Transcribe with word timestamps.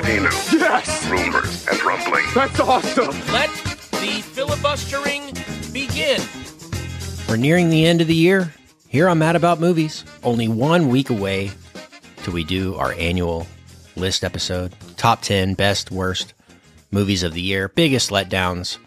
volcano. 0.00 0.30
Yes! 0.52 1.06
Rumors 1.08 1.66
and 1.68 1.82
rumblings. 1.82 2.34
That's 2.34 2.60
awesome! 2.60 3.14
Let 3.32 3.50
the 3.92 4.22
filibustering 4.22 5.32
begin. 5.72 6.20
We're 7.28 7.36
nearing 7.36 7.70
the 7.70 7.86
end 7.86 8.00
of 8.00 8.06
the 8.06 8.14
year. 8.14 8.54
Here 8.88 9.08
on 9.08 9.18
Mad 9.18 9.36
About 9.36 9.60
Movies, 9.60 10.04
only 10.24 10.48
one 10.48 10.88
week 10.88 11.10
away 11.10 11.52
till 12.18 12.34
we 12.34 12.42
do 12.42 12.74
our 12.74 12.92
annual 12.94 13.46
list 13.94 14.24
episode. 14.24 14.74
Top 14.96 15.22
10 15.22 15.54
best, 15.54 15.92
worst 15.92 16.34
movies 16.90 17.22
of 17.22 17.32
the 17.32 17.40
year, 17.40 17.68
biggest 17.68 18.10
letdowns, 18.10 18.78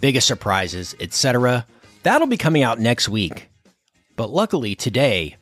biggest 0.00 0.26
surprises, 0.26 0.96
etc. 0.98 1.64
That'll 2.02 2.26
be 2.26 2.36
coming 2.36 2.64
out 2.64 2.80
next 2.80 3.08
week. 3.08 3.50
But 4.16 4.30
luckily 4.30 4.74
today, 4.74 5.36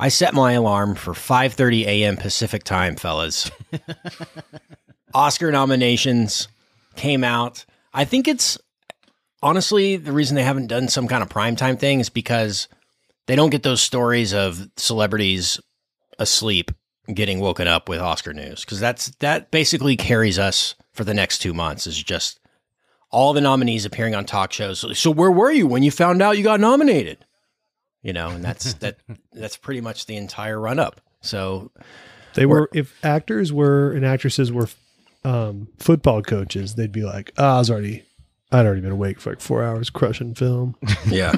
I 0.00 0.08
set 0.08 0.34
my 0.34 0.52
alarm 0.52 0.94
for 0.94 1.12
5:30 1.12 1.86
a.m. 1.86 2.16
Pacific 2.16 2.64
time, 2.64 2.96
fellas. 2.96 3.50
Oscar 5.14 5.50
nominations 5.50 6.48
came 6.96 7.24
out. 7.24 7.64
I 7.92 8.04
think 8.04 8.28
it's 8.28 8.58
honestly 9.42 9.96
the 9.96 10.12
reason 10.12 10.36
they 10.36 10.42
haven't 10.42 10.66
done 10.66 10.88
some 10.88 11.08
kind 11.08 11.22
of 11.22 11.28
primetime 11.28 11.78
thing 11.78 12.00
is 12.00 12.10
because 12.10 12.68
they 13.26 13.36
don't 13.36 13.50
get 13.50 13.62
those 13.62 13.80
stories 13.80 14.32
of 14.32 14.68
celebrities 14.76 15.60
asleep 16.18 16.70
getting 17.14 17.40
woken 17.40 17.66
up 17.66 17.88
with 17.88 18.00
Oscar 18.00 18.34
news 18.34 18.64
because 18.64 18.80
that's 18.80 19.10
that 19.20 19.50
basically 19.50 19.96
carries 19.96 20.38
us 20.38 20.74
for 20.92 21.04
the 21.04 21.14
next 21.14 21.38
two 21.38 21.54
months 21.54 21.86
is 21.86 22.02
just 22.02 22.38
all 23.10 23.32
the 23.32 23.40
nominees 23.40 23.84
appearing 23.84 24.14
on 24.14 24.24
talk 24.24 24.52
shows. 24.52 24.98
So 24.98 25.10
where 25.10 25.30
were 25.30 25.50
you 25.50 25.66
when 25.66 25.82
you 25.82 25.90
found 25.90 26.20
out 26.20 26.36
you 26.36 26.44
got 26.44 26.60
nominated? 26.60 27.24
You 28.02 28.12
know, 28.12 28.30
and 28.30 28.44
that's 28.44 28.74
that 28.74 28.98
that's 29.32 29.56
pretty 29.56 29.80
much 29.80 30.06
the 30.06 30.16
entire 30.16 30.58
run 30.60 30.78
up. 30.78 31.00
So 31.20 31.70
They 32.34 32.46
were 32.46 32.68
if 32.72 32.94
actors 33.04 33.52
were 33.52 33.92
and 33.92 34.04
actresses 34.04 34.52
were 34.52 34.68
um, 35.24 35.68
football 35.78 36.22
coaches, 36.22 36.74
they'd 36.76 36.92
be 36.92 37.02
like, 37.02 37.32
oh, 37.38 37.56
I 37.56 37.58
was 37.58 37.70
already 37.70 38.04
I'd 38.50 38.64
already 38.64 38.80
been 38.80 38.92
awake 38.92 39.20
for 39.20 39.30
like 39.30 39.40
four 39.40 39.62
hours 39.62 39.90
crushing 39.90 40.34
film. 40.34 40.74
yeah, 41.06 41.34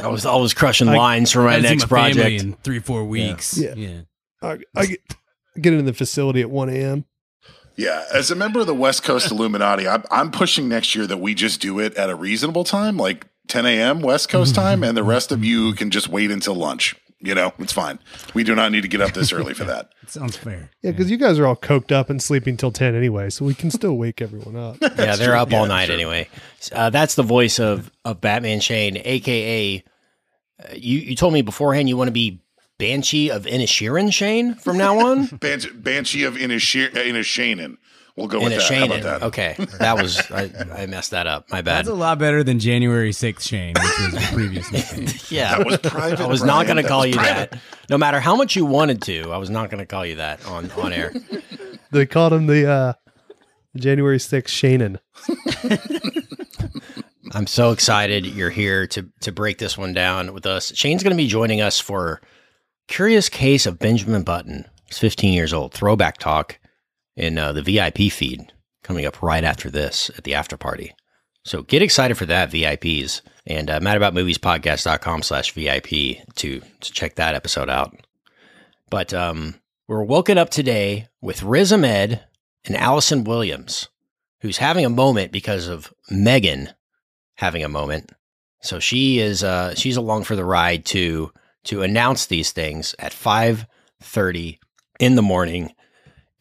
I 0.00 0.08
was 0.08 0.26
always 0.26 0.52
crushing 0.54 0.88
lines 0.88 1.30
for 1.30 1.42
my 1.42 1.56
I 1.56 1.60
next 1.60 1.68
seen 1.68 1.78
my 1.78 1.86
project. 1.86 2.42
in 2.42 2.52
three, 2.54 2.80
four 2.80 3.04
weeks. 3.04 3.56
Yeah. 3.56 3.74
yeah. 3.76 4.00
I, 4.42 4.58
I 4.74 4.86
get, 4.86 4.98
get 5.60 5.72
into 5.72 5.84
the 5.84 5.92
facility 5.92 6.40
at 6.40 6.50
1 6.50 6.68
a.m. 6.70 7.04
Yeah, 7.76 8.04
as 8.12 8.30
a 8.30 8.34
member 8.34 8.60
of 8.60 8.66
the 8.66 8.74
West 8.74 9.04
Coast 9.04 9.30
Illuminati, 9.30 9.86
I'm, 9.88 10.04
I'm 10.10 10.30
pushing 10.30 10.68
next 10.68 10.94
year 10.94 11.06
that 11.06 11.18
we 11.18 11.34
just 11.34 11.60
do 11.60 11.78
it 11.78 11.94
at 11.94 12.10
a 12.10 12.14
reasonable 12.14 12.64
time, 12.64 12.96
like 12.96 13.26
10 13.48 13.66
a.m. 13.66 14.00
West 14.00 14.28
Coast 14.28 14.54
time, 14.54 14.82
and 14.82 14.96
the 14.96 15.02
rest 15.04 15.30
of 15.32 15.44
you 15.44 15.72
can 15.74 15.90
just 15.90 16.08
wait 16.08 16.30
until 16.30 16.54
lunch. 16.54 16.94
You 17.20 17.34
know, 17.34 17.54
it's 17.58 17.72
fine. 17.72 17.98
We 18.34 18.44
do 18.44 18.54
not 18.54 18.70
need 18.70 18.82
to 18.82 18.88
get 18.88 19.00
up 19.00 19.12
this 19.12 19.32
early 19.32 19.54
for 19.54 19.64
that. 19.64 19.90
Sounds 20.06 20.36
fair. 20.36 20.70
Yeah, 20.82 20.90
because 20.90 21.10
you 21.10 21.16
guys 21.16 21.38
are 21.38 21.46
all 21.46 21.56
coked 21.56 21.90
up 21.90 22.10
and 22.10 22.22
sleeping 22.22 22.58
till 22.58 22.70
10 22.70 22.94
anyway, 22.94 23.30
so 23.30 23.46
we 23.46 23.54
can 23.54 23.70
still 23.70 23.96
wake 23.96 24.20
everyone 24.20 24.56
up. 24.56 24.76
yeah, 24.82 25.16
they're 25.16 25.28
true. 25.28 25.34
up 25.36 25.50
all 25.52 25.62
Yeah, 25.62 25.68
night 25.68 25.86
sure. 25.86 25.94
anyway. 25.94 26.28
Uh, 26.70 26.90
that's 26.90 27.14
the 27.14 27.22
voice 27.22 27.58
of 27.58 27.90
of 28.04 28.20
Batman 28.20 28.60
Shane, 28.60 28.98
aka 29.02 29.82
uh, 30.62 30.74
you. 30.74 30.98
You 30.98 31.16
told 31.16 31.32
me 31.32 31.40
beforehand 31.40 31.88
you 31.88 31.96
want 31.96 32.08
to 32.08 32.12
be 32.12 32.42
Banshee 32.78 33.30
of 33.30 33.44
Inisherin 33.46 34.12
Shane 34.12 34.54
from 34.56 34.76
now 34.76 34.98
on. 35.06 35.26
Banshee, 35.40 35.70
Banshee 35.72 36.24
of 36.24 36.34
Inishanen. 36.34 37.76
We'll 38.16 38.28
go 38.28 38.40
with 38.40 38.52
that. 38.52 38.62
How 38.62 38.84
about 38.84 39.00
Inishanen. 39.00 39.02
that? 39.02 39.22
Okay, 39.24 39.56
that 39.78 39.96
was 40.00 40.30
I, 40.30 40.48
I 40.72 40.86
messed 40.86 41.10
that 41.10 41.26
up. 41.26 41.50
My 41.50 41.62
bad. 41.62 41.78
That's 41.78 41.88
a 41.88 41.94
lot 41.94 42.20
better 42.20 42.44
than 42.44 42.60
January 42.60 43.10
6th 43.10 43.40
Shane, 43.40 43.74
which 43.74 43.98
was 44.00 44.12
the 44.12 44.28
previous 44.32 44.70
nickname. 44.72 45.08
yeah, 45.30 45.58
That 45.58 45.66
was 45.66 45.78
private. 45.78 46.20
I 46.20 46.26
was 46.26 46.44
not 46.44 46.66
going 46.66 46.80
to 46.80 46.88
call 46.88 47.04
you 47.04 47.14
private. 47.14 47.50
that. 47.50 47.60
No 47.90 47.98
matter 47.98 48.20
how 48.20 48.36
much 48.36 48.54
you 48.54 48.66
wanted 48.66 49.02
to, 49.02 49.32
I 49.32 49.36
was 49.38 49.50
not 49.50 49.68
going 49.68 49.80
to 49.80 49.86
call 49.86 50.06
you 50.06 50.14
that 50.16 50.46
on 50.46 50.70
on 50.72 50.92
air. 50.92 51.12
They 51.90 52.06
called 52.06 52.32
him 52.32 52.46
the 52.46 52.70
uh, 52.70 52.92
January 53.76 54.18
6th 54.18 54.46
Shannon. 54.48 55.00
I'm 57.32 57.46
so 57.48 57.72
excited 57.72 58.26
you're 58.26 58.50
here 58.50 58.86
to 58.88 59.10
to 59.22 59.32
break 59.32 59.58
this 59.58 59.76
one 59.76 59.92
down 59.92 60.32
with 60.32 60.46
us. 60.46 60.72
Shane's 60.76 61.02
going 61.02 61.16
to 61.16 61.20
be 61.20 61.26
joining 61.26 61.60
us 61.60 61.80
for 61.80 62.20
Curious 62.86 63.28
Case 63.28 63.66
of 63.66 63.78
Benjamin 63.78 64.22
Button. 64.22 64.66
He's 64.86 64.98
15 64.98 65.32
years 65.32 65.52
old. 65.52 65.72
Throwback 65.72 66.18
talk 66.18 66.58
in 67.16 67.38
uh, 67.38 67.52
the 67.52 67.62
VIP 67.62 68.12
feed 68.12 68.52
coming 68.82 69.06
up 69.06 69.22
right 69.22 69.44
after 69.44 69.70
this 69.70 70.10
at 70.16 70.24
the 70.24 70.34
after 70.34 70.56
party. 70.56 70.92
So 71.44 71.62
get 71.62 71.82
excited 71.82 72.16
for 72.16 72.26
that, 72.26 72.50
VIPs, 72.50 73.20
and 73.46 73.68
uh, 73.68 73.80
madaboutmoviespodcast.com 73.80 75.22
slash 75.22 75.52
VIP 75.52 75.88
to, 76.36 76.60
to 76.60 76.92
check 76.92 77.16
that 77.16 77.34
episode 77.34 77.68
out. 77.68 77.94
But 78.88 79.12
um, 79.12 79.56
we're 79.86 80.04
woken 80.04 80.38
up 80.38 80.50
today 80.50 81.08
with 81.20 81.42
Riz 81.42 81.72
Ahmed 81.72 82.24
and 82.64 82.76
Allison 82.76 83.24
Williams, 83.24 83.88
who's 84.40 84.58
having 84.58 84.86
a 84.86 84.90
moment 84.90 85.32
because 85.32 85.68
of 85.68 85.92
Megan 86.10 86.70
having 87.36 87.62
a 87.62 87.68
moment. 87.68 88.12
So 88.62 88.80
she 88.80 89.18
is 89.18 89.44
uh, 89.44 89.74
she's 89.74 89.96
along 89.96 90.24
for 90.24 90.36
the 90.36 90.44
ride 90.44 90.86
to 90.86 91.30
to 91.64 91.82
announce 91.82 92.26
these 92.26 92.52
things 92.52 92.94
at 92.98 93.12
five 93.12 93.66
thirty 94.00 94.58
in 94.98 95.16
the 95.16 95.22
morning. 95.22 95.73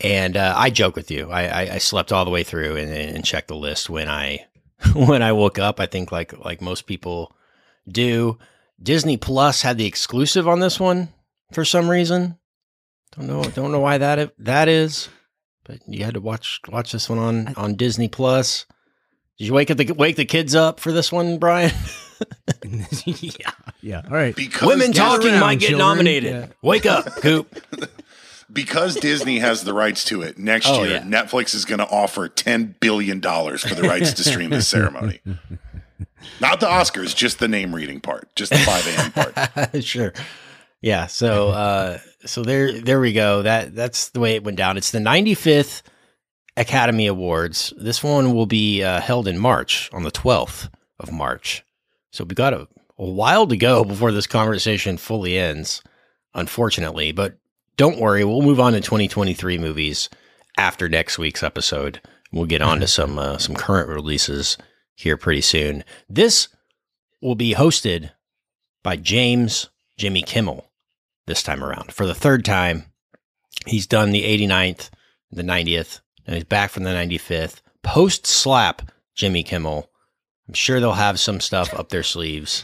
And 0.04 0.36
uh, 0.36 0.54
I 0.58 0.70
joke 0.70 0.96
with 0.96 1.10
you. 1.10 1.32
I, 1.32 1.44
I, 1.46 1.62
I 1.76 1.78
slept 1.78 2.12
all 2.12 2.26
the 2.26 2.32
way 2.32 2.44
through 2.44 2.76
and, 2.76 2.92
and 2.92 3.24
checked 3.26 3.48
the 3.48 3.56
list 3.56 3.90
when 3.90 4.10
I 4.10 4.46
when 4.94 5.22
I 5.22 5.32
woke 5.32 5.60
up. 5.60 5.80
I 5.80 5.86
think 5.86 6.12
like 6.12 6.38
like 6.44 6.62
most 6.62 6.86
people 6.88 7.34
do. 7.88 8.38
Disney 8.82 9.16
Plus 9.18 9.62
had 9.62 9.78
the 9.78 9.86
exclusive 9.86 10.48
on 10.48 10.60
this 10.60 10.80
one 10.80 11.10
for 11.54 11.64
some 11.64 11.90
reason. 11.90 12.38
Don't 13.16 13.28
know 13.28 13.44
don't 13.44 13.72
know 13.72 13.80
why 13.80 13.98
that 13.98 14.34
that 14.40 14.68
is, 14.68 15.08
but 15.64 15.80
you 15.88 16.04
had 16.04 16.16
to 16.16 16.22
watch 16.22 16.60
watch 16.68 16.92
this 16.92 17.10
one 17.10 17.20
on 17.20 17.54
on 17.56 17.76
Disney 17.76 18.10
Plus. 18.10 18.66
Did 19.38 19.48
you 19.48 19.54
wake 19.54 19.72
up 19.72 19.78
the 19.78 19.92
wake 19.94 20.16
the 20.18 20.26
kids 20.26 20.54
up 20.54 20.80
for 20.80 20.92
this 20.92 21.12
one, 21.12 21.38
Brian? 21.38 21.72
yeah. 23.06 23.52
Yeah. 23.82 24.02
All 24.06 24.12
right. 24.12 24.36
Because 24.36 24.68
Women 24.68 24.92
talking 24.92 25.32
around, 25.32 25.40
might 25.40 25.60
get 25.60 25.70
children. 25.70 25.88
nominated. 25.88 26.32
Yeah. 26.32 26.48
Wake 26.62 26.86
up, 26.86 27.06
Coop. 27.18 27.54
Because 28.52 28.96
Disney 28.96 29.40
has 29.40 29.64
the 29.64 29.74
rights 29.74 30.04
to 30.06 30.22
it. 30.22 30.38
Next 30.38 30.68
Oh, 30.68 30.84
year, 30.84 30.94
yeah. 30.96 31.02
Netflix 31.02 31.54
is 31.56 31.66
going 31.66 31.80
to 31.80 31.88
offer 31.88 32.28
ten 32.30 32.76
billion 32.80 33.20
dollars 33.20 33.64
for 33.64 33.76
the 33.76 33.84
rights 33.84 34.14
to 34.14 34.24
stream 34.24 34.50
this 34.50 34.68
ceremony. 34.68 35.20
Not 36.40 36.60
the 36.60 36.68
Oscars, 36.68 37.16
just 37.16 37.40
the 37.40 37.48
name 37.48 37.74
reading 37.76 38.00
part, 38.00 38.34
just 38.36 38.52
the 38.52 38.58
five 38.60 38.88
a.m. 38.88 39.12
part. 39.12 39.84
sure. 39.84 40.14
Yeah. 40.82 41.08
So 41.08 41.50
uh 41.50 42.00
so 42.26 42.44
there 42.44 42.80
there 42.82 43.00
we 43.00 43.14
go. 43.14 43.42
That 43.42 43.76
that's 43.76 44.10
the 44.10 44.20
way 44.20 44.36
it 44.36 44.44
went 44.44 44.58
down. 44.58 44.78
It's 44.78 44.92
the 44.92 45.00
95th 45.00 45.82
Academy 46.58 47.08
Awards. 47.08 47.74
This 47.78 48.04
one 48.04 48.34
will 48.34 48.46
be 48.46 48.84
uh, 48.84 49.02
held 49.02 49.28
in 49.28 49.38
March 49.40 49.90
on 49.94 50.04
the 50.04 50.12
12th 50.12 50.70
of 51.00 51.12
March. 51.12 51.64
So 52.12 52.24
we 52.24 52.36
got 52.36 52.54
a, 52.54 52.68
a 53.00 53.10
while 53.10 53.48
to 53.48 53.58
go 53.58 53.84
before 53.84 54.12
this 54.12 54.28
conversation 54.28 54.98
fully 54.98 55.38
ends, 55.38 55.82
unfortunately. 56.36 57.12
But 57.12 57.38
don't 57.78 58.00
worry, 58.00 58.24
we'll 58.24 58.42
move 58.42 58.60
on 58.60 58.74
to 58.74 58.82
2023 58.82 59.58
movies 59.58 60.10
after 60.58 60.88
next 60.88 61.18
week's 61.18 61.44
episode. 61.44 62.02
We'll 62.32 62.46
get 62.46 62.62
on 62.62 62.80
to 62.80 62.88
some 62.88 63.20
uh, 63.20 63.38
some 63.38 63.56
current 63.56 63.90
releases 63.90 64.58
here 64.96 65.18
pretty 65.18 65.42
soon. 65.42 65.84
This 66.10 66.48
will 67.22 67.36
be 67.36 67.54
hosted 67.54 68.12
by 68.84 68.96
James 68.96 69.70
Jimmy 69.98 70.22
Kimmel 70.22 70.70
this 71.26 71.44
time 71.44 71.64
around. 71.64 71.94
For 71.94 72.06
the 72.06 72.16
third 72.16 72.44
time, 72.44 72.86
he's 73.66 73.88
done 73.88 74.12
the 74.12 74.24
89th, 74.24 74.90
the 75.32 75.44
90th, 75.44 76.02
and 76.26 76.36
he's 76.36 76.44
back 76.44 76.72
from 76.72 76.84
the 76.84 76.92
95th. 76.92 77.62
Post 77.82 78.26
slap 78.26 78.92
Jimmy 79.16 79.44
Kimmel. 79.44 79.90
I'm 80.48 80.54
sure 80.54 80.80
they'll 80.80 80.94
have 80.94 81.20
some 81.20 81.40
stuff 81.40 81.74
up 81.74 81.90
their 81.90 82.04
sleeves. 82.04 82.64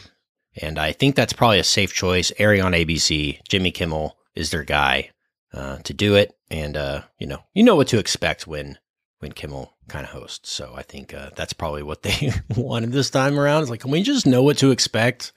And 0.60 0.78
I 0.78 0.92
think 0.92 1.14
that's 1.14 1.32
probably 1.32 1.58
a 1.58 1.64
safe 1.64 1.94
choice. 1.94 2.32
Airing 2.38 2.62
on 2.62 2.72
ABC, 2.72 3.38
Jimmy 3.48 3.70
Kimmel 3.70 4.16
is 4.34 4.50
their 4.50 4.64
guy 4.64 5.10
uh, 5.52 5.78
to 5.78 5.94
do 5.94 6.14
it. 6.14 6.36
And, 6.50 6.76
uh, 6.76 7.02
you 7.18 7.26
know, 7.26 7.44
you 7.54 7.62
know 7.62 7.76
what 7.76 7.88
to 7.88 7.98
expect 7.98 8.46
when 8.46 8.78
when 9.20 9.32
Kimmel 9.32 9.76
kind 9.86 10.04
of 10.04 10.12
hosts. 10.12 10.50
So 10.50 10.72
I 10.74 10.82
think 10.82 11.12
uh, 11.12 11.30
that's 11.36 11.52
probably 11.52 11.82
what 11.82 12.02
they 12.02 12.32
wanted 12.56 12.92
this 12.92 13.10
time 13.10 13.38
around. 13.38 13.62
It's 13.62 13.70
like, 13.70 13.80
can 13.80 13.90
we 13.90 14.02
just 14.02 14.26
know 14.26 14.42
what 14.42 14.58
to 14.58 14.70
expect 14.70 15.32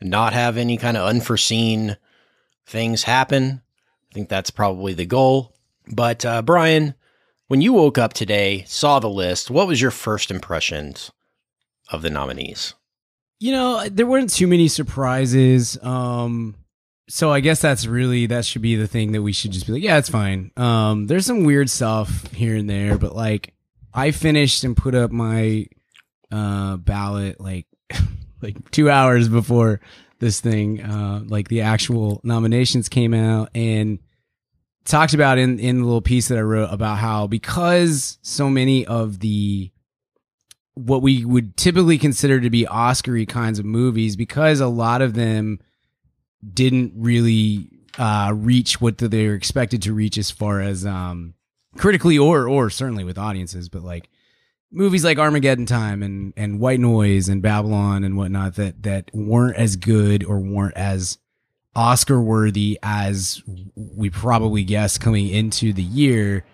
and 0.00 0.10
not 0.10 0.32
have 0.32 0.56
any 0.56 0.76
kind 0.78 0.96
of 0.96 1.06
unforeseen 1.06 1.96
things 2.66 3.02
happen? 3.02 3.60
I 4.10 4.14
think 4.14 4.28
that's 4.28 4.50
probably 4.50 4.94
the 4.94 5.06
goal. 5.06 5.54
But 5.92 6.24
uh, 6.24 6.42
Brian, 6.42 6.94
when 7.48 7.60
you 7.60 7.72
woke 7.72 7.98
up 7.98 8.12
today, 8.12 8.64
saw 8.66 8.98
the 9.00 9.10
list, 9.10 9.50
what 9.50 9.66
was 9.66 9.82
your 9.82 9.90
first 9.90 10.30
impressions 10.30 11.10
of 11.90 12.02
the 12.02 12.10
nominees? 12.10 12.74
You 13.38 13.52
know, 13.52 13.88
there 13.88 14.06
weren't 14.06 14.30
too 14.30 14.46
many 14.46 14.68
surprises. 14.68 15.78
Um, 15.82 16.54
so 17.10 17.32
I 17.32 17.40
guess 17.40 17.60
that's 17.60 17.86
really 17.86 18.26
that 18.26 18.44
should 18.44 18.62
be 18.62 18.76
the 18.76 18.86
thing 18.86 19.12
that 19.12 19.22
we 19.22 19.32
should 19.32 19.50
just 19.50 19.66
be 19.66 19.72
like, 19.72 19.82
yeah, 19.82 19.98
it's 19.98 20.08
fine. 20.08 20.52
Um, 20.56 21.08
there's 21.08 21.26
some 21.26 21.42
weird 21.42 21.68
stuff 21.68 22.30
here 22.32 22.54
and 22.54 22.70
there, 22.70 22.98
but 22.98 23.16
like 23.16 23.52
I 23.92 24.12
finished 24.12 24.62
and 24.62 24.76
put 24.76 24.94
up 24.94 25.10
my 25.10 25.66
uh 26.30 26.76
ballot 26.76 27.40
like 27.40 27.66
like 28.42 28.70
two 28.70 28.88
hours 28.88 29.28
before 29.28 29.80
this 30.20 30.40
thing, 30.40 30.80
uh, 30.82 31.22
like 31.26 31.48
the 31.48 31.62
actual 31.62 32.20
nominations 32.22 32.88
came 32.88 33.12
out, 33.12 33.50
and 33.54 33.98
talked 34.84 35.12
about 35.12 35.38
in 35.38 35.58
in 35.58 35.80
the 35.80 35.84
little 35.84 36.00
piece 36.00 36.28
that 36.28 36.38
I 36.38 36.42
wrote 36.42 36.72
about 36.72 36.98
how 36.98 37.26
because 37.26 38.18
so 38.22 38.48
many 38.48 38.86
of 38.86 39.18
the 39.18 39.72
what 40.74 41.02
we 41.02 41.24
would 41.24 41.56
typically 41.56 41.98
consider 41.98 42.40
to 42.40 42.50
be 42.50 42.66
Oscary 42.66 43.26
kinds 43.26 43.58
of 43.58 43.64
movies, 43.64 44.14
because 44.14 44.60
a 44.60 44.68
lot 44.68 45.02
of 45.02 45.14
them 45.14 45.58
didn't 46.52 46.92
really 46.96 47.68
uh, 47.98 48.32
reach 48.34 48.80
what 48.80 48.98
they 48.98 49.26
were 49.26 49.34
expected 49.34 49.82
to 49.82 49.92
reach 49.92 50.16
as 50.18 50.30
far 50.30 50.60
as 50.60 50.86
um, 50.86 51.34
critically 51.76 52.18
or 52.18 52.48
or 52.48 52.70
certainly 52.70 53.04
with 53.04 53.18
audiences, 53.18 53.68
but 53.68 53.82
like 53.82 54.08
movies 54.72 55.04
like 55.04 55.18
Armageddon 55.18 55.66
Time 55.66 56.02
and 56.02 56.32
and 56.36 56.60
White 56.60 56.80
Noise 56.80 57.28
and 57.28 57.42
Babylon 57.42 58.04
and 58.04 58.16
whatnot 58.16 58.54
that 58.56 58.82
that 58.82 59.10
weren't 59.12 59.56
as 59.56 59.76
good 59.76 60.24
or 60.24 60.38
weren't 60.38 60.76
as 60.76 61.18
Oscar 61.74 62.20
worthy 62.20 62.78
as 62.82 63.42
we 63.74 64.10
probably 64.10 64.64
guessed 64.64 65.00
coming 65.00 65.28
into 65.28 65.72
the 65.72 65.82
year. 65.82 66.44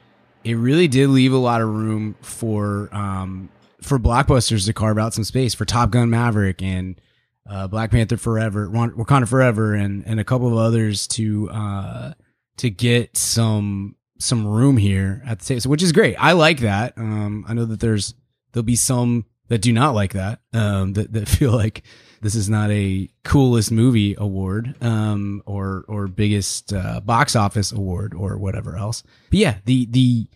It 0.44 0.54
really 0.54 0.88
did 0.88 1.08
leave 1.08 1.32
a 1.32 1.38
lot 1.38 1.60
of 1.60 1.68
room 1.68 2.16
for 2.20 2.88
um, 2.92 3.48
for 3.80 3.98
blockbusters 3.98 4.66
to 4.66 4.72
carve 4.72 4.98
out 4.98 5.14
some 5.14 5.24
space 5.24 5.54
for 5.54 5.64
Top 5.64 5.90
Gun 5.90 6.10
Maverick 6.10 6.62
and 6.62 7.00
uh, 7.48 7.66
Black 7.68 7.90
Panther 7.90 8.16
Forever, 8.16 8.68
Wakanda 8.68 9.28
Forever, 9.28 9.74
and 9.74 10.04
and 10.06 10.20
a 10.20 10.24
couple 10.24 10.48
of 10.48 10.58
others 10.58 11.06
to 11.08 11.50
uh, 11.50 12.12
to 12.58 12.70
get 12.70 13.16
some 13.16 13.96
some 14.18 14.46
room 14.46 14.76
here 14.76 15.22
at 15.26 15.40
the 15.40 15.44
table, 15.44 15.60
so, 15.60 15.70
which 15.70 15.82
is 15.82 15.92
great. 15.92 16.16
I 16.18 16.32
like 16.32 16.60
that. 16.60 16.94
Um, 16.96 17.44
I 17.48 17.54
know 17.54 17.64
that 17.66 17.80
there's 17.80 18.14
there'll 18.52 18.64
be 18.64 18.76
some 18.76 19.26
that 19.48 19.62
do 19.62 19.72
not 19.72 19.94
like 19.94 20.14
that. 20.14 20.40
Um, 20.52 20.94
that 20.94 21.12
that 21.12 21.28
feel 21.28 21.52
like 21.52 21.82
this 22.20 22.34
is 22.34 22.48
not 22.48 22.70
a 22.70 23.08
coolest 23.24 23.70
movie 23.70 24.14
award, 24.18 24.74
um, 24.82 25.42
or 25.46 25.84
or 25.88 26.08
biggest 26.08 26.72
uh, 26.72 27.00
box 27.00 27.36
office 27.36 27.72
award 27.72 28.14
or 28.14 28.38
whatever 28.38 28.76
else. 28.76 29.02
But 29.30 29.38
yeah, 29.38 29.56
the 29.64 29.86
the 29.86 30.28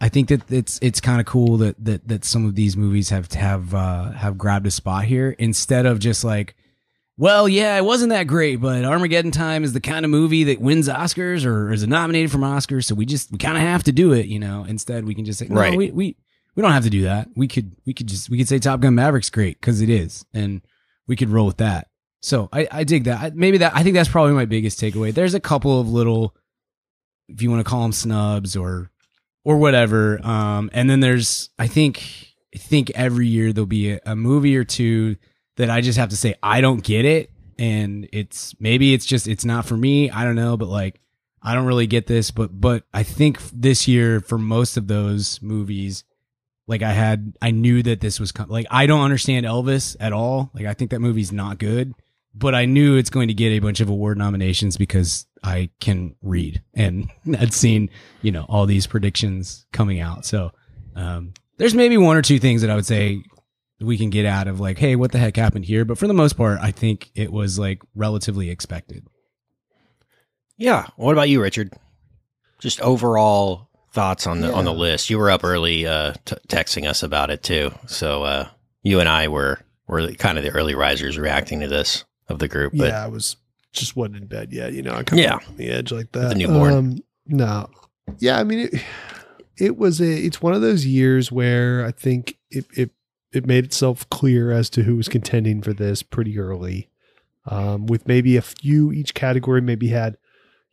I 0.00 0.08
think 0.08 0.28
that 0.28 0.50
it's 0.50 0.78
it's 0.82 1.00
kind 1.00 1.20
of 1.20 1.26
cool 1.26 1.58
that 1.58 1.76
that 1.84 2.08
that 2.08 2.24
some 2.24 2.46
of 2.46 2.54
these 2.54 2.76
movies 2.76 3.10
have 3.10 3.30
have 3.32 3.74
uh, 3.74 4.12
have 4.12 4.38
grabbed 4.38 4.66
a 4.66 4.70
spot 4.70 5.04
here 5.04 5.34
instead 5.38 5.86
of 5.86 5.98
just 5.98 6.24
like 6.24 6.54
well, 7.18 7.46
yeah, 7.46 7.76
it 7.76 7.84
wasn't 7.84 8.08
that 8.10 8.26
great, 8.26 8.62
but 8.62 8.82
Armageddon 8.82 9.30
Time 9.30 9.62
is 9.62 9.74
the 9.74 9.80
kind 9.80 10.06
of 10.06 10.10
movie 10.10 10.44
that 10.44 10.58
wins 10.58 10.88
Oscars 10.88 11.44
or 11.44 11.70
is 11.70 11.86
nominated 11.86 12.30
for 12.32 12.38
Oscars, 12.38 12.84
so 12.84 12.94
we 12.94 13.04
just 13.04 13.30
we 13.30 13.36
kind 13.36 13.58
of 13.58 13.62
have 13.62 13.82
to 13.82 13.92
do 13.92 14.14
it, 14.14 14.24
you 14.24 14.38
know. 14.38 14.64
Instead, 14.66 15.04
we 15.04 15.14
can 15.14 15.26
just 15.26 15.38
say, 15.38 15.46
no, 15.46 15.54
Right. 15.60 15.76
we, 15.76 15.90
we 15.90 16.16
we 16.56 16.62
don't 16.62 16.72
have 16.72 16.84
to 16.84 16.90
do 16.90 17.02
that. 17.02 17.28
We 17.36 17.46
could 17.46 17.76
we 17.84 17.92
could 17.92 18.06
just 18.06 18.30
we 18.30 18.38
could 18.38 18.48
say 18.48 18.58
Top 18.58 18.80
Gun 18.80 18.94
Maverick's 18.94 19.28
great 19.28 19.60
because 19.60 19.82
it 19.82 19.90
is, 19.90 20.24
and 20.32 20.62
we 21.06 21.14
could 21.16 21.28
roll 21.28 21.44
with 21.46 21.58
that. 21.58 21.88
So 22.22 22.48
I 22.54 22.66
I 22.70 22.84
dig 22.84 23.04
that. 23.04 23.20
I, 23.20 23.30
maybe 23.34 23.58
that 23.58 23.76
I 23.76 23.82
think 23.82 23.94
that's 23.96 24.08
probably 24.08 24.32
my 24.32 24.46
biggest 24.46 24.80
takeaway. 24.80 25.12
There's 25.12 25.34
a 25.34 25.40
couple 25.40 25.78
of 25.78 25.90
little, 25.90 26.34
if 27.28 27.42
you 27.42 27.50
want 27.50 27.62
to 27.62 27.68
call 27.68 27.82
them 27.82 27.92
snubs 27.92 28.56
or 28.56 28.89
or 29.44 29.58
whatever, 29.58 30.24
um, 30.26 30.70
and 30.72 30.88
then 30.88 31.00
there's 31.00 31.50
I 31.58 31.66
think 31.66 32.02
I 32.54 32.58
think 32.58 32.90
every 32.94 33.26
year 33.26 33.52
there'll 33.52 33.66
be 33.66 33.92
a, 33.92 34.00
a 34.06 34.16
movie 34.16 34.56
or 34.56 34.64
two 34.64 35.16
that 35.56 35.70
I 35.70 35.80
just 35.80 35.98
have 35.98 36.10
to 36.10 36.16
say 36.16 36.34
I 36.42 36.60
don't 36.60 36.82
get 36.82 37.04
it, 37.04 37.30
and 37.58 38.08
it's 38.12 38.54
maybe 38.60 38.94
it's 38.94 39.06
just 39.06 39.28
it's 39.28 39.44
not 39.44 39.66
for 39.66 39.76
me. 39.76 40.10
I 40.10 40.24
don't 40.24 40.36
know, 40.36 40.56
but 40.56 40.68
like 40.68 41.00
I 41.42 41.54
don't 41.54 41.66
really 41.66 41.86
get 41.86 42.06
this. 42.06 42.30
But 42.30 42.60
but 42.60 42.84
I 42.92 43.02
think 43.02 43.38
this 43.52 43.86
year 43.88 44.20
for 44.20 44.38
most 44.38 44.76
of 44.76 44.88
those 44.88 45.40
movies, 45.42 46.04
like 46.66 46.82
I 46.82 46.92
had 46.92 47.34
I 47.40 47.50
knew 47.50 47.82
that 47.82 48.00
this 48.00 48.20
was 48.20 48.32
com- 48.32 48.48
like 48.48 48.66
I 48.70 48.86
don't 48.86 49.02
understand 49.02 49.46
Elvis 49.46 49.96
at 50.00 50.12
all. 50.12 50.50
Like 50.54 50.66
I 50.66 50.74
think 50.74 50.90
that 50.90 51.00
movie's 51.00 51.32
not 51.32 51.58
good, 51.58 51.94
but 52.34 52.54
I 52.54 52.64
knew 52.64 52.96
it's 52.96 53.10
going 53.10 53.28
to 53.28 53.34
get 53.34 53.52
a 53.52 53.58
bunch 53.58 53.80
of 53.80 53.88
award 53.88 54.18
nominations 54.18 54.76
because 54.76 55.26
I 55.42 55.70
can 55.80 56.14
read 56.22 56.62
and 56.74 57.08
I'd 57.38 57.54
seen 57.54 57.90
you 58.22 58.32
know 58.32 58.46
all 58.48 58.66
these 58.66 58.86
predictions 58.86 59.66
coming 59.72 60.00
out. 60.00 60.24
So 60.24 60.52
um, 60.96 61.32
there's 61.56 61.74
maybe 61.74 61.96
one 61.96 62.16
or 62.16 62.22
two 62.22 62.38
things 62.38 62.62
that 62.62 62.70
I 62.70 62.74
would 62.74 62.86
say 62.86 63.22
we 63.80 63.96
can 63.96 64.10
get 64.10 64.26
out 64.26 64.46
of 64.46 64.60
like, 64.60 64.78
hey, 64.78 64.96
what 64.96 65.12
the 65.12 65.18
heck 65.18 65.36
happened 65.36 65.64
here? 65.64 65.84
But 65.84 65.98
for 65.98 66.06
the 66.06 66.14
most 66.14 66.34
part, 66.36 66.58
I 66.60 66.70
think 66.70 67.10
it 67.14 67.32
was 67.32 67.58
like 67.58 67.82
relatively 67.94 68.50
expected. 68.50 69.06
Yeah. 70.56 70.86
What 70.96 71.12
about 71.12 71.30
you, 71.30 71.40
Richard? 71.40 71.72
Just 72.58 72.80
overall 72.82 73.70
thoughts 73.92 74.26
on 74.26 74.40
the 74.40 74.52
on 74.52 74.66
the 74.66 74.74
list. 74.74 75.08
You 75.08 75.18
were 75.18 75.30
up 75.30 75.42
early, 75.42 75.86
uh, 75.86 76.12
t- 76.26 76.36
texting 76.48 76.86
us 76.86 77.02
about 77.02 77.30
it 77.30 77.42
too. 77.42 77.72
So 77.86 78.22
uh, 78.24 78.48
you 78.82 79.00
and 79.00 79.08
I 79.08 79.28
were 79.28 79.60
were 79.86 80.12
kind 80.12 80.36
of 80.36 80.44
the 80.44 80.50
early 80.50 80.74
risers 80.74 81.18
reacting 81.18 81.60
to 81.60 81.68
this 81.68 82.04
of 82.28 82.38
the 82.38 82.48
group. 82.48 82.72
But 82.76 82.88
yeah, 82.88 83.04
I 83.04 83.08
was 83.08 83.36
just 83.72 83.96
wasn't 83.96 84.16
in 84.16 84.26
bed 84.26 84.52
yet. 84.52 84.72
You 84.72 84.82
know, 84.82 84.92
I 84.92 85.02
kind 85.02 85.20
of 85.20 85.24
Yeah. 85.24 85.38
on 85.48 85.56
the 85.56 85.68
edge 85.70 85.92
like 85.92 86.12
that. 86.12 86.30
the 86.30 86.34
newborn. 86.34 86.72
Um, 86.74 86.98
no, 87.26 87.68
yeah, 88.18 88.38
I 88.38 88.44
mean, 88.44 88.68
it, 88.72 88.82
it 89.56 89.76
was 89.76 90.00
a. 90.00 90.04
It's 90.10 90.42
one 90.42 90.54
of 90.54 90.60
those 90.62 90.84
years 90.86 91.30
where 91.30 91.84
I 91.84 91.92
think 91.92 92.38
it 92.50 92.66
it 92.76 92.90
it 93.32 93.46
made 93.46 93.64
itself 93.64 94.08
clear 94.10 94.50
as 94.50 94.68
to 94.70 94.82
who 94.82 94.96
was 94.96 95.08
contending 95.08 95.62
for 95.62 95.72
this 95.72 96.02
pretty 96.02 96.38
early, 96.38 96.90
um, 97.46 97.86
with 97.86 98.08
maybe 98.08 98.36
a 98.36 98.42
few 98.42 98.90
each 98.92 99.14
category 99.14 99.60
maybe 99.60 99.88
had. 99.88 100.16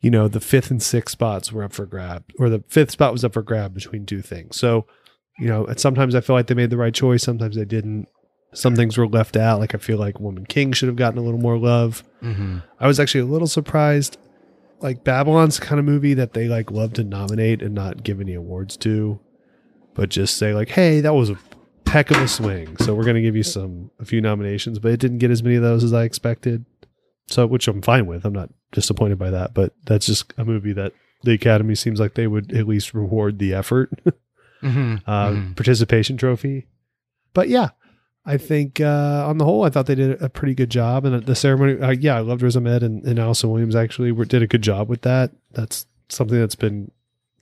You 0.00 0.10
know, 0.12 0.28
the 0.28 0.40
fifth 0.40 0.70
and 0.70 0.80
sixth 0.80 1.12
spots 1.12 1.52
were 1.52 1.64
up 1.64 1.72
for 1.72 1.84
grab, 1.84 2.24
or 2.38 2.48
the 2.48 2.62
fifth 2.68 2.92
spot 2.92 3.12
was 3.12 3.24
up 3.24 3.32
for 3.32 3.42
grab 3.42 3.74
between 3.74 4.06
two 4.06 4.22
things. 4.22 4.56
So, 4.56 4.86
you 5.40 5.48
know, 5.48 5.66
sometimes 5.76 6.14
I 6.14 6.20
feel 6.20 6.36
like 6.36 6.46
they 6.46 6.54
made 6.54 6.70
the 6.70 6.76
right 6.76 6.94
choice, 6.94 7.24
sometimes 7.24 7.56
they 7.56 7.64
didn't. 7.64 8.08
Some 8.54 8.74
things 8.76 8.96
were 8.96 9.06
left 9.06 9.36
out. 9.36 9.60
Like 9.60 9.74
I 9.74 9.78
feel 9.78 9.98
like 9.98 10.20
Woman 10.20 10.46
King 10.46 10.72
should 10.72 10.88
have 10.88 10.96
gotten 10.96 11.18
a 11.18 11.22
little 11.22 11.40
more 11.40 11.58
love. 11.58 12.02
Mm-hmm. 12.22 12.58
I 12.80 12.86
was 12.86 12.98
actually 12.98 13.20
a 13.20 13.26
little 13.26 13.46
surprised. 13.48 14.16
Like 14.80 15.04
Babylon's 15.04 15.58
kind 15.60 15.78
of 15.78 15.84
movie 15.84 16.14
that 16.14 16.32
they 16.34 16.48
like 16.48 16.70
love 16.70 16.92
to 16.94 17.04
nominate 17.04 17.62
and 17.62 17.74
not 17.74 18.02
give 18.04 18.20
any 18.20 18.34
awards 18.34 18.76
to, 18.78 19.18
but 19.94 20.08
just 20.08 20.36
say 20.36 20.54
like, 20.54 20.68
"Hey, 20.70 21.00
that 21.00 21.14
was 21.14 21.30
a 21.30 21.38
heck 21.86 22.10
of 22.10 22.18
a 22.18 22.28
swing." 22.28 22.76
So 22.78 22.94
we're 22.94 23.04
gonna 23.04 23.20
give 23.20 23.36
you 23.36 23.42
some 23.42 23.90
a 23.98 24.04
few 24.04 24.20
nominations, 24.20 24.78
but 24.78 24.92
it 24.92 25.00
didn't 25.00 25.18
get 25.18 25.30
as 25.30 25.42
many 25.42 25.56
of 25.56 25.62
those 25.62 25.82
as 25.84 25.92
I 25.92 26.04
expected. 26.04 26.64
So, 27.26 27.46
which 27.46 27.68
I'm 27.68 27.82
fine 27.82 28.06
with. 28.06 28.24
I'm 28.24 28.32
not 28.32 28.50
disappointed 28.72 29.18
by 29.18 29.30
that, 29.30 29.52
but 29.52 29.74
that's 29.84 30.06
just 30.06 30.32
a 30.38 30.44
movie 30.46 30.72
that 30.72 30.92
the 31.24 31.32
Academy 31.32 31.74
seems 31.74 32.00
like 32.00 32.14
they 32.14 32.26
would 32.26 32.54
at 32.54 32.66
least 32.68 32.94
reward 32.94 33.38
the 33.38 33.52
effort, 33.52 33.90
Mm-hmm. 34.62 34.96
uh, 35.06 35.54
participation 35.54 36.16
trophy. 36.16 36.66
But 37.34 37.48
yeah, 37.48 37.70
I 38.28 38.36
think 38.36 38.80
uh, 38.80 39.24
on 39.26 39.38
the 39.38 39.44
whole, 39.44 39.64
I 39.64 39.70
thought 39.70 39.86
they 39.86 39.94
did 39.94 40.20
a 40.22 40.28
pretty 40.28 40.54
good 40.54 40.70
job. 40.70 41.04
And 41.04 41.24
the 41.24 41.34
ceremony, 41.34 41.80
uh, 41.80 41.90
yeah, 41.90 42.16
I 42.16 42.20
loved 42.20 42.42
Riz 42.42 42.56
Ahmed 42.56 42.82
and, 42.82 43.02
and 43.04 43.18
Allison 43.18 43.50
Williams 43.50 43.74
actually 43.74 44.12
were, 44.12 44.24
did 44.26 44.42
a 44.42 44.46
good 44.46 44.62
job 44.62 44.88
with 44.88 45.02
that. 45.02 45.30
That's 45.52 45.86
something 46.10 46.38
that's 46.38 46.54
been 46.54 46.90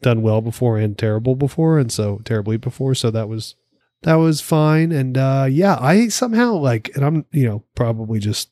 done 0.02 0.22
well 0.22 0.40
before 0.40 0.78
and 0.78 0.96
terrible 0.96 1.34
before, 1.34 1.78
and 1.78 1.90
so 1.90 2.20
terribly 2.24 2.56
before. 2.56 2.94
So 2.94 3.10
that 3.10 3.28
was 3.28 3.54
that 4.02 4.14
was 4.14 4.40
fine. 4.40 4.92
And 4.92 5.18
uh, 5.18 5.46
yeah, 5.50 5.76
I 5.80 6.08
somehow 6.08 6.54
like, 6.54 6.90
and 6.94 7.04
I'm 7.04 7.24
you 7.32 7.46
know 7.48 7.64
probably 7.74 8.18
just 8.20 8.50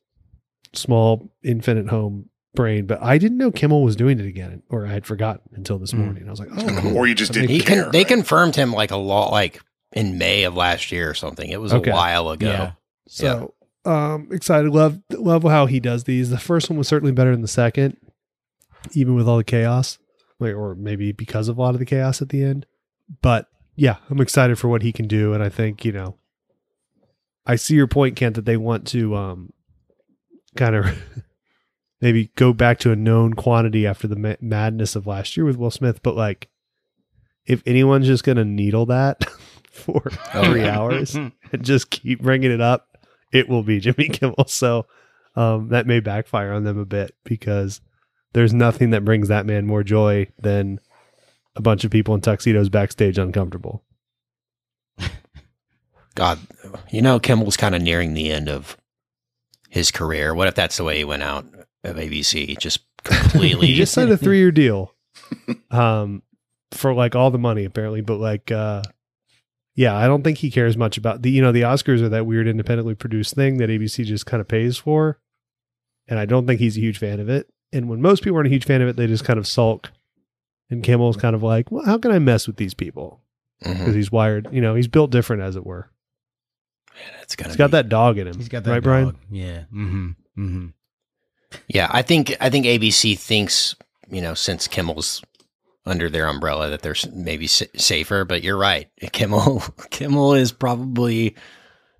small 0.73 1.31
infant 1.43 1.79
at 1.79 1.89
home 1.89 2.29
brain, 2.55 2.87
but 2.87 3.03
I 3.03 3.19
didn't 3.19 3.39
know 3.39 3.51
Kimmel 3.51 3.83
was 3.83 3.97
doing 3.97 4.19
it 4.21 4.27
again, 4.27 4.63
or 4.71 4.87
I 4.87 4.93
had 4.93 5.07
forgotten 5.07 5.43
until 5.55 5.79
this 5.79 5.93
Mm. 5.93 5.99
morning. 5.99 6.27
I 6.27 6.31
was 6.31 6.41
like, 6.41 6.51
oh. 6.57 6.95
Or 6.95 7.07
you 7.07 7.15
just 7.15 7.33
didn't 7.33 7.51
he 7.51 7.61
care. 7.61 7.83
con- 7.85 7.93
they 7.93 8.05
confirmed 8.05 8.57
him 8.57 8.73
like 8.73 8.91
a 8.91 8.97
lot, 8.97 9.31
like 9.33 9.61
in 9.95 10.19
May 10.19 10.43
of 10.45 10.55
last 10.55 10.93
year 10.93 11.09
or 11.09 11.15
something. 11.15 11.49
It 11.49 11.61
was 11.61 11.73
Okay. 11.73 11.91
a 11.91 11.95
while 11.95 12.29
ago. 12.31 12.47
Yeah. 12.49 12.73
So 13.09 13.55
um 13.87 14.29
excited. 14.31 14.71
Love 14.71 15.01
love 15.11 15.43
how 15.45 15.67
he 15.67 15.81
does 15.81 16.05
these. 16.05 16.29
The 16.31 16.39
first 16.39 16.69
one 16.69 16.77
was 16.79 16.89
certainly 16.89 17.13
better 17.13 17.31
than 17.33 17.43
the 17.43 17.49
second, 17.49 17.97
even 18.93 19.15
with 19.15 19.29
all 19.29 19.37
the 19.39 19.45
chaos. 19.45 19.99
Like 20.41 20.55
or 20.55 20.75
maybe 20.75 21.13
because 21.13 21.49
of 21.49 21.57
a 21.59 21.61
lot 21.63 21.75
of 21.75 21.79
the 21.79 21.87
chaos 21.87 22.21
at 22.21 22.29
the 22.31 22.43
end. 22.43 22.67
But 23.23 23.47
yeah, 23.77 23.97
I'm 24.11 24.21
excited 24.21 24.59
for 24.59 24.69
what 24.69 24.83
he 24.83 24.93
can 24.93 25.07
do. 25.07 25.33
And 25.33 25.43
I 25.43 25.49
think, 25.49 25.85
you 25.85 25.93
know, 25.93 26.17
I 27.47 27.57
see 27.57 27.75
your 27.75 27.87
point, 27.87 28.17
Kent, 28.17 28.37
that 28.37 28.45
they 28.47 28.57
want 28.57 28.87
to 28.89 29.15
um 29.15 29.53
kind 30.57 30.75
of 30.77 30.87
maybe 32.01 32.31
go 32.37 32.53
back 32.53 32.79
to 32.81 32.91
a 32.93 32.97
known 32.97 33.35
quantity 33.35 33.87
after 33.87 34.07
the 34.09 34.17
ma- 34.17 34.35
madness 34.41 34.97
of 34.97 35.07
last 35.07 35.37
year 35.37 35.45
with 35.45 35.57
Will 35.57 35.71
Smith. 35.71 36.03
But 36.03 36.17
like 36.17 36.49
if 37.47 37.63
anyone's 37.67 38.07
just 38.07 38.25
gonna 38.25 38.45
needle 38.45 38.87
that 38.87 39.25
for 39.75 40.03
Oh, 40.35 40.45
three 40.51 40.63
yeah. 40.63 40.79
hours 40.79 41.15
and 41.15 41.33
just 41.61 41.91
keep 41.91 42.21
bringing 42.23 42.51
it 42.53 42.61
up, 42.61 42.97
it 43.33 43.49
will 43.49 43.63
be 43.63 43.81
Jimmy 43.81 44.09
Kimmel. 44.09 44.47
So 44.47 44.87
um, 45.37 45.69
that 45.69 45.87
may 45.87 46.01
backfire 46.01 46.53
on 46.53 46.65
them 46.65 46.79
a 46.79 46.85
bit 46.85 47.15
because 47.25 47.81
there's 48.33 48.55
nothing 48.55 48.91
that 48.91 49.05
brings 49.05 49.29
that 49.29 49.47
man 49.47 49.67
more 49.67 49.83
joy 49.83 50.29
than 50.39 50.79
a 51.57 51.61
bunch 51.63 51.85
of 51.85 51.91
people 51.91 52.15
in 52.15 52.21
tuxedos 52.21 52.69
backstage 52.69 53.19
uncomfortable. 53.19 53.85
God, 56.15 56.39
you 56.91 57.03
know, 57.03 57.19
Kimmel's 57.19 57.57
kind 57.57 57.75
of 57.75 57.83
nearing 57.83 58.15
the 58.15 58.31
end 58.31 58.49
of 58.49 58.77
his 59.69 59.91
career. 59.91 60.35
What 60.35 60.47
if 60.49 60.55
that's 60.55 60.77
the 60.77 60.85
way 60.85 60.99
he 60.99 61.05
went 61.05 61.23
out 61.25 61.45
of 61.83 61.97
ABC? 61.97 62.57
Just 62.59 62.81
completely. 63.03 63.67
he 63.69 63.75
just 63.75 63.93
signed 63.93 64.11
a 64.13 64.17
three 64.17 64.39
year 64.39 64.53
deal 64.53 64.95
um, 65.73 66.23
for 66.71 66.95
like 66.95 67.17
all 67.17 67.31
the 67.33 67.39
money 67.39 67.65
apparently, 67.65 68.01
but 68.01 68.19
like 68.19 68.53
uh, 68.53 68.83
yeah, 69.75 69.97
I 69.97 70.07
don't 70.07 70.23
think 70.23 70.39
he 70.39 70.51
cares 70.51 70.77
much 70.77 70.97
about 70.97 71.23
the 71.23 71.31
you 71.31 71.43
know 71.43 71.53
the 71.53 71.63
Oscars 71.63 72.01
are 72.03 72.09
that 72.09 72.27
weird 72.27 72.47
independently 72.49 72.95
produced 72.95 73.35
thing 73.35 73.57
that 73.59 73.69
ABC 73.71 74.05
just 74.05 74.27
kind 74.27 74.41
of 74.41 74.49
pays 74.49 74.77
for, 74.79 75.19
and 76.09 76.19
I 76.19 76.27
don't 76.27 76.47
think 76.47 76.61
he's 76.61 76.77
a 76.77 76.81
huge 76.81 76.99
fan 76.99 77.21
of 77.21 77.29
it. 77.29 77.49
And 77.73 77.89
when 77.89 78.01
most 78.01 78.23
people 78.23 78.37
aren't 78.37 78.47
a 78.47 78.51
huge 78.51 78.67
fan 78.67 78.83
of 78.83 78.89
it, 78.89 78.97
they 78.97 79.07
just 79.09 79.25
kind 79.25 79.39
of 79.39 79.47
sulk 79.49 79.91
And 80.71 80.83
Kimmel's 80.85 81.17
kind 81.17 81.35
of 81.35 81.43
like, 81.43 81.71
well, 81.73 81.85
how 81.85 81.99
can 81.99 82.13
I 82.13 82.19
mess 82.21 82.47
with 82.47 82.57
these 82.57 82.73
people? 82.75 83.21
Because 83.61 83.95
he's 83.95 84.13
wired, 84.13 84.49
you 84.53 84.61
know, 84.61 84.75
he's 84.75 84.89
built 84.89 85.11
different, 85.11 85.43
as 85.43 85.57
it 85.57 85.65
were. 85.67 85.91
It's 87.23 87.35
gonna 87.35 87.49
He's 87.51 87.57
got 87.57 87.69
be- 87.69 87.73
that 87.73 87.89
dog 87.89 88.19
in 88.19 88.27
him. 88.29 88.37
He's 88.37 88.49
got 88.49 88.63
that 88.65 88.71
right, 88.71 88.83
Brian. 88.83 89.05
dog. 89.07 89.17
Yeah. 89.31 89.61
Mm-hmm. 89.75 90.09
Mm-hmm. 90.39 90.67
Yeah, 91.69 91.89
I 91.91 92.03
think 92.03 92.37
I 92.41 92.51
think 92.51 92.67
ABC 92.67 93.19
thinks 93.19 93.75
you 94.11 94.21
know 94.21 94.35
since 94.35 94.69
Kimmel's 94.69 95.23
under 95.87 96.09
their 96.09 96.27
umbrella 96.27 96.71
that 96.71 96.83
they're 96.83 96.97
maybe 97.13 97.45
s- 97.47 97.63
safer. 97.77 98.25
But 98.25 98.43
you're 98.43 98.57
right, 98.59 98.89
Kimmel 99.13 99.63
Kimmel 99.91 100.35
is 100.35 100.53
probably 100.53 101.37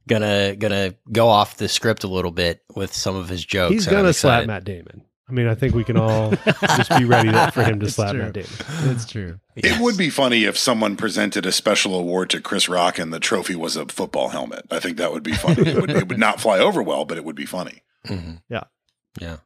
gonna 0.09 0.57
gonna 0.57 0.95
go 1.13 1.29
off 1.29 1.57
the 1.57 1.69
script 1.69 2.05
a 2.05 2.09
little 2.09 2.31
bit 2.31 2.63
with 2.75 2.93
some 2.95 3.17
of 3.17 3.29
his 3.29 3.45
jokes. 3.45 3.73
He's 3.75 3.87
gonna 3.87 4.13
slap. 4.13 4.47
Matt 4.47 4.65
Damon. 4.65 5.03
I 5.27 5.33
mean, 5.33 5.47
I 5.47 5.55
think 5.55 5.75
we 5.75 5.85
can 5.85 5.97
all 5.97 6.33
just 6.77 6.91
be 6.99 7.07
ready 7.07 7.31
for 7.53 7.63
him 7.63 7.81
to 7.81 7.87
It's 7.87 7.95
slap 7.95 8.11
true. 8.11 8.23
Matt 8.25 8.35
Damon. 8.35 8.51
That's 8.83 9.07
true. 9.07 9.41
It 9.57 9.81
would 9.81 9.97
be 9.97 10.11
funny 10.11 10.45
if 10.45 10.59
someone 10.59 10.97
presented 10.97 11.47
a 11.47 11.53
special 11.53 11.95
award 11.99 12.29
to 12.31 12.43
Chris 12.43 12.69
Rock 12.69 12.99
and 12.99 13.11
the 13.11 13.19
trophy 13.21 13.55
was 13.57 13.75
a 13.75 13.87
football 13.87 14.29
helmet. 14.29 14.67
I 14.71 14.81
think 14.81 14.99
that 14.99 15.13
would 15.13 15.23
be 15.23 15.33
funny. 15.33 15.67
It 15.71 15.81
would, 15.81 15.91
it 15.91 16.09
would 16.09 16.19
not 16.19 16.43
fly 16.43 16.59
over 16.59 16.83
well, 16.83 17.07
but 17.07 17.17
it 17.17 17.25
would 17.25 17.37
be 17.37 17.47
funny. 17.47 17.81
Mhm. 18.07 18.43
Yeah. 18.51 18.65
yeah. 19.19 19.37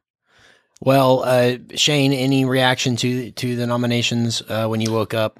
Well, 0.81 1.23
uh, 1.25 1.57
Shane, 1.75 2.13
any 2.13 2.45
reaction 2.45 2.95
to 2.97 3.31
to 3.31 3.55
the 3.55 3.67
nominations 3.67 4.41
uh, 4.47 4.67
when 4.67 4.81
you 4.81 4.91
woke 4.91 5.13
up? 5.13 5.39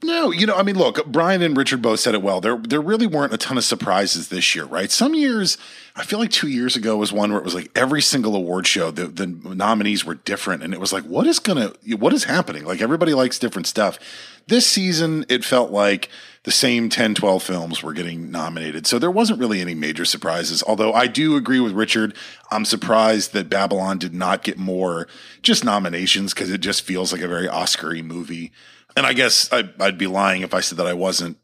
No, 0.00 0.30
you 0.30 0.46
know, 0.46 0.54
I 0.54 0.62
mean, 0.62 0.78
look, 0.78 1.04
Brian 1.06 1.42
and 1.42 1.56
Richard 1.56 1.82
both 1.82 1.98
said 1.98 2.14
it 2.14 2.22
well. 2.22 2.40
There, 2.40 2.56
there 2.56 2.80
really 2.80 3.06
weren't 3.08 3.34
a 3.34 3.36
ton 3.36 3.58
of 3.58 3.64
surprises 3.64 4.28
this 4.28 4.54
year, 4.54 4.64
right? 4.64 4.92
Some 4.92 5.12
years, 5.12 5.58
I 5.96 6.04
feel 6.04 6.20
like 6.20 6.30
two 6.30 6.46
years 6.46 6.76
ago 6.76 6.96
was 6.96 7.12
one 7.12 7.30
where 7.32 7.40
it 7.40 7.44
was 7.44 7.54
like 7.56 7.68
every 7.74 8.00
single 8.00 8.36
award 8.36 8.68
show, 8.68 8.92
the, 8.92 9.08
the 9.08 9.26
nominees 9.26 10.04
were 10.04 10.14
different, 10.14 10.62
and 10.62 10.72
it 10.72 10.78
was 10.78 10.92
like, 10.92 11.02
what 11.02 11.26
is 11.26 11.40
gonna, 11.40 11.72
what 11.98 12.12
is 12.12 12.24
happening? 12.24 12.64
Like 12.64 12.80
everybody 12.80 13.12
likes 13.12 13.40
different 13.40 13.66
stuff. 13.66 13.98
This 14.46 14.68
season, 14.68 15.26
it 15.28 15.44
felt 15.44 15.72
like 15.72 16.08
the 16.48 16.52
same 16.52 16.88
10, 16.88 17.14
12 17.14 17.42
films 17.42 17.82
were 17.82 17.92
getting 17.92 18.30
nominated. 18.30 18.86
So 18.86 18.98
there 18.98 19.10
wasn't 19.10 19.38
really 19.38 19.60
any 19.60 19.74
major 19.74 20.06
surprises. 20.06 20.64
Although 20.66 20.94
I 20.94 21.06
do 21.06 21.36
agree 21.36 21.60
with 21.60 21.72
Richard. 21.72 22.16
I'm 22.50 22.64
surprised 22.64 23.34
that 23.34 23.50
Babylon 23.50 23.98
did 23.98 24.14
not 24.14 24.44
get 24.44 24.56
more 24.56 25.08
just 25.42 25.62
nominations 25.62 26.32
because 26.32 26.50
it 26.50 26.62
just 26.62 26.80
feels 26.80 27.12
like 27.12 27.20
a 27.20 27.28
very 27.28 27.46
Oscar 27.46 27.90
y 27.90 28.00
movie. 28.00 28.50
And 28.96 29.04
I 29.04 29.12
guess 29.12 29.52
I, 29.52 29.68
I'd 29.78 29.98
be 29.98 30.06
lying 30.06 30.40
if 30.40 30.54
I 30.54 30.60
said 30.60 30.78
that 30.78 30.86
I 30.86 30.94
wasn't 30.94 31.36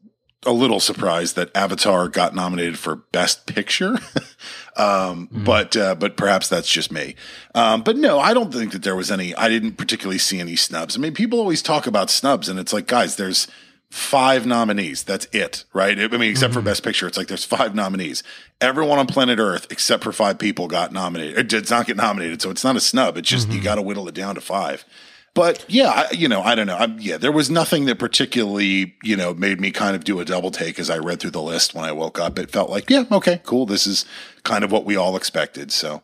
a 0.47 0.53
little 0.53 0.81
surprised 0.81 1.37
that 1.37 1.55
Avatar 1.55 2.09
got 2.09 2.35
nominated 2.35 2.79
for 2.79 2.97
Best 2.97 3.45
Picture. 3.45 3.99
um, 4.79 5.29
But 5.31 5.77
uh, 5.77 5.97
but 5.97 6.17
perhaps 6.17 6.49
that's 6.49 6.73
just 6.73 6.91
me. 6.91 7.15
Um, 7.55 7.83
but 7.83 7.99
no, 7.99 8.19
I 8.21 8.33
don't 8.33 8.55
think 8.55 8.73
that 8.73 8.85
there 8.85 8.97
was 8.97 9.11
any. 9.11 9.35
I 9.35 9.51
didn't 9.51 9.73
particularly 9.73 10.17
see 10.17 10.41
any 10.41 10.57
snubs. 10.57 10.97
I 10.97 11.01
mean, 11.01 11.13
people 11.13 11.41
always 11.41 11.61
talk 11.61 11.87
about 11.87 12.09
snubs, 12.09 12.49
and 12.49 12.59
it's 12.59 12.73
like, 12.73 12.87
guys, 12.87 13.17
there's 13.17 13.49
five 13.95 14.45
nominees. 14.45 15.05
That's 15.05 15.29
it, 15.31 15.65
right? 15.73 15.97
I 15.97 16.09
mean, 16.09 16.23
except 16.29 16.53
for 16.53 16.61
Best 16.61 16.83
Picture, 16.83 17.07
it's 17.07 17.17
like 17.17 17.29
there's 17.29 17.45
five 17.45 17.77
nominees. 17.77 18.25
Everyone 18.61 18.99
on 18.99 19.07
planet 19.07 19.39
Earth, 19.39 19.69
except 19.71 20.03
for 20.03 20.11
five 20.11 20.37
people, 20.37 20.67
got 20.67 20.93
nominated. 20.93 21.39
It 21.39 21.49
did 21.49 21.71
not 21.71 21.87
get 21.87 21.97
nominated, 21.97 22.43
so 22.43 22.51
it's 22.51 22.65
not 22.65 22.75
a 22.75 22.81
snub. 22.81 23.17
It's 23.17 23.29
just 23.29 23.51
you 23.51 23.63
got 23.63 23.77
to 23.77 23.83
whittle 23.83 24.09
it 24.09 24.15
down 24.15 24.35
to 24.35 24.41
five. 24.41 24.85
But 25.33 25.65
yeah, 25.69 25.91
I, 25.91 26.13
you 26.13 26.27
know, 26.27 26.43
I 26.43 26.57
don't 26.57 26.67
know. 26.67 26.77
I'm, 26.77 26.99
yeah, 26.99 27.19
there 27.19 27.31
was 27.31 27.51
nothing 27.51 27.85
that 27.85 28.01
particularly, 28.01 28.97
you 29.05 29.17
know, 29.17 29.33
made 29.33 29.61
me 29.61 29.71
kind 29.71 29.95
of 29.95 30.03
do 30.03 30.19
a 30.19 30.25
double 30.25 30.51
take 30.51 30.81
as 30.81 30.91
I 30.91 30.99
read 30.99 31.21
through 31.21 31.31
the 31.31 31.43
list 31.43 31.73
when 31.73 31.85
I 31.85 31.93
woke 31.93 32.19
up. 32.19 32.37
It 32.37 32.51
felt 32.51 32.71
like, 32.71 32.91
yeah, 32.91 33.05
okay, 33.13 33.41
cool. 33.45 33.65
This 33.65 33.87
is 33.87 34.07
kind 34.43 34.65
of 34.65 34.73
what 34.73 34.85
we 34.85 34.97
all 34.97 35.17
expected. 35.17 35.71
So, 35.71 36.03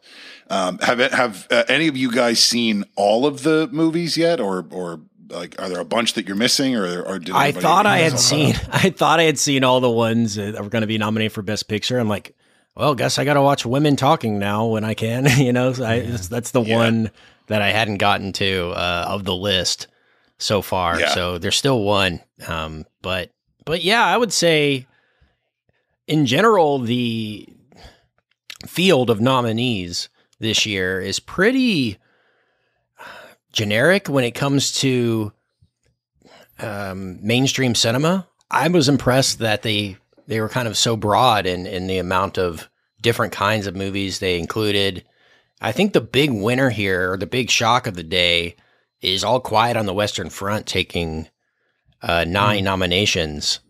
um, 0.49 0.79
have 0.79 0.99
have 1.13 1.49
uh, 1.51 1.65
any 1.69 1.89
of 1.89 1.97
you 1.97 2.13
guys 2.13 2.41
seen 2.41 2.85
all 2.95 3.27
of 3.27 3.43
the 3.43 3.69
movies 3.73 4.17
yet, 4.17 4.41
or 4.41 4.67
or 4.71 5.01
like, 5.31 5.61
are 5.61 5.69
there 5.69 5.81
a 5.81 5.85
bunch 5.85 6.15
that 6.15 6.27
you're 6.27 6.37
missing, 6.37 6.77
or 6.77 7.03
or 7.03 7.19
did 7.19 7.35
I 7.35 7.53
thought 7.53 7.87
I 7.87 7.99
had 7.99 8.19
seen. 8.19 8.55
I 8.73 8.91
thought 8.91 9.21
I 9.21 9.25
had 9.25 9.39
seen 9.39 9.65
all 9.65 9.81
the 9.81 9.91
ones 9.91 10.35
that 10.37 10.55
were 10.63 10.69
going 10.69 10.83
to 10.83 10.87
be 10.89 10.99
nominated 10.99 11.33
for 11.33 11.43
Best 11.43 11.69
Picture. 11.69 11.99
I'm 11.99 12.09
like, 12.09 12.35
well, 12.77 12.95
guess 12.95 13.19
I 13.19 13.25
got 13.25 13.35
to 13.35 13.43
watch 13.43 13.65
Women 13.67 13.97
Talking 13.97 14.39
now 14.39 14.67
when 14.67 14.85
I 14.85 14.95
can. 14.95 15.27
you 15.39 15.53
know, 15.53 15.73
so 15.73 15.85
I, 15.85 16.01
that's, 16.01 16.29
that's 16.29 16.51
the 16.53 16.63
Yeah. 16.63 16.77
one 16.77 17.11
that 17.49 17.63
I 17.63 17.71
hadn't 17.73 17.99
gotten 17.99 18.33
to 18.35 18.71
uh, 18.71 19.07
of 19.09 19.25
the 19.25 19.35
list 19.35 19.87
so 20.39 20.63
far. 20.63 20.99
Yeah. 21.01 21.09
So 21.15 21.39
there's 21.39 21.57
still 21.57 21.83
one. 21.83 22.21
Um, 22.47 22.87
but 23.03 23.31
but 23.65 23.83
yeah, 23.83 24.05
I 24.05 24.17
would 24.17 24.33
say 24.33 24.87
in 26.07 26.27
general 26.27 26.79
the 26.79 27.47
field 28.67 29.11
of 29.11 29.21
nominees 29.21 30.09
this 30.39 30.65
year 30.67 31.01
is 31.01 31.21
pretty 31.21 31.99
generic 33.53 34.09
when 34.09 34.25
it 34.25 34.33
comes 34.33 34.73
to 34.81 35.33
um, 36.59 37.19
mainstream 37.25 37.75
cinema. 37.75 38.27
I 38.51 38.69
was 38.69 38.89
impressed 38.89 39.39
that 39.39 39.63
they 39.63 39.97
they 40.27 40.41
were 40.41 40.49
kind 40.49 40.69
of 40.69 40.77
so 40.77 40.97
broad 40.97 41.47
in 41.47 41.67
in 41.67 41.87
the 41.87 41.99
amount 41.99 42.39
of 42.39 42.69
different 43.01 43.33
kinds 43.33 43.67
of 43.67 43.77
movies 43.77 44.19
they 44.19 44.39
included. 44.39 45.05
I 45.61 45.73
think 45.73 45.93
the 45.93 46.01
big 46.01 46.31
winner 46.33 46.71
here, 46.71 47.13
or 47.13 47.17
the 47.17 47.27
big 47.27 47.51
shock 47.51 47.87
of 47.87 47.95
the 47.95 48.03
day, 48.03 48.57
is 49.03 49.25
All 49.25 49.41
Quiet 49.41 49.77
on 49.77 49.87
the 49.87 49.95
Western 49.95 50.31
Front 50.31 50.67
taking 50.67 51.29
uh, 52.03 52.25
nine 52.25 52.65
nominations 52.65 53.61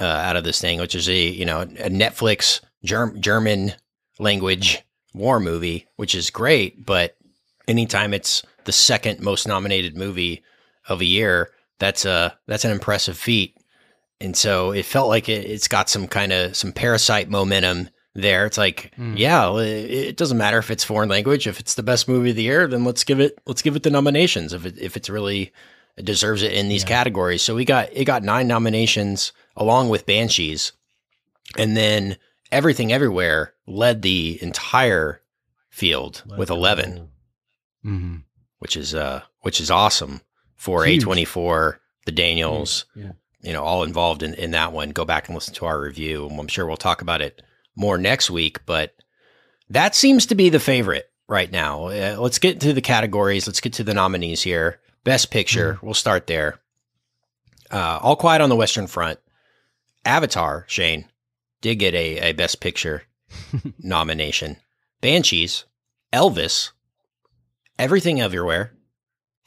uh, 0.00 0.04
out 0.04 0.36
of 0.36 0.44
this 0.44 0.60
thing, 0.60 0.80
which 0.80 0.94
is 0.94 1.08
a 1.08 1.18
you 1.18 1.44
know 1.44 1.62
a 1.62 1.90
Netflix 1.90 2.60
Germ- 2.84 3.20
German 3.20 3.72
language 4.18 4.82
war 5.14 5.40
movie, 5.40 5.86
which 5.96 6.14
is 6.14 6.30
great. 6.30 6.84
But 6.84 7.16
anytime 7.66 8.12
it's 8.12 8.42
the 8.66 8.72
second 8.72 9.20
most 9.20 9.48
nominated 9.48 9.96
movie 9.96 10.42
of 10.88 11.00
a 11.00 11.04
year, 11.06 11.50
that's 11.78 12.04
a 12.04 12.38
that's 12.46 12.64
an 12.64 12.70
impressive 12.70 13.16
feat. 13.16 13.56
And 14.20 14.36
so 14.36 14.70
it 14.70 14.84
felt 14.84 15.08
like 15.08 15.28
it, 15.28 15.44
it's 15.44 15.68
got 15.68 15.88
some 15.88 16.06
kind 16.06 16.32
of 16.32 16.56
some 16.56 16.72
parasite 16.72 17.28
momentum 17.28 17.90
there. 18.14 18.46
It's 18.46 18.56
like, 18.58 18.92
yeah, 18.96 19.54
it, 19.58 19.90
it 19.90 20.16
doesn't 20.16 20.38
matter 20.38 20.58
if 20.58 20.70
it's 20.70 20.84
foreign 20.84 21.08
language. 21.08 21.46
If 21.46 21.60
it's 21.60 21.74
the 21.74 21.82
best 21.82 22.08
movie 22.08 22.30
of 22.30 22.36
the 22.36 22.42
year, 22.42 22.66
then 22.66 22.84
let's 22.84 23.04
give 23.04 23.20
it 23.20 23.38
let's 23.46 23.62
give 23.62 23.76
it 23.76 23.82
the 23.82 23.90
nominations. 23.90 24.52
If 24.52 24.64
it 24.66 24.78
if 24.78 24.96
it's 24.96 25.10
really 25.10 25.52
it 25.96 26.04
deserves 26.04 26.42
it 26.42 26.52
in 26.52 26.68
these 26.68 26.84
categories. 26.84 27.42
So 27.42 27.54
we 27.54 27.64
got 27.64 27.88
it 27.92 28.04
got 28.04 28.22
nine 28.22 28.46
nominations 28.48 29.32
along 29.56 29.88
with 29.88 30.06
Banshees, 30.06 30.72
and 31.56 31.76
then 31.76 32.16
Everything 32.52 32.92
Everywhere 32.92 33.54
led 33.66 34.02
the 34.02 34.38
entire 34.40 35.20
field 35.68 36.22
with 36.38 36.50
eleven 36.50 37.08
Mm-hmm. 37.84 38.16
Which 38.58 38.76
is 38.76 38.94
uh 38.94 39.22
which 39.42 39.60
is 39.60 39.70
awesome 39.70 40.20
for 40.54 40.84
Huge. 40.84 41.04
A24, 41.04 41.76
the 42.06 42.12
Daniels, 42.12 42.86
Yeah. 42.94 43.12
you 43.42 43.52
know, 43.52 43.62
all 43.62 43.82
involved 43.82 44.22
in, 44.22 44.34
in 44.34 44.50
that 44.52 44.72
one. 44.72 44.90
Go 44.90 45.04
back 45.04 45.28
and 45.28 45.34
listen 45.34 45.54
to 45.54 45.66
our 45.66 45.80
review. 45.80 46.26
I'm 46.28 46.48
sure 46.48 46.66
we'll 46.66 46.76
talk 46.76 47.02
about 47.02 47.20
it 47.20 47.42
more 47.76 47.98
next 47.98 48.30
week, 48.30 48.64
but 48.66 48.94
that 49.68 49.94
seems 49.94 50.26
to 50.26 50.34
be 50.34 50.48
the 50.48 50.58
favorite 50.60 51.10
right 51.28 51.50
now. 51.52 51.86
Uh, 51.88 52.16
let's 52.18 52.38
get 52.38 52.60
to 52.60 52.72
the 52.72 52.80
categories. 52.80 53.46
Let's 53.46 53.60
get 53.60 53.74
to 53.74 53.84
the 53.84 53.92
nominees 53.94 54.42
here. 54.42 54.80
Best 55.04 55.30
Picture, 55.30 55.78
we'll 55.82 55.92
start 55.94 56.26
there. 56.26 56.58
Uh, 57.70 57.98
All 58.02 58.16
Quiet 58.16 58.40
on 58.40 58.48
the 58.48 58.56
Western 58.56 58.86
Front. 58.86 59.18
Avatar, 60.04 60.64
Shane, 60.68 61.06
did 61.60 61.76
get 61.76 61.94
a, 61.94 62.30
a 62.30 62.32
Best 62.32 62.60
Picture 62.60 63.02
nomination. 63.78 64.56
Banshees, 65.00 65.64
Elvis, 66.12 66.70
Everything 67.78 68.20
Everywhere, 68.20 68.72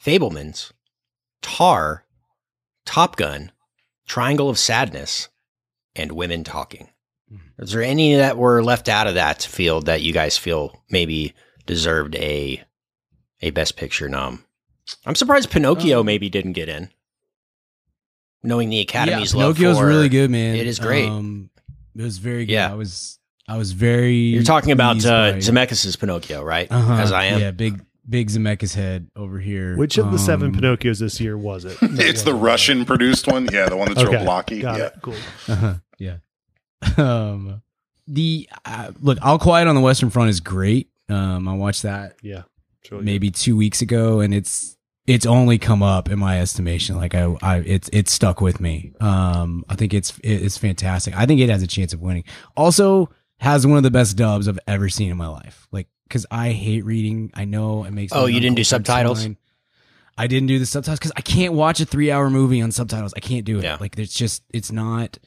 Fabelmans, 0.04 0.72
Tar, 1.42 2.04
Top 2.84 3.16
Gun, 3.16 3.52
Triangle 4.06 4.48
of 4.48 4.58
Sadness, 4.58 5.28
and 5.96 6.12
Women 6.12 6.44
Talking. 6.44 6.88
Is 7.58 7.72
there 7.72 7.82
any 7.82 8.16
that 8.16 8.36
were 8.36 8.62
left 8.62 8.88
out 8.88 9.06
of 9.06 9.14
that 9.14 9.42
field 9.42 9.86
that 9.86 10.02
you 10.02 10.12
guys 10.12 10.36
feel 10.36 10.82
maybe 10.90 11.34
deserved 11.66 12.16
a 12.16 12.62
a 13.42 13.50
Best 13.50 13.76
Picture 13.76 14.08
nom? 14.08 14.44
I'm 15.06 15.14
surprised 15.14 15.50
Pinocchio 15.50 16.00
Um, 16.00 16.06
maybe 16.06 16.28
didn't 16.28 16.54
get 16.54 16.68
in, 16.68 16.90
knowing 18.42 18.70
the 18.70 18.80
Academy's 18.80 19.32
yeah, 19.32 19.40
love 19.44 19.56
Pinocchio's 19.56 19.78
for 19.78 19.86
really 19.86 20.08
good, 20.08 20.30
man. 20.30 20.56
It 20.56 20.66
is 20.66 20.78
great. 20.78 21.08
Um, 21.08 21.50
it 21.96 22.02
was 22.02 22.18
very 22.18 22.46
good. 22.46 22.52
Yeah. 22.54 22.72
I 22.72 22.74
was 22.74 23.18
I 23.46 23.56
was 23.56 23.72
very. 23.72 24.14
You're 24.14 24.42
talking 24.42 24.72
about 24.72 25.04
uh, 25.04 25.32
by- 25.32 25.38
Zemeckis' 25.38 25.98
Pinocchio, 25.98 26.42
right? 26.42 26.70
Uh-huh. 26.70 26.94
As 26.94 27.12
I 27.12 27.26
am. 27.26 27.40
Yeah, 27.40 27.50
big 27.50 27.80
big 28.10 28.28
Zemeckis 28.28 28.74
head 28.74 29.08
over 29.16 29.38
here. 29.38 29.76
Which 29.76 29.96
of 29.98 30.10
the 30.12 30.18
seven 30.18 30.48
Um, 30.48 30.60
Pinocchios 30.60 30.98
this 30.98 31.20
year 31.20 31.38
was 31.38 31.64
it? 31.64 31.78
It's 31.82 32.22
the 32.22 32.34
Russian 32.34 32.84
produced 32.84 33.26
one. 33.28 33.48
Yeah, 33.52 33.68
the 33.68 33.76
one 33.76 33.88
that's 33.88 34.02
real 34.02 34.14
Okay, 34.14 34.24
blocky. 34.24 34.60
got 34.60 34.78
yeah. 34.78 34.86
it. 34.86 34.94
Cool. 35.02 35.14
Uh-huh. 35.48 35.74
Yeah. 35.98 36.16
um, 36.96 37.62
the 38.06 38.48
uh, 38.64 38.92
look, 39.00 39.18
All 39.22 39.38
Quiet 39.38 39.68
on 39.68 39.74
the 39.74 39.80
Western 39.80 40.10
Front 40.10 40.30
is 40.30 40.40
great. 40.40 40.88
Um, 41.08 41.48
I 41.48 41.54
watched 41.54 41.82
that 41.82 42.14
Yeah. 42.22 42.42
It's 42.82 42.90
really 42.90 43.04
maybe 43.04 43.30
two 43.30 43.56
weeks 43.56 43.82
ago, 43.82 44.20
and 44.20 44.32
it's 44.32 44.76
it's 45.06 45.26
only 45.26 45.58
come 45.58 45.82
up 45.82 46.08
in 46.10 46.18
my 46.18 46.40
estimation. 46.40 46.96
Like 46.96 47.14
I, 47.14 47.36
I 47.42 47.56
it's 47.58 47.90
it's 47.92 48.10
stuck 48.12 48.40
with 48.40 48.60
me. 48.60 48.92
Um, 49.00 49.64
I 49.68 49.74
think 49.74 49.92
it's 49.92 50.18
it's 50.24 50.56
fantastic. 50.56 51.16
I 51.16 51.26
think 51.26 51.40
it 51.40 51.50
has 51.50 51.62
a 51.62 51.66
chance 51.66 51.92
of 51.92 52.00
winning. 52.00 52.24
Also, 52.56 53.10
has 53.38 53.66
one 53.66 53.76
of 53.76 53.82
the 53.82 53.90
best 53.90 54.16
dubs 54.16 54.48
I've 54.48 54.58
ever 54.66 54.88
seen 54.88 55.10
in 55.10 55.16
my 55.16 55.26
life. 55.26 55.66
Like, 55.72 55.88
because 56.10 56.26
I 56.30 56.50
hate 56.50 56.84
reading. 56.84 57.30
I 57.34 57.44
know 57.44 57.84
it 57.84 57.92
makes. 57.92 58.12
Oh, 58.12 58.26
you 58.26 58.40
didn't 58.40 58.56
do 58.56 58.64
subtitles? 58.64 59.22
sign. 59.22 59.36
I 60.18 60.26
didn't 60.26 60.48
do 60.48 60.58
the 60.58 60.66
subtitles 60.66 60.98
because 60.98 61.12
I 61.16 61.22
can't 61.22 61.54
watch 61.54 61.80
a 61.80 61.86
three 61.86 62.10
hour 62.10 62.28
movie 62.28 62.60
on 62.60 62.72
subtitles. 62.72 63.14
I 63.16 63.20
can't 63.20 63.44
do 63.46 63.58
it. 63.58 63.64
Yeah. 63.64 63.78
Like 63.80 63.98
it's 63.98 64.12
just 64.14 64.42
it's 64.52 64.70
not 64.70 65.18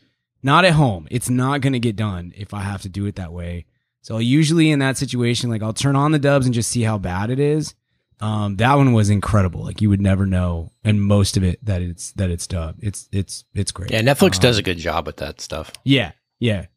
not 0.43 0.65
at 0.65 0.73
home. 0.73 1.07
It's 1.09 1.29
not 1.29 1.61
gonna 1.61 1.79
get 1.79 1.95
done 1.95 2.33
if 2.35 2.53
I 2.53 2.61
have 2.61 2.81
to 2.83 2.89
do 2.89 3.05
it 3.05 3.15
that 3.15 3.33
way. 3.33 3.65
So 4.01 4.17
usually 4.19 4.69
in 4.69 4.79
that 4.79 4.97
situation, 4.97 5.49
like 5.49 5.63
I'll 5.63 5.73
turn 5.73 5.95
on 5.95 6.11
the 6.11 6.19
dubs 6.19 6.45
and 6.45 6.53
just 6.53 6.69
see 6.69 6.81
how 6.83 6.97
bad 6.97 7.29
it 7.31 7.39
is. 7.39 7.73
Um, 8.19 8.57
that 8.57 8.75
one 8.75 8.93
was 8.93 9.09
incredible. 9.09 9.63
Like 9.63 9.81
you 9.81 9.89
would 9.89 10.01
never 10.01 10.25
know, 10.25 10.71
and 10.83 11.01
most 11.01 11.37
of 11.37 11.43
it 11.43 11.63
that 11.65 11.81
it's 11.81 12.11
that 12.13 12.29
it's 12.29 12.45
dubbed. 12.45 12.83
It's 12.83 13.09
it's 13.11 13.45
it's 13.55 13.71
great. 13.71 13.89
Yeah, 13.91 14.01
Netflix 14.01 14.35
Um, 14.35 14.41
does 14.41 14.57
a 14.59 14.63
good 14.63 14.77
job 14.77 15.07
with 15.07 15.17
that 15.17 15.41
stuff. 15.41 15.71
yeah, 15.83 16.11
yeah. 16.39 16.67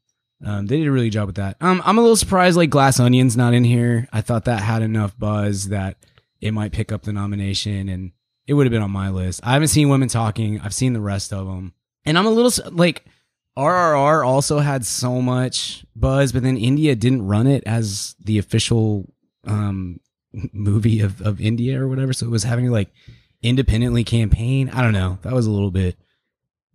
Um, 0.44 0.66
they 0.66 0.78
did 0.78 0.86
a 0.86 0.92
really 0.92 1.10
job 1.10 1.26
with 1.26 1.36
that. 1.36 1.56
Um, 1.60 1.82
I'm 1.84 1.98
a 1.98 2.02
little 2.02 2.16
surprised 2.16 2.56
like 2.56 2.70
Glass 2.70 3.00
Onion's 3.00 3.36
not 3.36 3.54
in 3.54 3.64
here. 3.64 4.06
I 4.12 4.20
thought 4.20 4.44
that 4.44 4.60
had 4.60 4.82
enough 4.82 5.18
buzz 5.18 5.68
that 5.68 5.96
it 6.40 6.52
might 6.52 6.72
pick 6.72 6.92
up 6.92 7.02
the 7.02 7.12
nomination, 7.12 7.88
and 7.88 8.12
it 8.46 8.54
would 8.54 8.66
have 8.66 8.72
been 8.72 8.82
on 8.82 8.90
my 8.90 9.08
list. 9.08 9.40
I 9.42 9.54
haven't 9.54 9.68
seen 9.68 9.88
Women 9.88 10.08
Talking. 10.08 10.60
I've 10.60 10.74
seen 10.74 10.92
the 10.92 11.00
rest 11.00 11.32
of 11.32 11.46
them, 11.46 11.72
and 12.04 12.18
I'm 12.18 12.26
a 12.26 12.30
little 12.30 12.70
like 12.72 13.04
RRR 13.56 14.26
also 14.26 14.58
had 14.58 14.84
so 14.84 15.22
much 15.22 15.86
buzz, 15.94 16.32
but 16.32 16.42
then 16.42 16.58
India 16.58 16.94
didn't 16.94 17.26
run 17.26 17.46
it 17.46 17.64
as 17.64 18.14
the 18.22 18.38
official 18.38 19.10
um 19.46 20.00
movie 20.52 21.00
of 21.00 21.22
of 21.22 21.40
India 21.40 21.80
or 21.80 21.88
whatever. 21.88 22.12
So 22.12 22.26
it 22.26 22.30
was 22.30 22.44
having 22.44 22.70
like 22.70 22.90
independently 23.42 24.04
campaign. 24.04 24.68
I 24.68 24.82
don't 24.82 24.92
know. 24.92 25.18
That 25.22 25.32
was 25.32 25.46
a 25.46 25.50
little 25.50 25.70
bit 25.70 25.96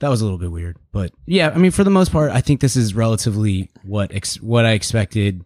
that 0.02 0.10
was 0.10 0.20
a 0.22 0.26
little 0.26 0.38
bit 0.38 0.52
weird. 0.52 0.78
But 0.92 1.12
yeah, 1.26 1.50
I 1.50 1.58
mean, 1.58 1.72
for 1.72 1.84
the 1.84 1.90
most 1.90 2.12
part, 2.12 2.32
I 2.32 2.42
think 2.42 2.60
this 2.62 2.76
is 2.76 2.94
relatively 2.94 3.70
what 3.84 4.14
ex- 4.14 4.40
what 4.42 4.66
I 4.66 4.72
expected, 4.74 5.44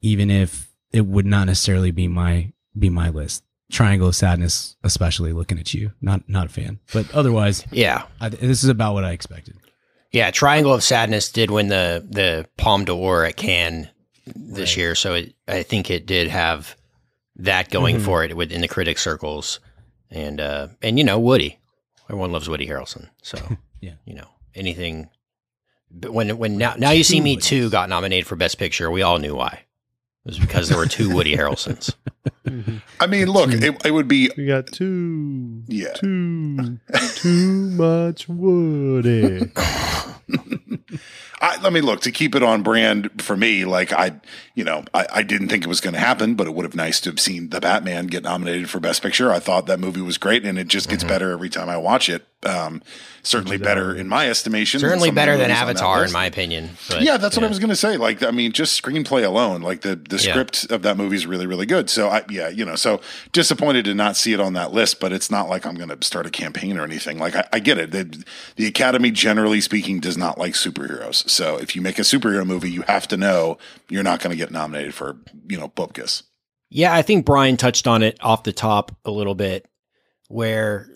even 0.00 0.30
if 0.30 0.72
it 0.92 1.02
would 1.06 1.26
not 1.26 1.46
necessarily 1.46 1.90
be 1.90 2.08
my 2.08 2.52
be 2.78 2.88
my 2.90 3.10
list. 3.10 3.44
Triangle 3.70 4.08
of 4.08 4.16
Sadness, 4.16 4.76
especially 4.82 5.34
looking 5.34 5.58
at 5.58 5.74
you, 5.74 5.92
not 6.00 6.26
not 6.28 6.46
a 6.46 6.48
fan, 6.48 6.80
but 6.94 7.12
otherwise, 7.14 7.64
Yeah. 7.70 8.04
I, 8.18 8.30
this 8.30 8.64
is 8.64 8.70
about 8.70 8.94
what 8.94 9.04
I 9.04 9.10
expected. 9.12 9.56
Yeah, 10.10 10.30
Triangle 10.30 10.72
of 10.72 10.82
Sadness 10.82 11.30
did 11.30 11.50
win 11.50 11.68
the 11.68 12.02
the 12.08 12.48
Palme 12.56 12.86
d'Or 12.86 13.24
at 13.26 13.36
Cannes 13.36 13.90
this 14.34 14.74
year, 14.76 14.94
so 14.94 15.14
it, 15.14 15.34
I 15.46 15.62
think 15.62 15.90
it 15.90 16.06
did 16.06 16.28
have 16.28 16.76
that 17.36 17.70
going 17.70 17.96
Mm-hmm. 17.96 18.04
for 18.06 18.24
it 18.24 18.34
within 18.36 18.62
the 18.62 18.68
critic 18.68 18.96
circles, 18.98 19.60
and 20.10 20.40
uh, 20.40 20.68
and 20.80 20.96
you 20.98 21.04
know 21.04 21.18
Woody, 21.18 21.58
everyone 22.08 22.32
loves 22.32 22.48
Woody 22.48 22.66
Harrelson, 22.66 23.08
so 23.22 23.36
Yeah. 23.80 23.92
you 24.04 24.14
know 24.14 24.28
anything. 24.54 25.08
But 25.90 26.12
when 26.12 26.36
when 26.38 26.58
now 26.58 26.74
now 26.78 26.90
you 26.90 27.02
see 27.04 27.20
me 27.20 27.36
two 27.36 27.70
got 27.70 27.88
nominated 27.88 28.26
for 28.26 28.36
Best 28.36 28.58
Picture, 28.58 28.90
we 28.90 29.02
all 29.02 29.18
knew 29.18 29.34
why. 29.34 29.64
It 30.24 30.30
was 30.32 30.38
because 30.38 30.68
there 30.68 30.76
were 30.76 30.86
two 30.86 31.08
Woody 31.14 31.34
Harrelsons. 31.36 31.94
I 33.00 33.06
mean, 33.06 33.28
look, 33.28 33.50
it, 33.52 33.74
it 33.86 33.90
would 33.92 34.08
be 34.08 34.30
We 34.36 34.46
got 34.46 34.66
two, 34.66 35.62
Yeah. 35.68 35.92
two, 35.94 36.78
too 37.14 37.70
much 37.70 38.28
Woody. 38.28 39.50
I, 41.40 41.56
I 41.62 41.70
mean, 41.70 41.84
look 41.84 42.00
to 42.02 42.10
keep 42.10 42.34
it 42.34 42.42
on 42.42 42.62
brand 42.62 43.22
for 43.22 43.36
me. 43.36 43.64
Like 43.64 43.92
I, 43.92 44.20
you 44.54 44.64
know, 44.64 44.84
I, 44.92 45.06
I 45.14 45.22
didn't 45.22 45.48
think 45.48 45.64
it 45.64 45.68
was 45.68 45.80
going 45.80 45.94
to 45.94 46.00
happen, 46.00 46.34
but 46.34 46.46
it 46.46 46.54
would 46.54 46.64
have 46.64 46.74
nice 46.74 47.00
to 47.02 47.10
have 47.10 47.20
seen 47.20 47.50
the 47.50 47.60
Batman 47.60 48.08
get 48.08 48.24
nominated 48.24 48.68
for 48.68 48.80
Best 48.80 49.02
Picture. 49.02 49.32
I 49.32 49.38
thought 49.38 49.66
that 49.66 49.78
movie 49.78 50.00
was 50.00 50.18
great, 50.18 50.44
and 50.44 50.58
it 50.58 50.66
just 50.68 50.86
Mm-hmm. 50.88 50.94
gets 50.94 51.04
better 51.04 51.30
every 51.30 51.48
time 51.48 51.68
I 51.68 51.76
watch 51.76 52.08
it. 52.08 52.26
Um, 52.46 52.82
certainly 53.24 53.58
better 53.58 53.92
in 53.96 54.06
my 54.06 54.30
estimation. 54.30 54.78
Certainly 54.78 55.08
some 55.08 55.08
of 55.08 55.14
the 55.14 55.18
better 55.18 55.32
than 55.32 55.48
movies 55.48 55.60
on 55.60 55.66
that 55.66 55.70
Avatar, 55.82 56.04
in 56.04 56.12
my 56.12 56.24
opinion. 56.26 56.70
But, 56.88 57.02
yeah, 57.02 57.16
that's 57.16 57.36
what 57.36 57.44
I 57.44 57.48
was 57.48 57.58
going 57.58 57.70
to 57.70 57.76
say. 57.76 57.96
Like, 57.96 58.22
I 58.22 58.30
mean, 58.30 58.52
just 58.52 58.80
screenplay 58.80 59.24
alone, 59.24 59.60
like 59.60 59.80
the 59.80 59.96
the 59.96 60.16
Yeah. 60.18 60.32
script 60.32 60.70
of 60.70 60.82
that 60.82 60.96
movie 60.96 61.16
is 61.16 61.26
really, 61.26 61.46
really 61.48 61.66
good. 61.66 61.90
So, 61.90 62.08
I 62.08 62.22
yeah, 62.30 62.48
you 62.48 62.64
know, 62.64 62.76
so 62.76 63.00
disappointed 63.32 63.86
to 63.86 63.94
not 63.94 64.16
see 64.16 64.32
it 64.34 64.38
on 64.40 64.52
that 64.52 64.72
list, 64.72 65.00
but 65.00 65.12
it's 65.12 65.32
not 65.32 65.48
like 65.48 65.66
I'm 65.66 65.74
going 65.74 65.88
to 65.88 65.98
start 66.06 66.26
a 66.26 66.30
campaign 66.30 66.78
or 66.78 66.84
anything. 66.84 67.18
Like, 67.18 67.34
I, 67.34 67.44
I 67.54 67.58
get 67.58 67.76
it. 67.76 67.90
The, 67.90 68.24
the 68.54 68.66
Academy, 68.68 69.10
generally 69.10 69.60
speaking, 69.60 69.98
does 69.98 70.16
not 70.16 70.38
like 70.38 70.52
superheroes. 70.54 71.28
So, 71.28 71.56
if 71.58 71.74
you 71.74 71.82
make 71.82 71.98
a 71.98 72.02
superhero 72.02 72.46
movie, 72.46 72.70
you 72.70 72.82
have 72.82 73.08
to 73.08 73.16
know 73.16 73.58
you're 73.88 74.04
not 74.04 74.20
going 74.20 74.30
to 74.30 74.36
get 74.36 74.52
nominated 74.52 74.94
for, 74.94 75.16
you 75.48 75.58
know, 75.58 75.70
Bupkis. 75.70 76.22
Yeah, 76.70 76.94
I 76.94 77.02
think 77.02 77.26
Brian 77.26 77.56
touched 77.56 77.88
on 77.88 78.04
it 78.04 78.16
off 78.20 78.44
the 78.44 78.52
top 78.52 78.96
a 79.04 79.10
little 79.10 79.34
bit, 79.34 79.66
where 80.28 80.88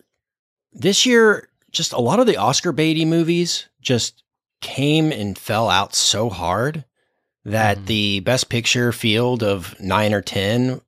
this 0.72 1.06
year, 1.06 1.48
just 1.70 1.92
a 1.92 2.00
lot 2.00 2.20
of 2.20 2.26
the 2.26 2.36
Oscar 2.36 2.72
Beatty 2.72 3.04
movies 3.04 3.66
just 3.80 4.22
came 4.60 5.10
and 5.12 5.36
fell 5.36 5.68
out 5.68 5.94
so 5.94 6.28
hard 6.30 6.84
that 7.44 7.78
Mhm. 7.78 7.86
the 7.86 8.20
Best 8.20 8.48
Picture 8.48 8.92
field 8.92 9.42
of 9.42 9.74
nine 9.80 10.12
or 10.14 10.20
ten, 10.22 10.80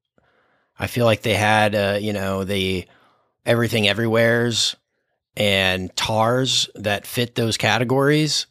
I 0.78 0.86
feel 0.86 1.04
like 1.04 1.22
they 1.22 1.34
had, 1.34 1.74
uh, 1.74 1.98
you 2.00 2.12
know, 2.12 2.44
the 2.44 2.86
Everything 3.46 3.88
Everywheres 3.88 4.76
and 5.36 5.94
Tars 5.96 6.68
that 6.76 7.06
fit 7.06 7.34
those 7.34 7.56
categories. 7.56 8.46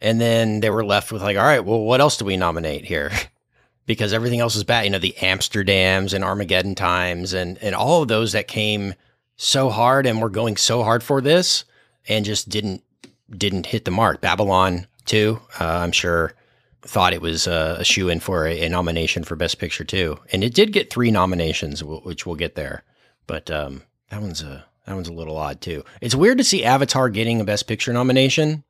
And 0.00 0.20
then 0.20 0.60
they 0.60 0.70
were 0.70 0.84
left 0.84 1.10
with 1.10 1.22
like, 1.22 1.36
all 1.36 1.42
right, 1.42 1.64
well, 1.64 1.80
what 1.80 2.00
else 2.00 2.16
do 2.16 2.24
we 2.24 2.36
nominate 2.36 2.84
here? 2.84 3.10
because 3.86 4.12
everything 4.12 4.38
else 4.40 4.54
is 4.54 4.64
bad. 4.64 4.84
You 4.84 4.90
know, 4.90 4.98
the 5.00 5.16
Amsterdams 5.18 6.14
and 6.14 6.22
Armageddon 6.24 6.74
times 6.76 7.32
and 7.32 7.58
and 7.58 7.74
all 7.74 8.02
of 8.02 8.08
those 8.08 8.32
that 8.32 8.46
came 8.46 8.94
so 9.38 9.70
hard 9.70 10.04
and 10.04 10.20
were 10.20 10.28
going 10.28 10.56
so 10.56 10.82
hard 10.82 11.02
for 11.02 11.22
this 11.22 11.64
and 12.06 12.26
just 12.26 12.50
didn't 12.50 12.82
didn't 13.30 13.66
hit 13.66 13.84
the 13.86 13.90
mark. 13.90 14.20
Babylon 14.20 14.86
too, 15.06 15.40
uh, 15.58 15.64
I'm 15.64 15.92
sure 15.92 16.34
thought 16.82 17.12
it 17.12 17.22
was 17.22 17.46
uh, 17.46 17.76
a 17.78 17.84
shoe 17.84 18.08
in 18.08 18.20
for 18.20 18.46
a, 18.46 18.62
a 18.62 18.68
nomination 18.68 19.24
for 19.24 19.36
Best 19.36 19.58
Picture 19.58 19.84
too, 19.84 20.18
and 20.32 20.44
it 20.44 20.54
did 20.54 20.72
get 20.72 20.90
three 20.90 21.10
nominations, 21.10 21.80
wh- 21.80 22.04
which 22.04 22.26
we'll 22.26 22.36
get 22.36 22.54
there. 22.54 22.84
But 23.26 23.50
um, 23.50 23.82
that 24.10 24.20
one's 24.20 24.42
a 24.42 24.66
that 24.86 24.94
one's 24.94 25.08
a 25.08 25.14
little 25.14 25.36
odd 25.36 25.60
too. 25.60 25.84
It's 26.00 26.14
weird 26.14 26.38
to 26.38 26.44
see 26.44 26.64
Avatar 26.64 27.08
getting 27.08 27.40
a 27.40 27.44
Best 27.44 27.66
Picture 27.66 27.92
nomination 27.92 28.64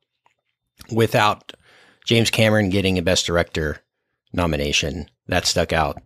without 0.91 1.53
James 2.05 2.29
Cameron 2.29 2.69
getting 2.69 2.97
a 2.97 3.01
Best 3.01 3.25
Director 3.25 3.79
nomination. 4.33 5.09
That 5.27 5.45
stuck 5.45 5.73
out 5.73 6.01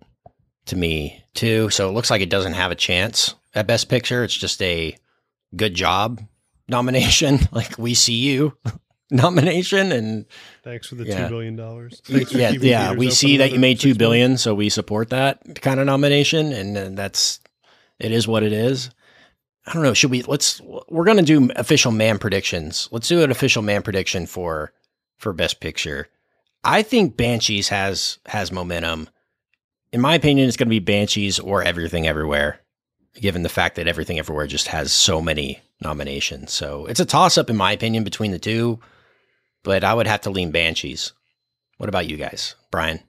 to 0.68 0.76
me 0.76 1.24
too. 1.34 1.70
So 1.70 1.90
it 1.90 1.94
looks 1.94 2.10
like 2.10 2.22
it 2.22 2.30
doesn't 2.30 2.54
have 2.54 2.72
a 2.72 2.76
chance 2.76 3.36
at 3.54 3.68
Best 3.68 3.90
Picture. 3.90 4.24
It's 4.24 4.36
just 4.36 4.62
a 4.62 4.96
good 5.56 5.74
job 5.74 6.22
nomination, 6.68 7.40
like 7.52 7.78
we 7.78 7.94
see 7.94 8.14
you 8.16 8.58
nomination, 9.12 9.92
and 9.92 10.26
Thanks 10.64 10.88
for 10.88 10.96
the 10.96 11.06
Yeah. 11.06 11.24
two 11.28 11.30
billion 11.30 11.56
dollars. 11.56 12.02
Yeah, 12.08 12.52
yeah, 12.52 12.94
we 12.94 13.10
see 13.12 13.38
that 13.38 13.52
you 13.52 13.60
made 13.60 13.80
two 13.80 13.96
billion, 13.96 14.38
so 14.38 14.56
we 14.56 14.70
support 14.70 15.10
that 15.10 15.62
kind 15.62 15.80
of 15.80 15.86
nomination, 15.86 16.52
and 16.52 16.78
uh, 16.78 16.90
that's 16.92 17.40
it 18.00 18.12
is 18.12 18.28
what 18.28 18.44
it 18.44 18.54
is. 18.54 18.90
I 19.66 19.74
don't 19.74 19.84
know. 19.84 19.94
Should 19.94 20.12
we? 20.12 20.24
Let's. 20.24 20.60
We're 20.90 21.06
gonna 21.06 21.22
do 21.22 21.50
official 21.56 21.92
man 21.92 22.20
predictions. 22.20 22.90
Let's 22.92 23.08
do 23.08 23.24
an 23.24 23.32
official 23.32 23.62
man 23.62 23.82
prediction 23.82 24.26
for 24.26 24.74
for 25.18 25.32
Best 25.32 25.62
Picture. 25.62 26.10
I 26.66 26.82
think 26.82 27.16
Banshees 27.16 27.70
has 27.70 28.20
has 28.26 28.52
momentum. 28.52 29.10
In 29.94 30.02
my 30.02 30.16
opinion, 30.16 30.48
it's 30.48 30.58
going 30.58 30.68
to 30.68 30.70
be 30.72 30.80
Banshees 30.80 31.40
or 31.40 31.62
Everything 31.64 32.08
Everywhere, 32.08 32.60
given 33.16 33.44
the 33.44 33.50
fact 33.50 33.76
that 33.76 33.88
Everything 33.88 34.20
Everywhere 34.20 34.48
just 34.48 34.68
has 34.68 34.92
so 34.92 35.22
many 35.22 35.60
nominations. 35.82 36.52
So 36.52 36.86
it's 36.86 37.00
a 37.00 37.06
toss 37.06 37.38
up, 37.38 37.50
in 37.50 37.58
my 37.58 37.72
opinion, 37.72 38.04
between 38.04 38.32
the 38.32 38.40
two. 38.40 38.80
But 39.64 39.84
I 39.84 39.94
would 39.94 40.08
have 40.08 40.22
to 40.22 40.30
lean 40.30 40.52
Banshees. 40.52 41.14
What 41.78 41.90
about 41.90 42.10
you 42.10 42.18
guys, 42.18 42.56
Brian? 42.72 43.00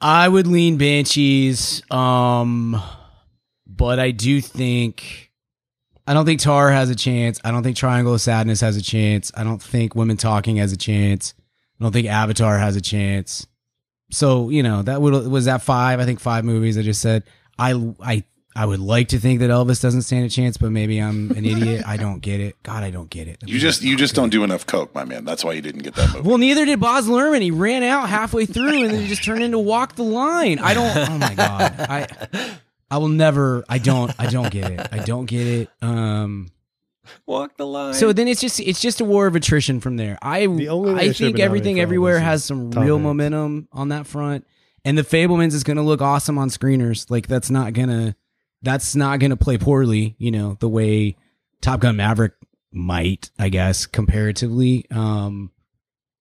I 0.00 0.28
would 0.28 0.46
lean 0.46 0.78
Banshees, 0.78 1.82
um, 1.90 2.80
but 3.66 3.98
I 3.98 4.12
do 4.12 4.40
think 4.40 5.30
I 6.06 6.14
don't 6.14 6.24
think 6.24 6.40
Tar 6.40 6.70
has 6.70 6.90
a 6.90 6.94
chance. 6.94 7.38
I 7.44 7.50
don't 7.50 7.62
think 7.62 7.76
Triangle 7.76 8.14
of 8.14 8.20
Sadness 8.20 8.60
has 8.62 8.76
a 8.76 8.82
chance. 8.82 9.30
I 9.34 9.44
don't 9.44 9.62
think 9.62 9.94
Women 9.94 10.16
Talking 10.16 10.56
has 10.56 10.72
a 10.72 10.76
chance. 10.76 11.34
I 11.78 11.84
don't 11.84 11.92
think 11.92 12.08
Avatar 12.08 12.58
has 12.58 12.76
a 12.76 12.80
chance. 12.80 13.46
So 14.10 14.48
you 14.48 14.62
know 14.62 14.82
that 14.82 15.02
would 15.02 15.26
was 15.28 15.44
that 15.44 15.62
five. 15.62 16.00
I 16.00 16.04
think 16.04 16.18
five 16.18 16.44
movies. 16.44 16.78
I 16.78 16.82
just 16.82 17.02
said 17.02 17.24
I 17.58 17.74
I 18.00 18.24
I 18.56 18.66
would 18.66 18.80
like 18.80 19.08
to 19.08 19.18
think 19.18 19.40
that 19.40 19.50
Elvis 19.50 19.80
doesn't 19.80 20.02
stand 20.02 20.24
a 20.24 20.28
chance, 20.28 20.56
but 20.56 20.72
maybe 20.72 20.98
I'm 20.98 21.30
an 21.30 21.44
idiot. 21.44 21.84
I 21.86 21.96
don't 21.96 22.18
get 22.20 22.40
it. 22.40 22.60
God, 22.64 22.82
I 22.82 22.90
don't 22.90 23.08
get 23.08 23.28
it. 23.28 23.38
You 23.46 23.58
just 23.60 23.82
you 23.82 23.96
just 23.96 24.14
don't 24.14 24.30
do 24.30 24.42
enough 24.42 24.66
coke, 24.66 24.92
my 24.94 25.04
man. 25.04 25.24
That's 25.24 25.44
why 25.44 25.52
you 25.52 25.62
didn't 25.62 25.82
get 25.82 25.94
that 25.94 26.12
movie. 26.12 26.28
Well, 26.28 26.38
neither 26.38 26.64
did 26.64 26.80
Baz 26.80 27.06
Luhrmann. 27.06 27.42
He 27.42 27.52
ran 27.52 27.82
out 27.84 28.08
halfway 28.08 28.46
through 28.46 28.82
and 28.84 28.92
then 28.92 29.02
he 29.02 29.06
just 29.06 29.22
turned 29.24 29.42
into 29.44 29.58
Walk 29.58 29.94
the 29.94 30.02
Line. 30.02 30.58
I 30.58 30.74
don't. 30.74 30.96
Oh 30.96 31.18
my 31.18 31.34
god. 31.34 31.74
I 31.78 32.06
I 32.90 32.98
will 32.98 33.08
never. 33.08 33.64
I 33.68 33.78
don't. 33.78 34.12
I 34.18 34.26
don't 34.26 34.50
get 34.50 34.70
it. 34.70 34.88
I 34.90 34.98
don't 34.98 35.26
get 35.26 35.46
it. 35.46 35.70
Um. 35.80 36.48
Walk 37.26 37.56
the 37.56 37.66
line. 37.66 37.94
So 37.94 38.12
then 38.12 38.28
it's 38.28 38.40
just 38.40 38.60
it's 38.60 38.80
just 38.80 39.00
a 39.00 39.04
war 39.04 39.26
of 39.26 39.36
attrition 39.36 39.80
from 39.80 39.96
there. 39.96 40.18
I 40.22 40.46
The 40.46 40.68
only 40.68 40.94
I 40.94 41.12
think 41.12 41.38
everything 41.38 41.80
everywhere 41.80 42.18
has 42.18 42.44
some 42.44 42.70
real 42.72 42.96
Hanks. 42.96 43.02
momentum 43.04 43.68
on 43.72 43.88
that 43.88 44.06
front, 44.06 44.46
and 44.84 44.96
the 44.98 45.02
Fabelmans 45.02 45.54
is 45.54 45.64
going 45.64 45.76
to 45.76 45.82
look 45.82 46.00
awesome 46.00 46.38
on 46.38 46.48
screeners. 46.50 47.10
Like 47.10 47.26
that's 47.26 47.50
not 47.50 47.72
gonna 47.72 48.14
that's 48.62 48.94
not 48.94 49.20
gonna 49.20 49.36
play 49.36 49.58
poorly. 49.58 50.16
You 50.18 50.30
know 50.30 50.56
the 50.60 50.68
way 50.68 51.16
Top 51.60 51.80
Gun 51.80 51.96
Maverick 51.96 52.32
might, 52.72 53.30
I 53.38 53.48
guess, 53.48 53.86
comparatively. 53.86 54.86
Um. 54.90 55.50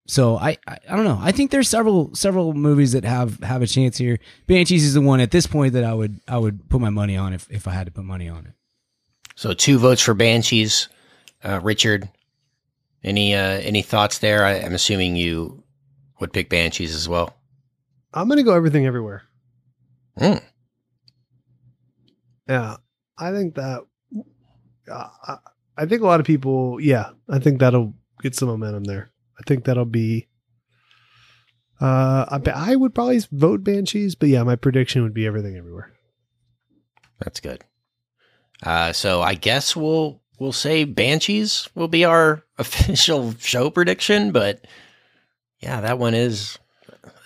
So 0.07 0.37
I, 0.37 0.57
I 0.67 0.79
I 0.89 0.95
don't 0.95 1.05
know. 1.05 1.19
I 1.21 1.31
think 1.31 1.51
there's 1.51 1.69
several 1.69 2.15
several 2.15 2.53
movies 2.53 2.93
that 2.93 3.03
have 3.03 3.39
have 3.41 3.61
a 3.61 3.67
chance 3.67 3.97
here. 3.97 4.17
Banshees 4.47 4.83
is 4.83 4.95
the 4.95 5.01
one 5.01 5.19
at 5.19 5.31
this 5.31 5.45
point 5.45 5.73
that 5.73 5.83
I 5.83 5.93
would 5.93 6.19
I 6.27 6.37
would 6.37 6.67
put 6.69 6.81
my 6.81 6.89
money 6.89 7.15
on 7.15 7.33
if 7.33 7.47
if 7.51 7.67
I 7.67 7.71
had 7.71 7.85
to 7.85 7.91
put 7.91 8.05
money 8.05 8.27
on 8.27 8.47
it. 8.47 8.53
So 9.35 9.53
two 9.53 9.77
votes 9.77 10.01
for 10.01 10.13
Banshees. 10.13 10.89
Uh, 11.43 11.59
Richard, 11.63 12.09
any 13.03 13.35
uh, 13.35 13.59
any 13.59 13.81
thoughts 13.81 14.17
there? 14.17 14.43
I, 14.43 14.55
I'm 14.55 14.73
assuming 14.73 15.15
you 15.15 15.63
would 16.19 16.33
pick 16.33 16.49
Banshees 16.49 16.93
as 16.95 17.07
well. 17.07 17.33
I'm 18.13 18.27
gonna 18.27 18.43
go 18.43 18.55
everything 18.55 18.85
everywhere. 18.85 19.23
Mm. 20.19 20.41
Yeah, 22.49 22.77
I 23.17 23.31
think 23.31 23.55
that. 23.55 23.85
Uh, 24.91 25.07
I, 25.27 25.37
I 25.77 25.85
think 25.85 26.01
a 26.01 26.07
lot 26.07 26.19
of 26.19 26.25
people. 26.25 26.81
Yeah, 26.81 27.11
I 27.29 27.39
think 27.39 27.59
that'll 27.59 27.93
get 28.21 28.35
some 28.35 28.49
momentum 28.49 28.85
there. 28.85 29.11
I 29.39 29.43
think 29.45 29.65
that'll 29.65 29.85
be. 29.85 30.27
Uh, 31.79 32.25
I 32.29 32.41
I 32.53 32.75
would 32.75 32.93
probably 32.93 33.21
vote 33.31 33.63
Banshees, 33.63 34.15
but 34.15 34.29
yeah, 34.29 34.43
my 34.43 34.55
prediction 34.55 35.03
would 35.03 35.13
be 35.13 35.27
everything 35.27 35.55
everywhere. 35.55 35.93
That's 37.19 37.39
good. 37.39 37.63
Uh, 38.63 38.91
so 38.93 39.21
I 39.21 39.35
guess 39.35 39.75
we'll 39.75 40.21
we'll 40.39 40.51
say 40.51 40.85
Banshees 40.85 41.69
will 41.75 41.87
be 41.87 42.03
our 42.03 42.43
official 42.57 43.35
show 43.39 43.69
prediction, 43.69 44.31
but 44.31 44.65
yeah, 45.59 45.81
that 45.81 45.99
one 45.99 46.15
is 46.15 46.57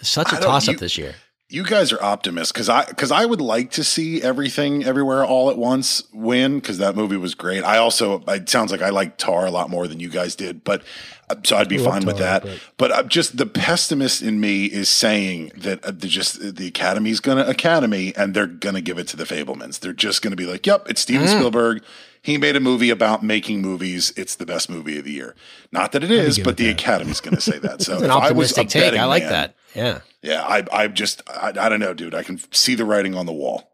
such 0.02 0.34
a 0.34 0.38
toss 0.38 0.68
up 0.68 0.78
this 0.78 0.98
year. 0.98 1.16
You 1.54 1.64
guys 1.64 1.92
are 1.92 2.02
optimists 2.04 2.52
because 2.52 2.68
I 2.68 2.86
because 2.86 3.12
I 3.12 3.26
would 3.26 3.40
like 3.42 3.70
to 3.72 3.84
see 3.84 4.22
everything 4.24 4.84
everywhere 4.84 5.24
all 5.24 5.52
at 5.52 5.58
once 5.58 6.02
win 6.12 6.56
because 6.60 6.80
that 6.80 6.96
movie 6.96 7.16
was 7.18 7.36
great. 7.36 7.64
I 7.64 7.78
also 7.78 8.24
it 8.28 8.50
sounds 8.50 8.72
like 8.72 8.82
I 8.82 8.90
like 8.90 9.18
Tar 9.18 9.46
a 9.46 9.52
lot 9.52 9.70
more 9.70 9.88
than 9.88 10.00
you 10.00 10.10
guys 10.10 10.36
did, 10.36 10.64
but 10.64 10.82
uh, 11.30 11.36
so 11.44 11.56
I'd 11.56 11.70
be 11.70 11.78
I 11.78 11.82
love 11.82 11.94
fine 11.94 12.06
with 12.06 12.18
that. 12.18 12.42
but- 12.42 12.60
But 12.78 12.92
uh, 12.92 13.04
just 13.04 13.38
the 13.38 13.46
pessimist 13.46 14.24
in 14.24 14.40
me 14.40 14.66
is 14.66 14.90
saying 14.90 15.52
that 15.56 15.86
uh, 15.86 15.92
the 15.92 16.08
just 16.08 16.56
the 16.56 16.68
Academy's 16.68 17.20
gonna 17.20 17.44
Academy 17.46 18.14
and 18.16 18.34
they're 18.34 18.48
gonna 18.48 18.82
give 18.82 18.98
it 18.98 19.08
to 19.10 19.18
the 19.18 19.26
Fabelmans. 19.26 19.80
They're 19.80 19.94
just 19.94 20.24
gonna 20.24 20.36
be 20.36 20.46
like, 20.48 20.66
"Yep, 20.66 20.90
it's 20.90 21.02
Steven 21.02 21.28
Mm. 21.28 21.38
Spielberg. 21.38 21.84
He 22.22 22.38
made 22.38 22.56
a 22.56 22.62
movie 22.62 22.90
about 22.90 23.22
making 23.22 23.62
movies. 23.62 24.12
It's 24.16 24.34
the 24.36 24.46
best 24.48 24.72
movie 24.72 24.98
of 24.98 25.06
the 25.06 25.12
year." 25.12 25.36
Not 25.72 25.92
that 25.92 26.04
it 26.04 26.10
be 26.10 26.16
is, 26.16 26.38
good 26.38 26.46
but 26.46 26.58
the 26.58 26.66
that. 26.66 26.82
Academy's 26.82 27.20
gonna 27.22 27.40
say 27.42 27.60
that. 27.60 27.82
So 27.84 27.94
It's 27.94 28.02
if 28.02 28.06
an 28.06 28.12
I 28.12 28.32
was 28.32 28.58
a 28.58 28.62
optimistic 28.62 28.70
take. 28.70 28.82
betting 28.86 29.00
I 29.02 29.06
like 29.06 29.24
man- 29.24 29.32
that. 29.34 29.56
Yeah. 29.76 30.02
yeah, 30.22 30.44
I 30.44 30.66
I 30.72 30.88
just 30.88 31.22
I, 31.28 31.50
I 31.50 31.70
don't 31.70 31.80
know, 31.80 31.94
dude. 31.94 32.16
I 32.16 32.24
can 32.24 32.40
see 32.52 32.76
the 32.76 32.86
writing 32.86 33.16
on 33.16 33.26
the 33.26 33.34
wall. 33.34 33.70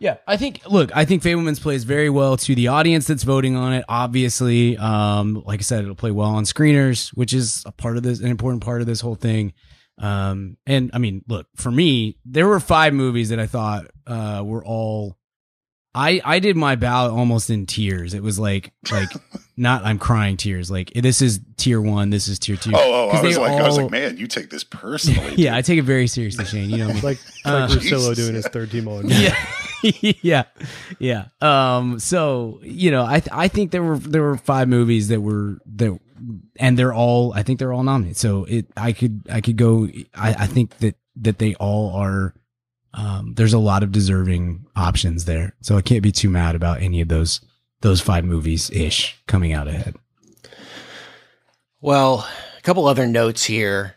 Yeah, 0.00 0.16
I 0.26 0.38
think. 0.38 0.62
Look, 0.66 0.90
I 0.96 1.04
think 1.04 1.22
Fabelmans 1.22 1.60
plays 1.60 1.84
very 1.84 2.08
well 2.08 2.38
to 2.38 2.54
the 2.54 2.68
audience 2.68 3.06
that's 3.06 3.22
voting 3.22 3.54
on 3.54 3.74
it. 3.74 3.84
Obviously, 3.86 4.78
um, 4.78 5.42
like 5.44 5.60
I 5.60 5.62
said, 5.62 5.82
it'll 5.82 5.94
play 5.94 6.10
well 6.10 6.30
on 6.30 6.44
screeners, 6.44 7.10
which 7.10 7.34
is 7.34 7.62
a 7.66 7.72
part 7.72 7.98
of 7.98 8.02
this, 8.02 8.20
an 8.20 8.30
important 8.30 8.64
part 8.64 8.80
of 8.80 8.86
this 8.86 9.02
whole 9.02 9.14
thing. 9.14 9.52
Um, 9.98 10.56
and 10.66 10.90
I 10.94 10.98
mean, 10.98 11.22
look, 11.28 11.48
for 11.54 11.70
me, 11.70 12.16
there 12.24 12.48
were 12.48 12.60
five 12.60 12.94
movies 12.94 13.28
that 13.28 13.38
I 13.38 13.46
thought 13.46 13.86
uh, 14.06 14.42
were 14.44 14.64
all. 14.64 15.18
I 15.94 16.20
I 16.24 16.38
did 16.38 16.56
my 16.56 16.76
ballot 16.76 17.12
almost 17.12 17.50
in 17.50 17.66
tears. 17.66 18.14
It 18.14 18.22
was 18.22 18.38
like 18.38 18.72
like 18.92 19.08
not 19.56 19.84
I'm 19.84 19.98
crying 19.98 20.36
tears. 20.36 20.70
Like 20.70 20.92
this 20.94 21.20
is 21.20 21.40
tier 21.56 21.80
one, 21.80 22.10
this 22.10 22.28
is 22.28 22.38
tier 22.38 22.56
two. 22.56 22.70
Oh, 22.74 23.08
oh, 23.08 23.10
'Cause 23.10 23.20
I 23.20 23.26
was 23.26 23.34
they 23.36 23.40
like, 23.42 23.60
I 23.60 23.66
was 23.66 23.76
like, 23.78 23.90
man, 23.90 24.16
you 24.16 24.26
take 24.28 24.50
this 24.50 24.62
personally. 24.64 25.34
yeah, 25.36 25.56
I 25.56 25.62
take 25.62 25.78
it 25.78 25.82
very 25.82 26.06
seriously, 26.06 26.44
Shane. 26.44 26.70
You 26.70 26.78
know 26.78 26.88
me. 26.88 26.94
It's 26.94 27.02
like, 27.02 27.18
it's 27.26 27.46
Uh, 27.46 27.66
like 27.68 27.78
Russillo 27.80 28.14
doing 28.14 28.34
his 28.34 28.46
third 28.46 28.70
team 28.70 28.86
on. 28.88 29.08
yeah 29.08 29.34
yeah 30.22 30.42
yeah 30.98 31.24
um 31.40 31.98
so 31.98 32.60
you 32.62 32.90
know 32.90 33.02
i 33.06 33.18
th- 33.18 33.30
i 33.32 33.48
think 33.48 33.70
there 33.70 33.82
were 33.82 33.96
there 33.98 34.20
were 34.20 34.36
five 34.36 34.68
movies 34.68 35.08
that 35.08 35.22
were 35.22 35.56
that 35.64 35.98
and 36.58 36.78
they're 36.78 36.92
all 36.92 37.32
i 37.32 37.42
think 37.42 37.58
they're 37.58 37.72
all 37.72 37.82
nominated 37.82 38.18
so 38.18 38.44
it 38.44 38.66
i 38.76 38.92
could 38.92 39.22
i 39.32 39.40
could 39.40 39.56
go 39.56 39.88
i 40.14 40.34
i 40.40 40.46
think 40.46 40.76
that 40.80 40.96
that 41.16 41.38
they 41.38 41.54
all 41.54 41.94
are 41.94 42.34
um 42.94 43.34
there's 43.34 43.52
a 43.52 43.58
lot 43.58 43.82
of 43.82 43.92
deserving 43.92 44.64
options 44.76 45.24
there 45.24 45.54
so 45.60 45.76
i 45.76 45.82
can't 45.82 46.02
be 46.02 46.12
too 46.12 46.28
mad 46.30 46.54
about 46.54 46.80
any 46.82 47.00
of 47.00 47.08
those 47.08 47.40
those 47.82 48.00
five 48.00 48.24
movies 48.24 48.70
ish 48.70 49.20
coming 49.26 49.52
out 49.52 49.68
ahead 49.68 49.94
Well, 51.80 52.28
a 52.58 52.62
couple 52.62 52.86
other 52.86 53.06
notes 53.06 53.44
here. 53.44 53.94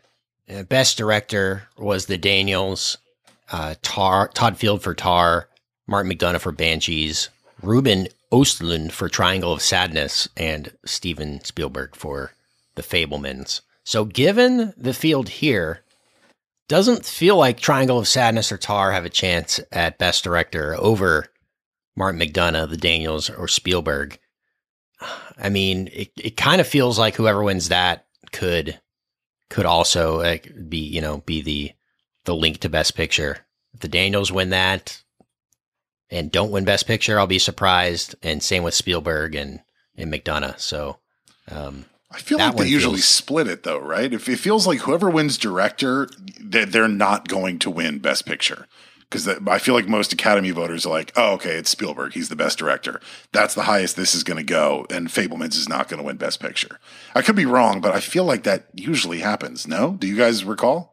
Uh, 0.49 0.63
best 0.63 0.97
director 0.97 1.63
was 1.77 2.05
the 2.05 2.17
Daniels, 2.17 2.97
uh, 3.51 3.75
Tar, 3.81 4.29
Todd 4.29 4.57
Field 4.57 4.81
for 4.81 4.93
Tar, 4.93 5.49
Martin 5.87 6.11
McDonagh 6.11 6.39
for 6.39 6.51
Banshees, 6.53 7.29
Ruben 7.61 8.07
Ostlund 8.31 8.91
for 8.91 9.09
Triangle 9.09 9.51
of 9.51 9.61
Sadness, 9.61 10.29
and 10.37 10.71
Steven 10.85 11.43
Spielberg 11.43 11.95
for 11.95 12.31
The 12.75 12.83
Fabelmans. 12.83 13.61
So, 13.83 14.05
given 14.05 14.73
the 14.77 14.93
field 14.93 15.27
here, 15.27 15.81
doesn't 16.67 17.05
feel 17.05 17.37
like 17.37 17.59
Triangle 17.59 17.99
of 17.99 18.07
Sadness 18.07 18.51
or 18.51 18.57
Tar 18.57 18.91
have 18.91 19.05
a 19.05 19.09
chance 19.09 19.59
at 19.71 19.97
Best 19.97 20.23
Director 20.23 20.75
over 20.79 21.27
Martin 21.95 22.19
McDonagh, 22.19 22.69
the 22.69 22.77
Daniels, 22.77 23.29
or 23.29 23.47
Spielberg. 23.47 24.19
I 25.37 25.49
mean, 25.49 25.89
it, 25.91 26.11
it 26.17 26.37
kind 26.37 26.61
of 26.61 26.67
feels 26.67 26.97
like 26.97 27.15
whoever 27.15 27.43
wins 27.43 27.69
that 27.69 28.05
could 28.31 28.79
could 29.49 29.65
also 29.65 30.17
like, 30.17 30.51
be 30.67 30.79
you 30.79 30.99
know 31.01 31.17
be 31.19 31.41
the 31.41 31.71
the 32.25 32.35
link 32.35 32.59
to 32.59 32.69
Best 32.69 32.95
Picture. 32.95 33.45
If 33.73 33.81
the 33.81 33.87
Daniels 33.87 34.31
win 34.31 34.49
that 34.51 35.03
and 36.09 36.31
don't 36.31 36.51
win 36.51 36.65
Best 36.65 36.87
Picture, 36.87 37.19
I'll 37.19 37.27
be 37.27 37.39
surprised. 37.39 38.15
And 38.23 38.41
same 38.41 38.63
with 38.63 38.73
Spielberg 38.73 39.35
and 39.35 39.59
and 39.95 40.11
McDonagh. 40.11 40.59
So 40.59 40.97
um, 41.51 41.85
I 42.13 42.19
feel 42.19 42.37
That 42.37 42.55
like 42.55 42.65
they 42.65 42.71
usually 42.71 42.97
feels- 42.97 43.05
split 43.05 43.47
it 43.47 43.63
though, 43.63 43.79
right? 43.79 44.13
If 44.13 44.29
it 44.29 44.37
feels 44.37 44.67
like 44.67 44.79
whoever 44.79 45.09
wins 45.09 45.37
director, 45.37 46.09
they're, 46.39 46.65
they're 46.65 46.87
not 46.87 47.27
going 47.27 47.57
to 47.59 47.69
win 47.71 47.99
Best 47.99 48.25
Picture 48.25 48.67
because 49.09 49.27
I 49.27 49.57
feel 49.59 49.73
like 49.73 49.87
most 49.87 50.13
Academy 50.13 50.51
voters 50.51 50.85
are 50.85 50.89
like, 50.89 51.11
"Oh, 51.15 51.33
okay, 51.33 51.55
it's 51.55 51.69
Spielberg. 51.69 52.13
He's 52.13 52.29
the 52.29 52.35
best 52.35 52.57
director. 52.57 52.99
That's 53.31 53.53
the 53.55 53.63
highest 53.63 53.95
this 53.95 54.13
is 54.15 54.23
going 54.23 54.37
to 54.37 54.43
go." 54.43 54.85
And 54.91 55.07
Fabelmans 55.07 55.55
is 55.55 55.67
not 55.69 55.87
going 55.87 55.99
to 55.99 56.03
win 56.05 56.17
Best 56.17 56.39
Picture. 56.39 56.79
I 57.15 57.21
could 57.23 57.35
be 57.35 57.45
wrong, 57.45 57.81
but 57.81 57.93
I 57.93 57.99
feel 57.99 58.23
like 58.25 58.43
that 58.43 58.65
usually 58.75 59.19
happens. 59.19 59.67
No, 59.67 59.93
do 59.99 60.07
you 60.07 60.15
guys 60.17 60.43
recall? 60.45 60.92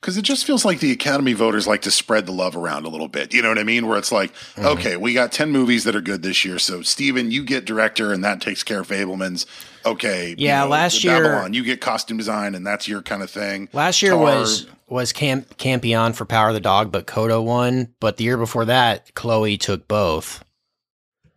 Because 0.00 0.16
it 0.16 0.22
just 0.22 0.44
feels 0.46 0.64
like 0.64 0.78
the 0.80 0.92
Academy 0.92 1.32
voters 1.32 1.66
like 1.66 1.82
to 1.82 1.90
spread 1.90 2.26
the 2.26 2.32
love 2.32 2.56
around 2.56 2.86
a 2.86 2.88
little 2.88 3.08
bit. 3.08 3.34
You 3.34 3.42
know 3.42 3.48
what 3.48 3.58
I 3.58 3.64
mean? 3.64 3.86
Where 3.88 3.98
it's 3.98 4.12
like, 4.12 4.32
Mm-hmm. 4.54 4.66
okay, 4.66 4.96
we 4.96 5.12
got 5.12 5.32
10 5.32 5.50
movies 5.50 5.84
that 5.84 5.96
are 5.96 6.00
good 6.00 6.22
this 6.22 6.44
year. 6.44 6.58
So, 6.58 6.82
Steven, 6.82 7.30
you 7.30 7.44
get 7.44 7.64
director, 7.64 8.12
and 8.12 8.22
that 8.24 8.40
takes 8.40 8.62
care 8.62 8.80
of 8.80 8.88
Fabelmans. 8.88 9.46
Okay. 9.84 10.30
you 10.30 10.36
Yeah, 10.46 10.64
last 10.64 11.02
year- 11.02 11.22
Babylon, 11.22 11.52
you 11.54 11.64
get 11.64 11.80
costume 11.80 12.16
design, 12.16 12.54
and 12.54 12.66
that's 12.66 12.86
your 12.86 13.02
kind 13.02 13.22
of 13.22 13.30
thing. 13.30 13.68
last 13.72 14.00
year 14.02 14.12
Tar- 14.12 14.20
was 14.20 14.66
was 14.88 15.12
Camp 15.12 15.56
Campion 15.58 16.12
for 16.14 16.24
Power 16.24 16.48
of 16.48 16.54
the 16.54 16.60
Dog, 16.60 16.90
but 16.92 17.06
CODA 17.06 17.40
won. 17.42 17.88
But 18.00 18.16
the 18.16 18.24
year 18.24 18.36
before 18.38 18.64
that, 18.66 19.14
Chloe 19.14 19.58
took 19.58 19.86
both 19.88 20.42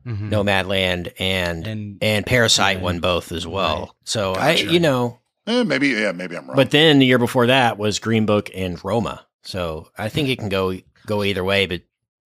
Nomadland 0.06 1.14
and 1.20 1.68
and, 1.68 1.98
and 2.02 2.26
Parasite 2.26 2.78
Right. 2.78 2.84
won 2.84 3.00
both 3.00 3.32
as 3.32 3.46
well. 3.46 3.80
Right. 3.80 3.90
So 4.06 4.34
Gotcha. 4.36 4.68
I, 4.68 4.72
you 4.72 4.80
know, 4.80 5.20
Eh, 5.48 5.64
maybe, 5.64 5.90
yeah, 5.90 6.12
maybe 6.12 6.38
I'm 6.38 6.46
wrong. 6.48 6.56
But 6.56 6.72
then 6.72 7.00
the 7.00 7.06
year 7.06 7.18
before 7.18 7.48
that 7.48 7.78
was 7.78 8.00
Green 8.00 8.26
Book 8.26 8.50
and 8.54 8.84
Roma. 8.84 9.26
So 9.44 9.88
I 9.98 10.10
think 10.10 10.30
it 10.30 10.38
can 10.40 10.50
go 10.50 10.78
go 11.08 11.24
either 11.24 11.44
way. 11.44 11.66
But 11.66 11.82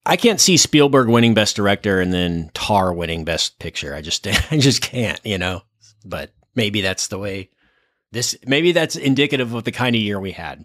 I 0.05 0.17
can't 0.17 0.39
see 0.41 0.57
Spielberg 0.57 1.07
winning 1.07 1.33
Best 1.33 1.55
Director 1.55 2.01
and 2.01 2.13
then 2.13 2.51
Tar 2.53 2.93
winning 2.93 3.23
Best 3.23 3.57
Picture. 3.59 3.95
I 3.95 4.01
just 4.01 4.27
I 4.51 4.57
just 4.57 4.81
can't, 4.81 5.19
you 5.23 5.37
know. 5.37 5.61
But 6.03 6.33
maybe 6.55 6.81
that's 6.81 7.07
the 7.07 7.17
way. 7.17 7.49
This 8.11 8.35
maybe 8.45 8.71
that's 8.73 8.95
indicative 8.95 9.53
of 9.53 9.63
the 9.63 9.71
kind 9.71 9.95
of 9.95 10.01
year 10.01 10.19
we 10.19 10.31
had. 10.31 10.63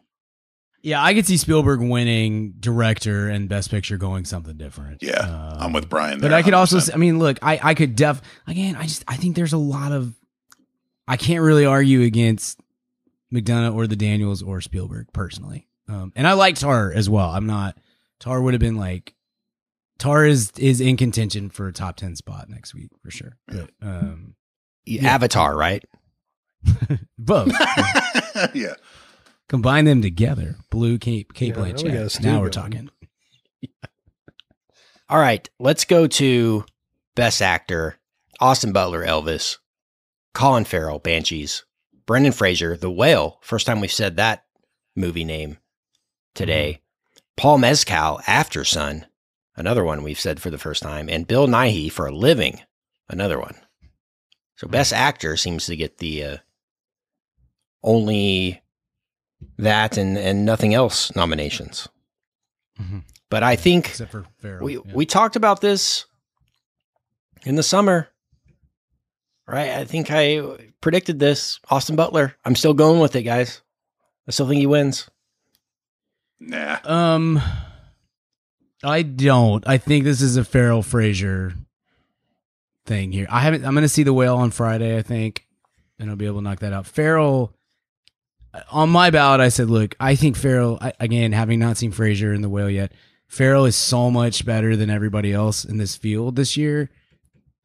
yeah 0.82 1.02
i 1.02 1.12
could 1.14 1.26
see 1.26 1.36
spielberg 1.36 1.80
winning 1.80 2.54
director 2.60 3.28
and 3.28 3.48
best 3.48 3.70
picture 3.70 3.96
going 3.98 4.24
something 4.24 4.56
different 4.56 5.02
yeah, 5.02 5.18
Um, 5.20 5.56
I'm 5.60 5.72
with 5.72 5.88
Brian. 5.88 6.20
But 6.20 6.32
I 6.32 6.42
could 6.42 6.54
also, 6.54 6.76
100%. 6.76 6.80
s- 6.82 6.90
I 6.94 6.96
mean, 6.96 7.18
look, 7.18 7.38
I, 7.42 7.58
I 7.62 7.74
could 7.74 7.96
def, 7.96 8.22
again, 8.46 8.76
I 8.76 8.84
just, 8.84 9.02
I 9.08 9.16
think 9.16 9.34
there's 9.36 9.52
a 9.52 9.58
lot 9.58 9.90
of, 9.92 10.14
I 11.10 11.16
can't 11.16 11.42
really 11.42 11.64
argue 11.66 12.02
against 12.02 12.60
McDonagh 13.34 13.74
or 13.74 13.86
the 13.88 13.96
Daniels 13.96 14.42
or 14.42 14.60
Spielberg 14.60 15.08
personally. 15.12 15.66
Um, 15.88 16.12
and 16.14 16.26
I 16.26 16.34
like 16.34 16.54
Tar 16.54 16.92
as 16.92 17.10
well. 17.10 17.30
I'm 17.30 17.46
not, 17.46 17.76
Tar 18.20 18.40
would 18.40 18.54
have 18.54 18.60
been 18.60 18.76
like, 18.76 19.14
Tar 19.98 20.24
is, 20.24 20.52
is 20.56 20.80
in 20.80 20.96
contention 20.96 21.50
for 21.50 21.66
a 21.66 21.72
top 21.72 21.96
10 21.96 22.14
spot 22.14 22.48
next 22.48 22.74
week 22.74 22.90
for 23.02 23.10
sure. 23.10 23.36
But, 23.48 23.70
um, 23.82 24.34
Yeah. 24.86 25.08
Avatar, 25.14 25.56
right? 25.56 25.84
both 27.18 27.52
yeah. 28.54 28.74
combine 29.48 29.86
them 29.86 30.02
together. 30.02 30.56
Blue 30.70 30.96
Cape, 30.98 31.32
Kate 31.34 31.48
Yeah, 31.48 31.54
now 31.56 31.62
we 31.64 31.72
got 31.72 31.82
a 31.82 31.84
Blanchett. 31.88 32.10
stew 32.12 32.22
Now 32.22 32.34
we're 32.40 32.50
going. 32.50 32.52
talking. 32.52 32.90
All 35.08 35.18
right, 35.18 35.48
let's 35.58 35.84
go 35.84 36.06
to 36.06 36.64
Best 37.16 37.42
Actor: 37.42 37.96
Austin 38.38 38.72
Butler, 38.72 39.04
Elvis, 39.04 39.56
Colin 40.34 40.64
Farrell, 40.64 40.98
Banshees, 40.98 41.64
Brendan 42.06 42.32
Fraser, 42.32 42.76
The 42.76 42.90
Whale. 42.90 43.38
First 43.42 43.66
time 43.66 43.80
we've 43.80 43.92
said 43.92 44.16
that 44.16 44.44
movie 44.96 45.24
name 45.24 45.58
today. 46.34 46.80
Paul 47.36 47.58
Mescal, 47.58 48.20
After 48.26 48.64
Sun, 48.64 49.06
another 49.56 49.84
one 49.84 50.02
we've 50.02 50.20
said 50.20 50.40
for 50.40 50.50
the 50.50 50.58
first 50.58 50.82
time, 50.82 51.08
and 51.08 51.26
Bill 51.26 51.46
Nighy 51.46 51.90
for 51.90 52.06
A 52.06 52.12
Living, 52.14 52.60
another 53.08 53.38
one. 53.38 53.56
So 54.56 54.68
Best 54.68 54.92
Actor 54.92 55.36
seems 55.38 55.66
to 55.66 55.76
get 55.76 55.98
the 55.98 56.22
uh, 56.24 56.36
only 57.82 58.60
that 59.56 59.96
and 59.96 60.18
and 60.18 60.44
nothing 60.44 60.74
else 60.74 61.14
nominations. 61.16 61.88
Mhm. 62.78 63.04
But 63.30 63.42
I 63.42 63.56
think 63.56 63.86
Except 63.88 64.10
for 64.10 64.26
Farrell. 64.38 64.62
we 64.64 64.74
yeah. 64.74 64.80
we 64.92 65.06
talked 65.06 65.34
about 65.36 65.62
this 65.62 66.04
in 67.44 67.54
the 67.54 67.62
summer. 67.62 68.08
Right? 69.46 69.70
I 69.70 69.84
think 69.84 70.08
I 70.10 70.42
predicted 70.80 71.18
this. 71.18 71.58
Austin 71.70 71.96
Butler. 71.96 72.36
I'm 72.44 72.54
still 72.54 72.74
going 72.74 73.00
with 73.00 73.16
it, 73.16 73.22
guys. 73.22 73.62
I 74.28 74.30
still 74.30 74.46
think 74.46 74.60
he 74.60 74.66
wins. 74.66 75.08
Nah. 76.38 76.78
Um, 76.84 77.42
I 78.82 79.02
don't. 79.02 79.66
I 79.68 79.76
think 79.78 80.04
this 80.04 80.22
is 80.22 80.36
a 80.36 80.44
Farrell 80.44 80.82
Fraser 80.82 81.54
thing 82.86 83.12
here. 83.12 83.26
I 83.30 83.40
haven't. 83.40 83.64
I'm 83.64 83.74
going 83.74 83.82
to 83.82 83.88
see 83.88 84.04
the 84.04 84.14
whale 84.14 84.36
on 84.36 84.50
Friday. 84.50 84.96
I 84.96 85.02
think, 85.02 85.46
and 85.98 86.08
I'll 86.08 86.16
be 86.16 86.26
able 86.26 86.38
to 86.38 86.44
knock 86.44 86.60
that 86.60 86.72
out. 86.72 86.86
Farrell. 86.86 87.52
On 88.72 88.90
my 88.90 89.10
ballot, 89.10 89.40
I 89.40 89.48
said, 89.48 89.70
look, 89.70 89.94
I 90.00 90.16
think 90.16 90.36
Farrell. 90.36 90.78
I, 90.80 90.92
again, 90.98 91.32
having 91.32 91.60
not 91.60 91.76
seen 91.76 91.92
Fraser 91.92 92.32
in 92.34 92.42
the 92.42 92.48
whale 92.48 92.70
yet, 92.70 92.92
Farrell 93.28 93.64
is 93.64 93.76
so 93.76 94.10
much 94.10 94.44
better 94.44 94.76
than 94.76 94.90
everybody 94.90 95.32
else 95.32 95.64
in 95.64 95.76
this 95.76 95.94
field 95.96 96.36
this 96.36 96.56
year. 96.56 96.90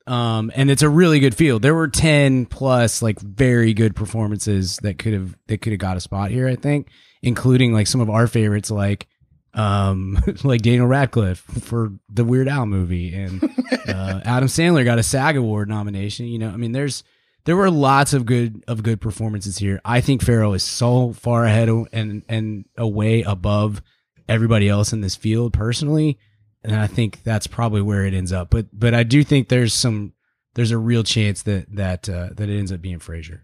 Um, 0.07 0.51
and 0.55 0.69
it's 0.69 0.83
a 0.83 0.89
really 0.89 1.19
good 1.19 1.35
field. 1.35 1.61
There 1.61 1.73
were 1.73 1.87
10 1.87 2.45
plus 2.45 3.01
like 3.01 3.19
very 3.19 3.73
good 3.73 3.95
performances 3.95 4.77
that 4.77 4.99
could 4.99 5.13
have, 5.13 5.35
that 5.47 5.61
could 5.61 5.73
have 5.73 5.79
got 5.79 5.97
a 5.97 6.01
spot 6.01 6.31
here, 6.31 6.47
I 6.47 6.55
think, 6.55 6.89
including 7.23 7.73
like 7.73 7.87
some 7.87 8.01
of 8.01 8.09
our 8.09 8.27
favorites, 8.27 8.69
like, 8.69 9.07
um, 9.55 10.19
like 10.43 10.61
Daniel 10.61 10.85
Radcliffe 10.85 11.39
for 11.39 11.93
the 12.09 12.23
Weird 12.23 12.47
Al 12.47 12.67
movie 12.67 13.15
and, 13.15 13.43
uh, 13.87 14.21
Adam 14.23 14.47
Sandler 14.47 14.85
got 14.85 14.99
a 14.99 15.03
SAG 15.03 15.37
award 15.37 15.69
nomination. 15.69 16.27
You 16.27 16.37
know, 16.37 16.49
I 16.49 16.57
mean, 16.57 16.71
there's, 16.71 17.03
there 17.45 17.55
were 17.55 17.71
lots 17.71 18.13
of 18.13 18.25
good, 18.27 18.63
of 18.67 18.83
good 18.83 19.01
performances 19.01 19.57
here. 19.57 19.81
I 19.83 20.01
think 20.01 20.21
Farrell 20.21 20.53
is 20.53 20.63
so 20.63 21.13
far 21.13 21.45
ahead 21.45 21.67
and, 21.67 22.23
and 22.27 22.65
away 22.77 23.23
above 23.23 23.81
everybody 24.27 24.69
else 24.69 24.93
in 24.93 25.01
this 25.01 25.15
field 25.15 25.53
personally 25.53 26.17
and 26.65 26.75
I 26.75 26.87
think 26.87 27.23
that's 27.23 27.47
probably 27.47 27.81
where 27.81 28.05
it 28.05 28.13
ends 28.13 28.31
up. 28.31 28.49
But 28.49 28.67
but 28.73 28.93
I 28.93 29.03
do 29.03 29.23
think 29.23 29.49
there's 29.49 29.73
some 29.73 30.13
there's 30.55 30.71
a 30.71 30.77
real 30.77 31.03
chance 31.03 31.43
that 31.43 31.73
that 31.75 32.09
uh, 32.09 32.29
that 32.33 32.49
it 32.49 32.57
ends 32.57 32.71
up 32.71 32.81
being 32.81 32.99
Fraser. 32.99 33.43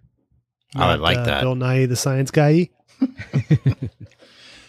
I 0.76 0.92
would 0.92 1.02
like 1.02 1.18
uh, 1.18 1.26
that. 1.26 1.42
Bill 1.42 1.56
Nye, 1.56 1.86
the 1.86 1.96
science 1.96 2.32
guy. 2.32 2.70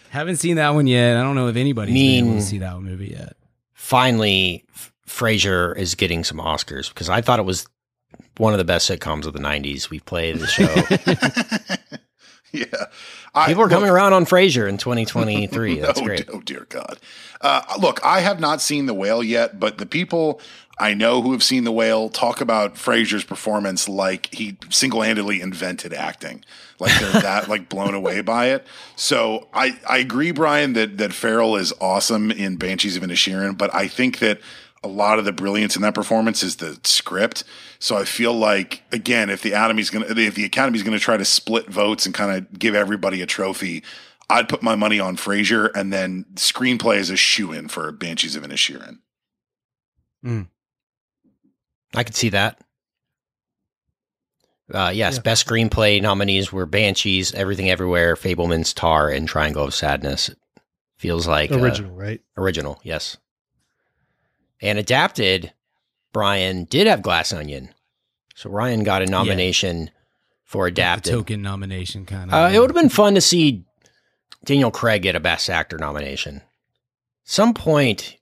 Haven't 0.09 0.35
seen 0.35 0.57
that 0.57 0.69
one 0.71 0.85
yet. 0.85 1.17
I 1.17 1.23
don't 1.23 1.35
know 1.35 1.47
if 1.47 1.55
anybody's 1.55 1.93
been 1.93 2.25
able 2.25 2.35
to 2.35 2.41
see 2.41 2.59
that 2.59 2.79
movie 2.79 3.11
yet. 3.17 3.35
Finally, 3.73 4.65
F- 4.75 4.93
Frasier 5.07 5.75
is 5.77 5.95
getting 5.95 6.23
some 6.23 6.37
Oscars 6.37 6.89
because 6.89 7.09
I 7.09 7.21
thought 7.21 7.39
it 7.39 7.45
was 7.45 7.67
one 8.37 8.53
of 8.53 8.59
the 8.59 8.65
best 8.65 8.89
sitcoms 8.89 9.25
of 9.25 9.33
the 9.33 9.39
90s. 9.39 9.89
We 9.89 9.99
played 9.99 10.39
the 10.39 10.47
show. 10.47 11.97
yeah. 12.71 12.85
I, 13.33 13.47
People 13.47 13.63
are 13.63 13.69
coming 13.69 13.89
around 13.89 14.13
on 14.13 14.25
Frasier 14.25 14.69
in 14.69 14.77
2023. 14.77 15.79
That's 15.81 15.99
oh, 15.99 16.03
great. 16.03 16.29
Oh 16.31 16.39
dear 16.41 16.67
God! 16.69 16.99
Uh, 17.41 17.63
look, 17.79 17.99
I 18.05 18.19
have 18.19 18.39
not 18.39 18.61
seen 18.61 18.85
the 18.85 18.93
whale 18.93 19.23
yet, 19.23 19.59
but 19.59 19.79
the 19.79 19.87
people 19.87 20.39
I 20.77 20.93
know 20.93 21.21
who 21.21 21.31
have 21.31 21.41
seen 21.41 21.63
the 21.63 21.71
whale 21.71 22.09
talk 22.09 22.41
about 22.41 22.77
Fraser's 22.77 23.23
performance 23.23 23.89
like 23.89 24.33
he 24.33 24.57
single-handedly 24.69 25.41
invented 25.41 25.93
acting, 25.93 26.43
like 26.79 26.99
they're 26.99 27.21
that 27.21 27.47
like 27.49 27.69
blown 27.69 27.95
away 27.95 28.21
by 28.21 28.47
it. 28.47 28.67
So 28.95 29.47
I 29.51 29.79
I 29.89 29.97
agree, 29.97 30.31
Brian, 30.31 30.73
that 30.73 30.99
that 30.99 31.11
Farrell 31.11 31.55
is 31.55 31.73
awesome 31.81 32.29
in 32.29 32.57
Banshees 32.57 32.95
of 32.95 33.01
Inisherin, 33.01 33.57
but 33.57 33.73
I 33.73 33.87
think 33.87 34.19
that 34.19 34.39
a 34.83 34.87
lot 34.87 35.17
of 35.19 35.25
the 35.25 35.31
brilliance 35.31 35.75
in 35.75 35.81
that 35.83 35.95
performance 35.95 36.43
is 36.43 36.57
the 36.57 36.79
script. 36.83 37.43
So 37.79 37.95
I 37.97 38.03
feel 38.05 38.33
like 38.33 38.83
again, 38.91 39.29
if 39.29 39.41
the 39.41 39.53
Academy's 39.53 39.89
gonna 39.89 40.05
if 40.07 40.35
the 40.35 40.45
Academy's 40.45 40.83
gonna 40.83 40.99
try 40.99 41.17
to 41.17 41.25
split 41.25 41.69
votes 41.69 42.05
and 42.05 42.13
kind 42.13 42.37
of 42.37 42.59
give 42.59 42.75
everybody 42.75 43.21
a 43.21 43.25
trophy, 43.25 43.83
I'd 44.29 44.49
put 44.49 44.61
my 44.63 44.75
money 44.75 44.99
on 44.99 45.15
Fraser, 45.17 45.67
and 45.67 45.91
then 45.93 46.25
screenplay 46.35 46.97
is 46.97 47.09
a 47.09 47.15
shoe 47.17 47.51
in 47.51 47.67
for 47.67 47.91
Banshees 47.91 48.35
of 48.35 48.43
Inisherin. 48.43 48.99
I 51.95 52.03
could 52.03 52.15
see 52.15 52.29
that. 52.29 52.59
Uh, 54.73 54.91
yes, 54.93 55.15
Yeah. 55.15 55.21
best 55.21 55.45
screenplay 55.45 56.01
nominees 56.01 56.51
were 56.51 56.65
Banshees, 56.65 57.33
Everything 57.33 57.69
Everywhere, 57.69 58.15
Fabelman's 58.15 58.73
Tar, 58.73 59.09
and 59.09 59.27
Triangle 59.27 59.65
of 59.65 59.75
Sadness. 59.75 60.29
Feels 60.97 61.27
like 61.27 61.51
uh, 61.51 61.59
Original, 61.59 61.91
right? 61.91 62.21
original, 62.37 62.79
yes. 62.83 63.17
And 64.63 64.79
adapted, 64.79 65.53
Brian 66.13 66.63
did 66.65 66.87
have 66.87 67.01
Glass 67.01 67.33
Onion, 67.33 67.69
so 68.33 68.49
Rian 68.49 68.83
got 68.85 69.01
a 69.01 69.05
nomination 69.05 69.91
for 70.43 70.65
The 70.65 70.71
adapted. 70.71 71.11
token 71.13 71.41
nomination 71.41 72.05
kind 72.05 72.31
of. 72.31 72.33
Uh, 72.33 72.49
it 72.55 72.59
would 72.59 72.69
have 72.69 72.75
been 72.81 72.89
fun 72.89 73.13
to 73.15 73.21
see 73.21 73.65
Daniel 74.45 74.71
Craig 74.71 75.01
get 75.01 75.15
a 75.15 75.19
Best 75.19 75.49
Actor 75.49 75.77
nomination. 75.79 76.41
Some 77.25 77.53
point, 77.53 78.17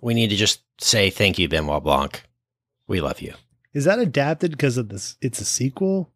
we 0.00 0.14
need 0.14 0.30
to 0.30 0.36
just 0.36 0.60
say 0.80 1.10
thank 1.10 1.38
you, 1.38 1.48
Benoit 1.48 1.82
Blanc. 1.82 2.22
We 2.88 3.00
love 3.00 3.20
you. 3.20 3.34
Is 3.72 3.84
that 3.84 3.98
adapted 3.98 4.50
because 4.50 4.76
of 4.76 4.88
this? 4.88 5.16
It's 5.20 5.40
a 5.40 5.44
sequel. 5.44 6.10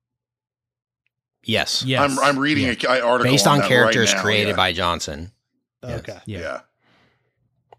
Yes. 1.45 1.83
Yes. 1.85 2.01
I'm 2.11 2.19
I'm 2.19 2.39
reading 2.39 2.67
Yeah. 2.67 2.75
a, 2.95 3.01
a 3.01 3.07
article 3.07 3.33
Based 3.33 3.47
on, 3.47 3.55
on 3.55 3.59
that 3.61 3.69
characters 3.69 4.11
right 4.11 4.17
now, 4.17 4.23
created 4.23 4.51
yeah. 4.51 4.57
by 4.57 4.73
Johnson. 4.73 5.33
Yeah. 5.83 5.95
Okay, 5.97 6.19
Yeah. 6.27 6.39
Yeah, 6.41 6.61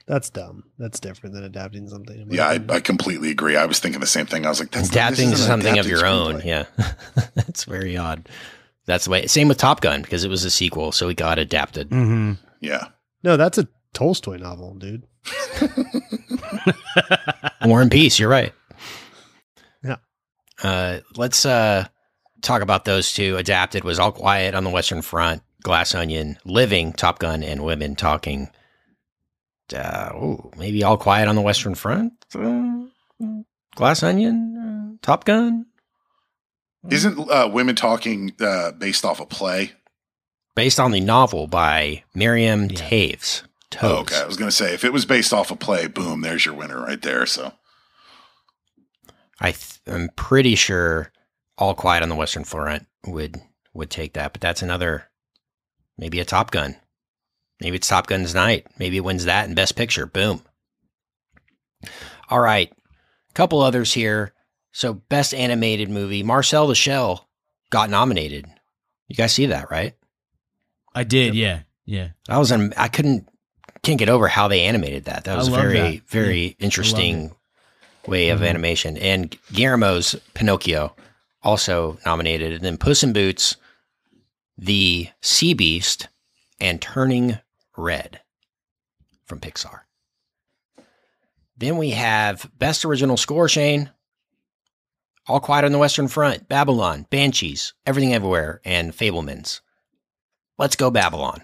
that's 0.10 0.30
dumb. 0.30 0.64
That's 0.78 1.00
different 1.00 1.36
than 1.36 1.46
adapting 1.46 1.88
something. 1.88 2.28
yeah, 2.30 2.48
I. 2.50 2.60
I 2.68 2.80
completely 2.82 3.30
agree. 3.32 3.56
I 3.56 3.66
was 3.66 3.80
thinking 3.80 4.02
the 4.02 4.08
same 4.08 4.26
thing. 4.26 4.46
I 4.46 4.50
was 4.50 4.60
like, 4.60 4.72
that's 4.72 4.90
Adapting 4.90 5.30
this 5.30 5.40
to 5.40 5.44
isn't 5.44 5.48
something 5.48 5.80
of 5.80 5.86
adapted 5.86 5.92
your 5.92 6.06
own. 6.06 6.42
screenplay. 6.42 6.46
Yeah. 6.46 6.66
That's 7.36 7.64
very 7.64 7.96
odd. 7.96 8.28
That's 8.86 9.06
the 9.06 9.12
way. 9.12 9.28
Same 9.28 9.48
with 9.48 9.58
Top 9.60 9.80
Gun 9.82 10.02
because 10.02 10.24
it 10.26 10.30
was 10.30 10.44
a 10.44 10.50
sequel, 10.52 10.92
so 10.92 11.08
it 11.10 11.16
got 11.18 11.38
adapted. 11.40 11.90
hmm 11.90 12.34
Yeah, 12.60 12.88
no, 13.24 13.38
that's 13.38 13.58
a 13.60 13.68
Tolstoy 13.94 14.38
novel, 14.38 14.74
dude. 14.76 15.06
War 17.66 17.82
and 17.82 17.92
Peace. 17.92 18.18
You're 18.20 18.30
right. 18.30 18.54
Yeah. 19.84 19.98
Uh, 20.64 21.00
let's 21.16 21.46
uh, 21.46 21.86
talk 22.42 22.62
about 22.62 22.86
those 22.86 23.14
two. 23.14 23.38
Adapted 23.38 23.84
was 23.84 24.00
All 24.00 24.12
Quiet 24.12 24.56
on 24.56 24.64
the 24.64 24.70
Western 24.70 25.02
Front, 25.02 25.44
Glass 25.64 25.94
Onion, 25.94 26.38
Living, 26.46 26.94
Top 26.94 27.20
Gun, 27.20 27.44
and 27.44 27.64
Women 27.64 27.96
Talking. 27.96 28.50
Uh, 29.74 30.12
ooh, 30.16 30.52
maybe 30.58 30.84
All 30.84 30.98
Quiet 30.98 31.28
on 31.28 31.36
the 31.36 31.42
Western 31.42 31.76
Front, 31.76 32.14
uh, 32.36 32.84
Glass 33.76 34.04
Onion, 34.04 34.58
uh, 34.58 35.06
Top 35.06 35.26
Gun. 35.26 35.66
isn't 36.90 37.30
uh, 37.30 37.50
women 37.52 37.76
talking 37.76 38.34
uh, 38.40 38.72
based 38.72 39.06
off 39.06 39.20
a 39.20 39.26
play? 39.26 39.72
Based 40.56 40.80
on 40.80 40.92
the 40.92 41.00
novel 41.02 41.48
by 41.48 42.04
Miriam 42.14 42.64
Yeah. 42.64 42.78
Toews. 42.90 43.44
Toves. 43.72 43.94
Oh, 43.94 43.98
okay, 44.02 44.20
I 44.22 44.26
was 44.26 44.36
going 44.36 44.50
to 44.50 44.56
say 44.56 44.74
if 44.74 44.84
it 44.84 44.92
was 44.92 45.06
based 45.06 45.32
off 45.32 45.52
a 45.52 45.56
play, 45.56 45.88
boom, 45.88 46.22
there's 46.22 46.44
your 46.46 46.56
winner 46.56 46.82
right 46.82 47.02
there. 47.02 47.26
So 47.28 47.54
I 49.40 49.52
th- 49.52 49.80
I'm 49.88 50.10
pretty 50.16 50.56
sure 50.56 51.12
All 51.58 51.76
Quiet 51.76 52.02
on 52.04 52.10
the 52.10 52.16
Western 52.16 52.44
Front 52.44 52.88
would 53.06 53.40
would 53.74 53.92
take 53.92 54.14
that, 54.14 54.34
but 54.34 54.42
that's 54.42 54.64
another 54.64 55.04
maybe 56.00 56.20
a 56.20 56.26
Top 56.26 56.50
Gun. 56.50 56.78
Maybe 57.62 57.76
it's 57.78 57.88
Top 57.88 58.08
Gun's 58.08 58.34
night. 58.34 58.68
Maybe 58.78 58.98
it 58.98 59.04
wins 59.04 59.26
that 59.26 59.48
in 59.48 59.54
Best 59.56 59.76
Picture. 59.76 60.06
Boom. 60.06 60.42
All 62.30 62.40
right, 62.40 62.72
couple 63.34 63.62
others 63.62 63.94
here. 63.94 64.34
So 64.72 64.94
Best 64.94 65.34
Animated 65.34 65.90
Movie, 65.90 66.24
Marcel 66.24 66.68
the 66.68 66.76
Shell 66.76 67.28
got 67.70 67.90
nominated. 67.90 68.46
You 69.08 69.16
guys 69.16 69.34
see 69.34 69.48
that, 69.48 69.72
right? 69.72 69.96
I 70.94 71.04
did. 71.04 71.34
Yeah. 71.36 71.62
Yeah. 71.86 72.10
I 72.28 72.38
was 72.38 72.52
on. 72.52 72.74
I 72.78 72.88
couldn't 72.88 73.28
can't 73.82 73.98
get 73.98 74.10
over 74.10 74.28
how 74.28 74.48
they 74.48 74.62
animated 74.62 75.06
that. 75.06 75.24
That 75.24 75.38
was 75.38 75.48
a 75.48 75.52
very 75.52 75.80
that. 75.98 76.10
very 76.10 76.56
interesting 76.60 77.34
way 78.06 78.30
of 78.30 78.42
Mhm. 78.42 78.48
animation. 78.50 78.98
And 78.98 79.36
Guillermo's 79.54 80.16
Pinocchio 80.34 80.96
also 81.42 81.98
nominated, 82.06 82.54
and 82.54 82.64
then 82.64 82.78
Puss 82.78 83.04
in 83.04 83.14
Boots, 83.14 83.56
The 84.58 85.10
Sea 85.22 85.54
Beast, 85.54 86.08
and 86.60 86.82
Turning 86.82 87.40
Red 87.80 88.22
from 89.26 89.40
Pixar. 89.40 89.82
Then 91.58 91.78
we 91.78 91.92
have 91.92 92.50
Best 92.58 92.86
Original 92.86 93.18
Score, 93.18 93.50
Shane. 93.50 93.92
All 95.28 95.40
Quiet 95.40 95.66
on 95.66 95.72
the 95.72 95.78
Western 95.78 96.08
Front, 96.08 96.50
Babylon, 96.50 97.06
Banshees, 97.10 97.74
Everything 97.86 98.14
Everywhere, 98.14 98.62
and 98.66 98.94
Fabelmans. 98.94 99.62
Let's 100.58 100.76
go 100.76 100.90
Babylon. 100.90 101.42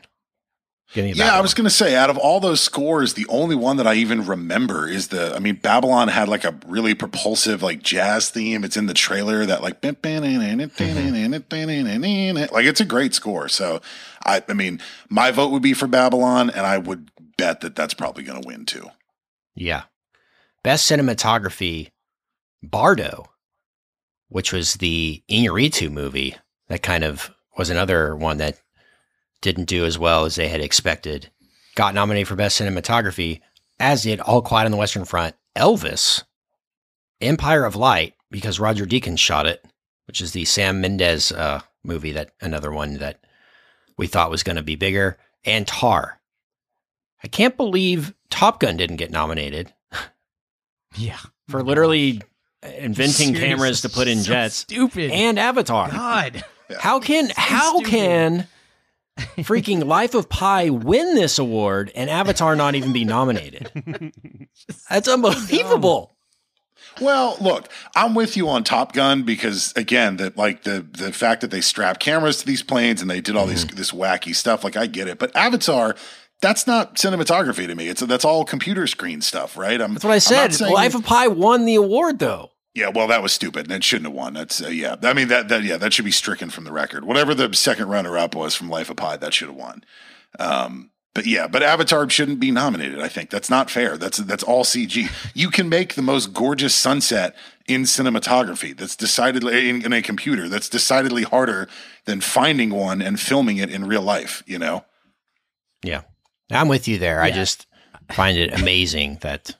Yeah, 0.95 1.35
I 1.35 1.41
was 1.41 1.53
going 1.53 1.65
to 1.65 1.69
say 1.69 1.95
out 1.95 2.09
of 2.09 2.17
all 2.17 2.39
those 2.39 2.61
scores, 2.61 3.13
the 3.13 3.25
only 3.27 3.55
one 3.55 3.77
that 3.77 3.87
I 3.87 3.95
even 3.95 4.25
remember 4.25 4.87
is 4.87 5.09
the. 5.09 5.35
I 5.35 5.39
mean, 5.39 5.55
Babylon 5.55 6.07
had 6.07 6.29
like 6.29 6.43
a 6.43 6.57
really 6.65 6.93
propulsive 6.93 7.61
like 7.61 7.83
jazz 7.83 8.29
theme. 8.29 8.63
It's 8.63 8.77
in 8.77 8.85
the 8.85 8.93
trailer 8.93 9.45
that 9.45 9.61
like 9.61 9.81
like 12.51 12.65
it's 12.65 12.81
a 12.81 12.85
great 12.85 13.13
score. 13.13 13.49
So 13.49 13.81
I, 14.25 14.43
I 14.47 14.53
mean, 14.53 14.81
my 15.09 15.31
vote 15.31 15.51
would 15.51 15.61
be 15.61 15.73
for 15.73 15.87
Babylon, 15.87 16.49
and 16.49 16.65
I 16.65 16.77
would 16.77 17.11
bet 17.37 17.61
that 17.61 17.75
that's 17.75 17.93
probably 17.93 18.23
going 18.23 18.41
to 18.41 18.47
win 18.47 18.65
too. 18.65 18.89
Yeah. 19.53 19.83
Best 20.63 20.89
cinematography, 20.89 21.91
Bardo, 22.63 23.25
which 24.29 24.51
was 24.51 24.75
the 24.75 25.23
Iñárritu 25.29 25.91
movie 25.91 26.35
that 26.67 26.81
kind 26.81 27.03
of 27.03 27.31
was 27.57 27.69
another 27.69 28.15
one 28.15 28.37
that 28.37 28.59
didn't 29.41 29.65
do 29.65 29.85
as 29.85 29.97
well 29.99 30.25
as 30.25 30.35
they 30.35 30.47
had 30.47 30.61
expected. 30.61 31.29
Got 31.75 31.93
nominated 31.93 32.27
for 32.27 32.35
best 32.35 32.59
cinematography, 32.59 33.41
as 33.79 34.03
did 34.03 34.19
All 34.21 34.41
Quiet 34.41 34.65
on 34.65 34.71
the 34.71 34.77
Western 34.77 35.05
Front, 35.05 35.35
Elvis, 35.57 36.23
Empire 37.21 37.65
of 37.65 37.75
Light 37.75 38.13
because 38.31 38.59
Roger 38.59 38.85
Deakins 38.85 39.19
shot 39.19 39.45
it, 39.45 39.63
which 40.07 40.21
is 40.21 40.31
the 40.31 40.45
Sam 40.45 40.81
Mendes 40.81 41.31
uh, 41.31 41.61
movie 41.83 42.11
that 42.13 42.31
another 42.41 42.71
one 42.71 42.95
that 42.97 43.19
we 43.97 44.07
thought 44.07 44.31
was 44.31 44.43
going 44.43 44.55
to 44.57 44.63
be 44.63 44.75
bigger, 44.75 45.17
and 45.45 45.65
Tar. 45.67 46.19
I 47.23 47.27
can't 47.27 47.55
believe 47.57 48.13
Top 48.29 48.59
Gun 48.59 48.77
didn't 48.77 48.97
get 48.97 49.11
nominated 49.11 49.73
Yeah. 50.97 51.17
for 51.49 51.63
literally 51.63 52.21
inventing 52.63 53.11
Seriously, 53.35 53.47
cameras 53.47 53.81
to 53.81 53.89
put 53.89 54.07
in 54.07 54.19
so 54.19 54.33
jets 54.33 54.55
Stupid. 54.55 55.11
and 55.11 55.37
Avatar. 55.39 55.89
God. 55.89 56.43
How 56.79 56.99
can 56.99 57.31
how 57.35 57.77
stupid. 57.77 57.89
can 57.91 58.47
freaking 59.17 59.85
Life 59.85 60.13
of 60.13 60.29
Pi 60.29 60.69
win 60.69 61.15
this 61.15 61.39
award 61.39 61.91
and 61.95 62.09
Avatar 62.09 62.55
not 62.55 62.75
even 62.75 62.93
be 62.93 63.05
nominated? 63.05 63.71
That's 64.89 65.07
unbelievable. 65.07 66.11
Um, 66.11 66.15
well, 67.01 67.37
look, 67.41 67.69
I'm 67.95 68.15
with 68.15 68.37
you 68.37 68.47
on 68.47 68.63
Top 68.63 68.93
Gun 68.93 69.23
because 69.23 69.73
again, 69.75 70.17
that 70.17 70.37
like 70.37 70.63
the 70.63 70.85
the 70.89 71.11
fact 71.11 71.41
that 71.41 71.51
they 71.51 71.61
strap 71.61 71.99
cameras 71.99 72.37
to 72.39 72.45
these 72.45 72.63
planes 72.63 73.01
and 73.01 73.09
they 73.09 73.21
did 73.21 73.35
all 73.35 73.45
these 73.45 73.65
mm-hmm. 73.65 73.75
this 73.75 73.91
wacky 73.91 74.33
stuff, 74.33 74.63
like 74.63 74.77
I 74.77 74.87
get 74.87 75.07
it. 75.07 75.19
But 75.19 75.35
Avatar, 75.35 75.95
that's 76.41 76.67
not 76.67 76.95
cinematography 76.95 77.67
to 77.67 77.75
me. 77.75 77.87
It's 77.87 78.01
that's 78.01 78.25
all 78.25 78.45
computer 78.45 78.87
screen 78.87 79.21
stuff, 79.21 79.57
right? 79.57 79.81
I'm, 79.81 79.93
That's 79.93 80.05
what 80.05 80.13
I 80.13 80.19
said. 80.19 80.59
Life 80.61 80.95
of 80.95 81.03
Pi 81.03 81.27
won 81.27 81.65
the 81.65 81.75
award 81.75 82.19
though. 82.19 82.51
Yeah, 82.75 82.89
well, 82.93 83.07
that 83.07 83.23
was 83.23 83.31
stupid, 83.31 83.67
and 83.67 83.71
it 83.71 83.85
shouldn't 83.85 84.07
have 84.07 84.13
won. 84.13 84.33
That's 84.33 84.61
uh, 84.61 84.67
yeah. 84.67 84.97
I 85.01 85.13
mean 85.13 85.29
that 85.29 85.47
that 85.47 85.63
yeah, 85.63 85.77
that 85.77 85.93
should 85.93 86.05
be 86.05 86.11
stricken 86.11 86.49
from 86.49 86.65
the 86.65 86.73
record. 86.73 87.05
Whatever 87.05 87.33
the 87.33 87.53
second 87.53 87.87
runner 87.87 88.17
up 88.17 88.35
was 88.35 88.53
from 88.53 88.69
Life 88.69 88.89
of 88.89 88.97
Pi, 88.97 89.15
that 89.15 89.33
should 89.33 89.47
have 89.47 89.57
won. 89.57 89.83
Um, 90.39 90.91
but 91.13 91.25
yeah, 91.25 91.47
but 91.47 91.63
Avatar 91.63 92.09
shouldn't 92.09 92.41
be 92.41 92.51
nominated. 92.51 92.99
I 92.99 93.07
think 93.07 93.29
that's 93.29 93.49
not 93.49 93.71
fair. 93.71 93.97
That's 93.97 94.17
that's 94.17 94.43
all 94.43 94.65
CG. 94.65 95.09
You 95.33 95.49
can 95.49 95.69
make 95.69 95.95
the 95.95 96.01
most 96.01 96.33
gorgeous 96.33 96.75
sunset 96.75 97.33
in 97.65 97.83
cinematography. 97.83 98.75
That's 98.75 98.97
decidedly 98.97 99.69
in, 99.69 99.85
in 99.85 99.93
a 99.93 100.01
computer. 100.01 100.49
That's 100.49 100.67
decidedly 100.67 101.23
harder 101.23 101.69
than 102.03 102.19
finding 102.19 102.71
one 102.71 103.01
and 103.01 103.17
filming 103.17 103.55
it 103.55 103.69
in 103.69 103.87
real 103.87 104.01
life. 104.01 104.43
You 104.45 104.59
know. 104.59 104.83
Yeah. 105.81 106.01
I'm 106.51 106.67
with 106.67 106.89
you 106.89 106.99
there. 106.99 107.21
I 107.21 107.31
just 107.31 107.67
find 108.11 108.37
it 108.37 108.53
amazing 108.53 109.19
that 109.21 109.55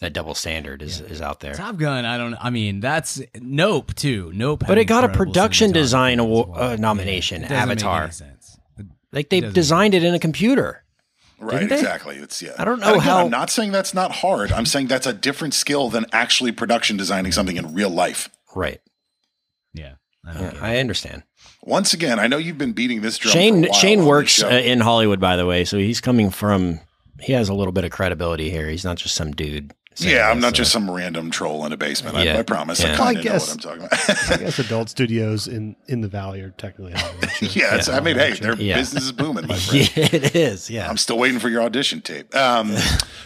that 0.00 0.12
double 0.12 0.34
standard 0.34 0.80
is, 0.82 1.00
is 1.00 1.20
out 1.20 1.40
there. 1.40 1.54
Top 1.54 1.76
Gun, 1.76 2.04
I 2.04 2.16
don't 2.18 2.34
I 2.40 2.50
mean, 2.50 2.80
that's 2.80 3.20
Nope 3.40 3.94
too. 3.94 4.30
Nope. 4.34 4.64
But 4.66 4.78
it 4.78 4.84
got 4.84 5.04
a 5.04 5.08
production 5.08 5.72
design 5.72 6.18
award- 6.20 6.50
well. 6.50 6.70
uh, 6.72 6.76
nomination, 6.76 7.42
It 7.44 7.48
doesn't 7.48 7.68
make 7.68 7.78
Avatar. 7.78 8.02
any 8.04 8.12
sense. 8.12 8.58
Like 9.12 9.28
they 9.30 9.40
doesn't- 9.40 9.54
designed 9.54 9.94
it 9.94 10.04
in 10.04 10.14
a 10.14 10.18
computer. 10.18 10.84
Right, 11.40 11.62
exactly. 11.70 12.16
It's 12.16 12.42
yeah. 12.42 12.54
I 12.58 12.64
don't 12.64 12.80
know 12.80 12.90
again, 12.94 13.00
how. 13.02 13.24
I'm 13.24 13.30
not 13.30 13.48
saying 13.48 13.70
that's 13.70 13.94
not 13.94 14.10
hard. 14.10 14.50
I'm 14.50 14.66
saying 14.66 14.88
that's 14.88 15.06
a 15.06 15.12
different 15.12 15.54
skill 15.54 15.88
than 15.88 16.04
actually 16.12 16.50
production 16.50 16.96
designing 16.96 17.30
something 17.30 17.56
in 17.56 17.72
real 17.74 17.90
life. 17.90 18.28
Right. 18.56 18.80
Yeah. 19.72 19.94
I 20.26 20.40
Yeah. 20.40 20.52
I 20.60 20.78
understand. 20.78 21.22
Once 21.62 21.94
again, 21.94 22.18
I 22.18 22.26
know 22.26 22.38
you've 22.38 22.58
been 22.58 22.72
beating 22.72 23.02
this 23.02 23.18
drum. 23.18 23.32
for 23.32 23.38
a 23.38 23.40
Shane 23.40 23.62
while 23.62 23.72
Shane 23.72 24.04
works 24.04 24.42
uh, 24.42 24.48
in 24.48 24.80
Hollywood, 24.80 25.20
by 25.20 25.36
the 25.36 25.46
way, 25.46 25.64
so 25.64 25.78
he's 25.78 26.00
coming 26.00 26.30
from. 26.30 26.80
He 27.20 27.32
has 27.34 27.48
a 27.48 27.54
little 27.54 27.72
bit 27.72 27.84
of 27.84 27.90
credibility 27.92 28.50
here. 28.50 28.68
He's 28.68 28.84
not 28.84 28.96
just 28.96 29.14
some 29.14 29.30
dude. 29.32 29.72
Saying 29.98 30.14
yeah, 30.16 30.30
I'm 30.30 30.36
this, 30.38 30.42
not 30.42 30.48
uh, 30.48 30.56
just 30.56 30.72
some 30.72 30.90
random 30.90 31.30
troll 31.30 31.64
in 31.66 31.72
a 31.72 31.76
basement. 31.76 32.16
I, 32.16 32.22
Yeah. 32.24 32.38
I 32.38 32.42
promise. 32.42 32.80
Yeah. 32.82 32.90
I 32.90 32.92
I 32.92 32.96
kind 32.96 33.18
of 33.18 33.24
know 33.24 33.30
guess- 33.32 33.48
what 33.48 33.52
I'm 33.66 33.78
talking 33.78 33.84
about. 33.84 34.30
I 34.30 34.36
guess 34.44 34.58
adult 34.58 34.88
studios 34.96 35.48
in 35.48 35.76
in 35.86 36.00
the 36.00 36.08
valley 36.08 36.40
are 36.40 36.50
technically 36.50 36.92
Hollywood. 36.92 37.30
sure. 37.32 37.48
yeah, 37.52 37.74
it's, 37.76 37.88
I 37.88 38.00
mean, 38.00 38.16
hey, 38.16 38.32
their 38.34 38.54
Yeah. 38.56 38.76
business 38.76 39.04
is 39.04 39.12
booming, 39.12 39.46
my 39.46 39.56
friend. 39.56 39.90
Yeah, 39.96 40.08
it 40.12 40.34
is. 40.36 40.70
Yeah. 40.70 40.88
I'm 40.88 40.96
still 40.96 41.18
waiting 41.18 41.38
for 41.40 41.48
your 41.48 41.62
audition 41.62 42.00
tape. 42.00 42.34
Um, 42.34 42.74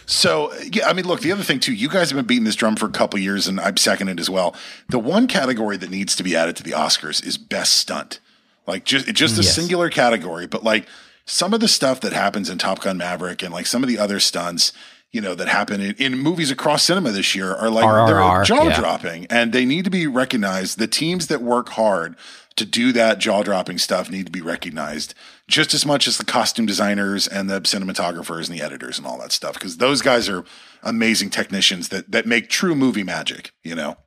so 0.05 0.53
yeah, 0.71 0.87
I 0.87 0.93
mean, 0.93 1.05
look, 1.07 1.21
the 1.21 1.31
other 1.31 1.43
thing 1.43 1.59
too, 1.59 1.73
you 1.73 1.89
guys 1.89 2.09
have 2.09 2.17
been 2.17 2.25
beating 2.25 2.43
this 2.43 2.55
drum 2.55 2.75
for 2.75 2.85
a 2.87 2.91
couple 2.91 3.19
years, 3.19 3.47
and 3.47 3.59
I'm 3.59 3.77
seconded 3.77 4.19
as 4.19 4.29
well. 4.29 4.55
The 4.89 4.99
one 4.99 5.27
category 5.27 5.77
that 5.77 5.89
needs 5.89 6.15
to 6.15 6.23
be 6.23 6.35
added 6.35 6.55
to 6.57 6.63
the 6.63 6.71
Oscars 6.71 7.25
is 7.25 7.37
best 7.37 7.73
stunt, 7.75 8.19
like 8.67 8.83
just 8.85 9.07
just 9.13 9.37
a 9.39 9.43
Yes. 9.43 9.55
singular 9.55 9.89
category, 9.89 10.47
but 10.47 10.63
like 10.63 10.87
some 11.25 11.53
of 11.53 11.59
the 11.61 11.67
stuff 11.69 12.01
that 12.01 12.11
happens 12.13 12.49
in 12.49 12.57
Top 12.57 12.81
Gun 12.81 12.97
Maverick 12.97 13.41
and 13.43 13.53
like 13.53 13.65
some 13.65 13.81
of 13.83 13.87
the 13.89 13.97
other 13.97 14.19
stunts. 14.19 14.73
You 15.13 15.21
know 15.21 15.35
that 15.35 15.47
happen 15.47 15.79
in, 15.79 15.95
in 15.95 16.17
movies 16.17 16.51
across 16.51 16.83
cinema 16.83 17.11
this 17.11 17.33
year 17.35 17.53
are 17.53 17.69
like 17.69 17.85
RRR, 17.85 18.07
they're 18.07 18.43
jaw 18.43 18.67
yeah. 18.67 18.79
dropping, 18.79 19.25
and 19.27 19.53
they 19.53 19.63
need 19.63 19.85
to 19.85 19.91
be 19.91 20.07
recognized. 20.07 20.79
The 20.79 20.87
teams 20.87 21.27
that 21.27 21.41
work 21.41 21.69
hard 21.69 22.15
to 22.55 22.65
do 22.65 22.91
that 22.91 23.19
jaw 23.19 23.43
dropping 23.43 23.77
stuff 23.77 24.11
need 24.11 24.25
to 24.25 24.31
be 24.31 24.41
recognized 24.41 25.15
just 25.47 25.73
as 25.73 25.85
much 25.85 26.07
as 26.07 26.17
the 26.17 26.25
costume 26.25 26.65
designers 26.65 27.27
and 27.27 27.49
the 27.49 27.61
cinematographers 27.61 28.49
and 28.49 28.59
the 28.59 28.63
editors 28.63 28.97
and 28.97 29.07
all 29.07 29.17
that 29.19 29.31
stuff 29.31 29.53
because 29.55 29.77
those 29.77 30.01
guys 30.01 30.29
are 30.29 30.43
amazing 30.83 31.29
technicians 31.29 31.89
that 31.89 32.11
that 32.11 32.27
make 32.27 32.49
true 32.49 32.75
movie 32.75 33.03
magic 33.03 33.51
you 33.63 33.73
know 33.73 33.97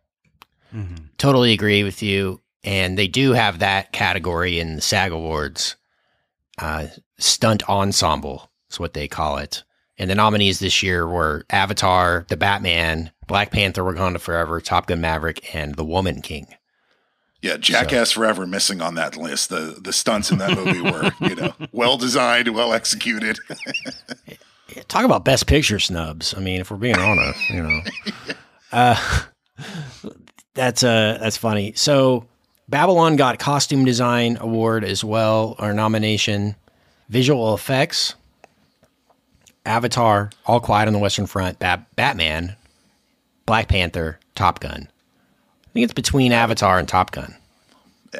Totally 1.18 1.52
agree 1.52 1.82
with 1.82 2.02
you. 2.02 2.42
And 2.64 2.98
they 2.98 3.08
do 3.08 3.32
have 3.32 3.60
that 3.60 3.92
category 3.92 4.58
in 4.58 4.76
the 4.76 4.82
SAG 4.82 5.12
Awards. 5.12 5.76
Uh, 6.58 6.88
stunt 7.18 7.68
ensemble 7.68 8.50
is 8.70 8.80
what 8.80 8.94
they 8.94 9.08
call 9.08 9.38
it. 9.38 9.62
And 9.98 10.10
the 10.10 10.14
nominees 10.14 10.58
this 10.58 10.82
year 10.82 11.06
were 11.08 11.44
Avatar, 11.50 12.26
The 12.28 12.36
Batman, 12.36 13.10
Black 13.26 13.50
Panther, 13.50 13.82
Wakanda 13.82 14.20
Forever, 14.20 14.60
Top 14.60 14.86
Gun 14.86 15.00
Maverick, 15.00 15.54
and 15.54 15.74
The 15.74 15.84
Woman 15.84 16.20
King. 16.22 16.46
yeah 17.42 17.56
jackass 17.56 18.10
forever 18.12 18.46
missing 18.46 18.80
on 18.80 18.94
that 18.94 19.16
list 19.16 19.50
the 19.50 19.78
the 19.80 19.92
stunts 19.92 20.30
in 20.30 20.38
that 20.38 20.56
movie 20.56 20.80
were 20.80 21.10
you 21.28 21.34
know 21.36 21.52
well 21.72 21.96
designed 21.96 22.48
well 22.54 22.72
executed 22.72 23.38
Talk 24.88 25.04
about 25.04 25.24
best 25.24 25.46
picture 25.46 25.78
snubs. 25.78 26.34
I 26.34 26.40
mean, 26.40 26.60
if 26.60 26.70
we're 26.70 26.76
being 26.76 26.98
honest, 26.98 27.50
you 27.50 27.62
know, 27.62 27.80
uh, 28.72 29.22
that's 30.54 30.82
uh, 30.82 31.18
that's 31.20 31.36
funny. 31.36 31.72
So 31.74 32.26
Babylon 32.68 33.16
got 33.16 33.38
costume 33.38 33.84
design 33.84 34.36
award 34.40 34.84
as 34.84 35.02
well, 35.04 35.54
or 35.58 35.72
nomination. 35.72 36.56
Visual 37.08 37.54
effects, 37.54 38.16
Avatar, 39.66 40.30
All 40.46 40.60
Quiet 40.60 40.86
on 40.86 40.92
the 40.92 40.98
Western 40.98 41.26
Front, 41.26 41.58
Bat- 41.58 41.86
Batman, 41.96 42.56
Black 43.44 43.68
Panther, 43.68 44.18
Top 44.34 44.60
Gun. 44.60 44.88
I 44.88 45.68
think 45.72 45.84
it's 45.84 45.92
between 45.92 46.32
Avatar 46.32 46.78
and 46.78 46.88
Top 46.88 47.10
Gun. 47.10 47.34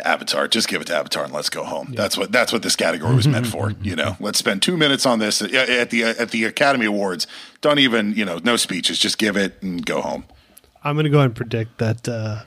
avatar 0.05 0.47
just 0.47 0.69
give 0.69 0.83
it 0.83 0.87
to 0.89 0.95
avatar 0.95 1.25
and 1.25 1.33
let's 1.33 1.49
go 1.49 1.65
home. 1.65 1.95
That's 1.97 2.19
what 2.19 2.31
that's 2.31 2.53
what 2.53 2.63
this 2.63 2.77
category 2.77 3.15
was 3.15 3.27
meant 3.27 3.47
for 3.47 3.71
you 3.83 3.97
know? 3.97 4.17
Let's 4.21 4.39
spend 4.39 4.61
two 4.61 4.77
minutes 4.77 5.07
on 5.07 5.21
this 5.21 5.41
at 5.41 5.55
at 5.55 5.91
the 5.91 6.05
at 6.05 6.31
the 6.33 6.45
academy 6.45 6.85
awards. 6.85 7.27
Don't 7.63 7.79
even 7.79 8.13
you 8.13 8.25
know 8.27 8.39
no 8.45 8.57
speeches 8.57 8.99
just 8.99 9.17
give 9.17 9.37
it 9.39 9.63
and 9.63 9.87
go 9.87 10.03
home. 10.03 10.25
I'm 10.85 10.97
going 10.97 11.05
to 11.05 11.11
go 11.11 11.19
ahead 11.19 11.31
and 11.31 11.37
predict 11.37 11.79
that 11.79 12.07
uh, 12.09 12.43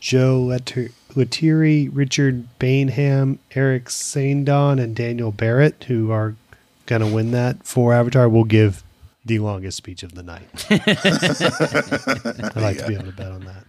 Joe 0.00 0.40
Leter- 0.40 0.90
Letteri, 1.10 1.90
Richard 1.92 2.46
Baneham, 2.60 3.38
Eric 3.54 3.86
Saindon, 3.86 4.80
and 4.80 4.94
Daniel 4.94 5.32
Barrett, 5.32 5.84
who 5.84 6.10
are 6.12 6.36
going 6.88 7.02
to 7.02 7.14
win 7.14 7.30
that 7.32 7.64
for 7.64 7.92
Avatar, 7.92 8.28
We'll 8.28 8.44
give 8.44 8.82
the 9.24 9.38
longest 9.38 9.76
speech 9.76 10.02
of 10.02 10.14
the 10.14 10.22
night. 10.22 10.48
I'd 10.70 12.56
like 12.56 12.78
to 12.78 12.86
be 12.88 12.94
able 12.94 13.04
to 13.04 13.12
bet 13.12 13.30
on 13.30 13.44
that. 13.44 13.64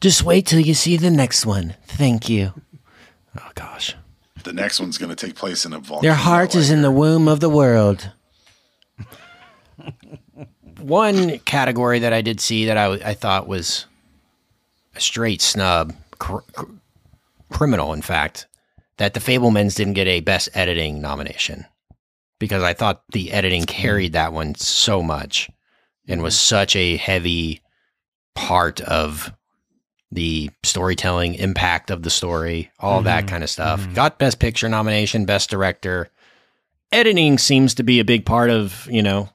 Just 0.00 0.22
wait 0.22 0.46
till 0.46 0.60
you 0.60 0.72
see 0.72 0.96
the 0.96 1.10
next 1.10 1.44
one. 1.44 1.74
Thank 1.86 2.28
you. 2.28 2.52
Oh 3.38 3.50
gosh. 3.54 3.96
the 4.44 4.52
next 4.52 4.78
one's 4.80 4.98
going 4.98 5.10
to 5.14 5.26
take 5.26 5.34
place 5.34 5.66
in 5.66 5.72
a 5.72 5.78
volcano 5.78 6.02
Their 6.02 6.14
heart 6.14 6.54
is 6.54 6.70
in 6.70 6.82
the 6.82 6.90
womb 6.92 7.26
of 7.28 7.40
the 7.40 7.50
world. 7.50 8.12
One 10.80 11.38
category 11.40 11.98
that 12.00 12.12
I 12.12 12.22
did 12.22 12.40
see 12.40 12.66
that 12.66 12.76
I, 12.76 12.92
I 12.92 13.14
thought 13.14 13.48
was 13.48 13.86
a 14.94 15.00
straight 15.00 15.40
snub, 15.40 15.92
cr- 16.18 16.38
cr- 16.52 16.70
criminal, 17.50 17.92
in 17.92 18.02
fact, 18.02 18.46
that 18.98 19.14
the 19.14 19.20
Fabelmans 19.20 19.74
didn't 19.74 19.94
get 19.94 20.06
a 20.06 20.20
Best 20.20 20.48
Editing 20.54 21.00
nomination 21.00 21.66
because 22.42 22.64
I 22.64 22.72
thought 22.74 23.04
the 23.12 23.30
editing 23.30 23.66
carried 23.66 24.14
that 24.14 24.32
one 24.32 24.56
so 24.56 25.00
much 25.00 25.48
and 26.08 26.24
was 26.24 26.36
such 26.36 26.74
a 26.74 26.96
heavy 26.96 27.62
part 28.34 28.80
of 28.80 29.32
the 30.10 30.50
storytelling 30.64 31.36
impact 31.36 31.88
of 31.88 32.02
the 32.02 32.10
story, 32.10 32.72
all 32.80 33.02
that 33.02 33.28
kind 33.28 33.44
of 33.44 33.48
stuff. 33.48 33.86
Got 33.94 34.18
Best 34.18 34.40
Picture 34.40 34.68
nomination, 34.68 35.24
Best 35.24 35.50
Director. 35.50 36.10
Editing 36.90 37.38
seems 37.38 37.76
to 37.76 37.84
be 37.84 38.00
a 38.00 38.04
big 38.04 38.26
part 38.26 38.50
of 38.50 38.88
you 38.90 39.04
know 39.04 39.28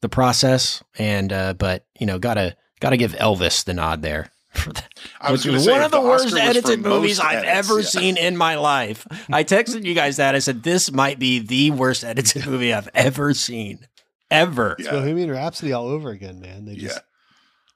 the 0.00 0.08
process, 0.08 0.82
and 0.96 1.30
uh, 1.30 1.52
but 1.52 1.84
you 2.00 2.06
know 2.06 2.18
gotta 2.18 2.56
gotta 2.80 2.96
give 2.96 3.12
Elvis 3.12 3.62
the 3.62 3.74
nod 3.74 4.00
there. 4.00 4.30
For 4.58 4.72
that. 4.72 4.88
I 5.20 5.32
was 5.32 5.44
Which 5.44 5.52
going 5.52 5.58
to 5.58 5.64
say 5.64 5.72
one 5.72 5.82
of 5.82 5.90
the, 5.90 5.98
Oscar 5.98 6.08
worst 6.08 6.24
was 6.24 6.32
for 6.34 6.38
edited 6.40 6.80
most 6.80 6.88
movies 6.94 7.20
I've 7.20 7.44
edits, 7.44 7.68
ever 7.70 7.80
yeah. 7.80 7.86
seen 7.86 8.16
in 8.16 8.36
my 8.36 8.56
life. 8.56 9.06
I 9.32 9.44
texted 9.44 9.84
you 9.84 9.94
guys 9.94 10.16
that 10.16 10.34
I 10.34 10.38
said 10.40 10.62
this 10.62 10.92
might 10.92 11.18
be 11.18 11.38
the 11.38 11.70
worst 11.70 12.04
edited 12.04 12.46
movie 12.46 12.72
I've 12.72 12.88
ever 12.94 13.34
seen, 13.34 13.86
ever. 14.30 14.76
Yeah. 14.78 14.90
Bohemian 14.92 15.30
Rhapsody 15.30 15.72
all 15.72 15.88
over 15.88 16.10
again, 16.10 16.40
man. 16.40 16.64
They 16.64 16.74
just, 16.76 16.96
Yeah. 16.96 17.02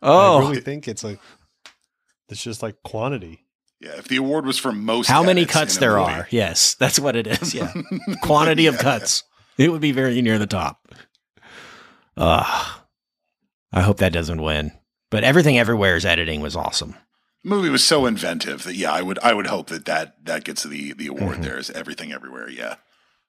Oh, 0.03 0.39
I 0.39 0.41
really 0.49 0.61
think 0.61 0.89
it's 0.89 1.05
like, 1.05 1.21
it's 2.29 2.43
just 2.43 2.63
like 2.63 2.83
quantity. 2.83 3.45
Yeah, 3.81 3.97
if 3.99 4.07
the 4.09 4.17
award 4.17 4.47
was 4.47 4.59
for 4.59 4.73
most, 4.73 5.09
how 5.09 5.23
many 5.25 5.45
cuts 5.45 5.79
there 5.79 5.97
movie- 5.99 6.13
are? 6.13 6.29
Yes, 6.31 6.75
that's 6.75 6.99
what 7.01 7.17
it 7.17 7.27
is. 7.27 7.53
Yeah, 7.55 7.73
quantity 8.23 8.67
of 8.67 8.79
cuts. 8.79 9.25
It 9.59 9.71
would 9.71 9.81
be 9.81 9.93
very 9.93 10.23
near 10.23 10.39
the 10.39 10.47
top. 10.47 10.89
Uh, 12.17 12.75
I 13.73 13.81
hope 13.83 13.99
that 13.99 14.13
doesn't 14.13 14.41
win. 14.41 14.73
But 15.13 15.25
everything 15.25 15.59
everywhere's 15.59 16.07
editing 16.07 16.41
was 16.41 16.57
awesome. 16.57 16.97
The 17.45 17.51
movie 17.51 17.69
was 17.69 17.85
so 17.85 18.07
inventive 18.07 18.65
that 18.65 18.77
yeah, 18.77 18.91
I 18.93 19.03
would 19.03 19.19
I 19.19 19.35
would 19.35 19.47
hope 19.47 19.69
that 19.69 19.85
that 19.85 20.25
that 20.25 20.45
gets 20.45 20.63
the 20.63 20.95
the 20.95 21.09
award. 21.09 21.35
Mm-hmm. 21.35 21.43
There 21.43 21.59
is 21.59 21.71
everything 21.71 22.13
everywhere. 22.13 22.49
Yeah, 22.49 22.77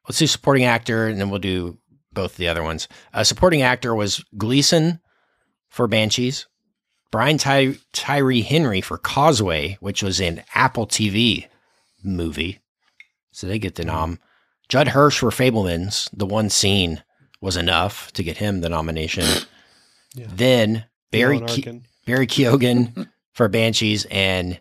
Let's 0.08 0.20
do 0.20 0.28
supporting 0.28 0.64
actor, 0.64 1.08
and 1.08 1.20
then 1.20 1.30
we'll 1.30 1.40
do 1.40 1.78
both 2.14 2.38
the 2.38 2.48
other 2.48 2.64
ones. 2.64 2.88
Uh, 3.14 3.26
supporting 3.26 3.62
actor 3.64 3.94
was 3.94 4.24
Gleeson 4.38 5.02
for 5.68 5.88
Banshees, 5.88 6.48
Brian 7.12 7.38
Ty- 7.38 7.76
Tyree 7.92 8.44
Henry 8.44 8.80
for 8.80 8.98
Causeway, 8.98 9.78
which 9.82 10.02
was 10.02 10.22
an 10.22 10.44
Apple 10.56 10.88
TV 10.88 11.48
movie, 12.02 12.60
so 13.32 13.46
they 13.46 13.60
get 13.60 13.76
the 13.76 13.84
nom. 13.84 14.20
Judd 14.70 14.90
Hirsch 14.90 15.20
for 15.20 15.32
Fabelmans. 15.32 16.10
The 16.14 16.26
one 16.26 16.50
scene 16.50 17.04
was 17.42 17.58
enough 17.58 18.14
to 18.14 18.24
get 18.24 18.38
him 18.38 18.62
the 18.62 18.70
nomination. 18.70 19.26
Yeah. 20.16 20.28
Then 20.30 20.86
Barry 21.14 21.38
Alan 21.38 21.82
Ke- 21.82 22.06
Barry 22.06 22.28
Keoghan 22.28 23.08
for 23.34 23.48
Banshees 23.48 24.06
and 24.12 24.60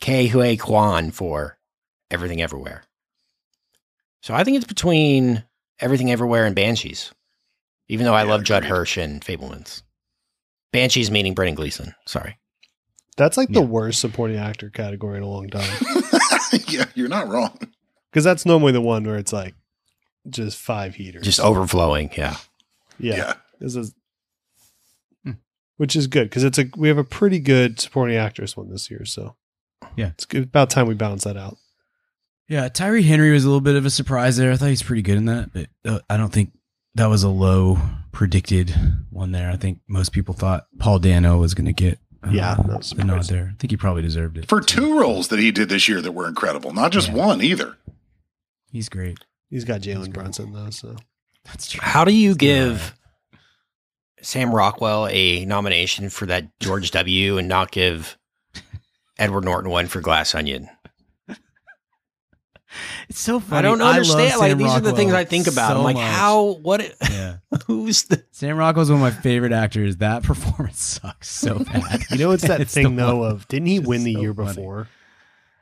Ke 0.00 0.28
Huy 0.30 0.56
Quan 0.58 1.10
for 1.10 1.58
Everything 2.10 2.42
Everywhere. 2.42 2.82
So 4.22 4.34
I 4.34 4.44
think 4.44 4.56
it's 4.56 4.66
between 4.66 5.44
Everything 5.80 6.10
Everywhere 6.10 6.44
and 6.44 6.54
Banshees, 6.54 7.12
even 7.88 8.04
though 8.04 8.14
I 8.14 8.24
Yeah, 8.24 8.30
love 8.30 8.42
Judd. 8.44 8.64
Hirsch 8.64 8.96
and 8.96 9.20
Fabelmans. 9.24 9.82
Banshees 10.72 11.10
meaning 11.10 11.34
Brendan 11.34 11.54
Gleeson. 11.54 11.94
Sorry. 12.06 12.36
That's 13.16 13.36
like 13.36 13.48
the 13.48 13.62
worst 13.62 14.00
supporting 14.00 14.36
actor 14.36 14.70
category 14.70 15.16
in 15.16 15.22
a 15.24 15.28
long 15.28 15.48
time. 15.48 15.68
yeah, 16.68 16.84
you're 16.94 17.08
not 17.08 17.26
wrong. 17.28 17.58
Because 18.12 18.22
that's 18.22 18.46
normally 18.46 18.70
the 18.72 18.80
one 18.80 19.02
where 19.04 19.16
it's 19.16 19.32
like 19.32 19.54
just 20.30 20.56
five 20.56 20.94
heaters. 20.94 21.24
Just 21.24 21.40
overflowing. 21.40 22.10
Yeah. 22.16 22.36
yeah. 23.00 23.16
Yeah, 23.16 23.34
This 23.58 23.74
is. 23.74 23.92
Which 25.78 25.96
is 25.96 26.06
good 26.06 26.28
because 26.28 26.44
it's 26.44 26.58
a 26.58 26.66
we 26.76 26.86
have 26.88 26.98
a 26.98 27.04
pretty 27.04 27.38
good 27.40 27.80
supporting 27.80 28.16
actress 28.16 28.56
one 28.56 28.68
this 28.70 28.90
year. 28.90 29.04
So 29.06 29.34
Yeah. 29.96 30.08
it's 30.08 30.26
good, 30.26 30.44
about 30.44 30.68
time 30.70 30.86
we 30.86 30.94
balance 30.94 31.24
that 31.24 31.36
out. 31.38 31.56
Yeah, 32.48 32.68
Tyree 32.68 33.02
Henry 33.02 33.30
was 33.32 33.44
a 33.44 33.48
little 33.48 33.60
bit 33.60 33.76
of 33.76 33.84
a 33.84 33.90
surprise 33.90 34.36
there. 34.36 34.52
I 34.52 34.56
thought 34.56 34.68
he's 34.68 34.82
pretty 34.82 35.02
good 35.02 35.16
in 35.18 35.24
that, 35.26 35.52
but 35.52 35.68
uh, 35.84 35.98
I 36.08 36.16
don't 36.16 36.32
think 36.32 36.52
that 36.94 37.06
was 37.06 37.22
a 37.22 37.28
low 37.28 37.78
predicted 38.12 38.74
one 39.10 39.32
there. 39.32 39.50
I 39.50 39.56
think 39.56 39.80
most 39.88 40.12
people 40.12 40.34
thought 40.34 40.66
Paul 40.78 40.98
Dano 40.98 41.38
was 41.38 41.52
going 41.54 41.66
to 41.66 41.72
get 41.74 41.98
uh, 42.24 42.30
Yeah, 42.30 42.54
that 42.54 42.78
was 42.78 42.90
the 42.90 43.04
nod 43.04 43.24
there. 43.24 43.52
I 43.52 43.56
think 43.58 43.70
he 43.70 43.76
probably 43.76 44.02
deserved 44.02 44.38
it 44.38 44.48
for 44.48 44.60
two 44.60 44.98
roles 44.98 45.28
that 45.28 45.38
he 45.38 45.50
did 45.52 45.68
this 45.68 45.88
year 45.88 46.00
that 46.00 46.12
were 46.12 46.26
incredible, 46.26 46.72
not 46.72 46.90
just 46.90 47.08
Yeah. 47.08 47.14
one 47.14 47.42
either. 47.42 47.76
He's 48.72 48.88
great. 48.88 49.18
He's 49.50 49.64
got 49.64 49.82
That's 49.82 49.86
Jalen. 50.08 50.12
Brunson 50.12 50.52
though, 50.52 50.70
so 50.70 50.96
That's 51.44 51.70
true. 51.70 51.80
How 51.82 52.04
do 52.04 52.12
you 52.12 52.34
give 52.34 52.94
Sam 54.22 54.54
Rockwell 54.54 55.08
a 55.10 55.44
nomination 55.44 56.10
for 56.10 56.26
that 56.26 56.58
George 56.60 56.90
W. 56.92 57.38
and 57.38 57.48
not 57.48 57.70
give 57.70 58.16
Edward 59.18 59.44
Norton 59.44 59.70
one 59.70 59.86
for 59.86 60.00
Glass 60.00 60.34
Onion? 60.34 60.68
It's 63.08 63.18
so 63.18 63.40
funny. 63.40 63.58
I 63.60 63.62
don't 63.62 63.78
love 63.78 63.94
understand. 63.94 64.38
like 64.38 64.50
Sam 64.50 64.58
these 64.58 64.70
are 64.72 64.80
the 64.80 64.92
things 64.92 65.14
I 65.14 65.24
think 65.24 65.46
about. 65.46 65.70
so 65.72 65.78
I'm 65.78 65.84
like, 65.84 65.96
much. 65.96 66.04
how? 66.04 66.58
What? 66.62 66.94
Yeah, 67.10 67.36
Who's 67.66 68.04
the? 68.04 68.22
Sam 68.30 68.58
Rockwell's 68.58 68.90
one 68.90 69.00
of 69.02 69.14
my 69.14 69.22
favorite 69.22 69.52
actors. 69.52 69.96
That 69.96 70.22
performance 70.24 70.78
sucks 70.80 71.30
so 71.30 71.58
bad. 71.60 72.02
you 72.10 72.18
know 72.18 72.32
it's 72.32 72.46
that 72.46 72.60
It's 72.60 72.74
thing 72.74 72.96
though 72.96 73.18
one- 73.20 73.30
of 73.32 73.48
didn't 73.48 73.68
he 73.68 73.78
win 73.80 74.04
the 74.04 74.14
so 74.14 74.20
year 74.20 74.34
funny. 74.34 74.48
before? 74.48 74.88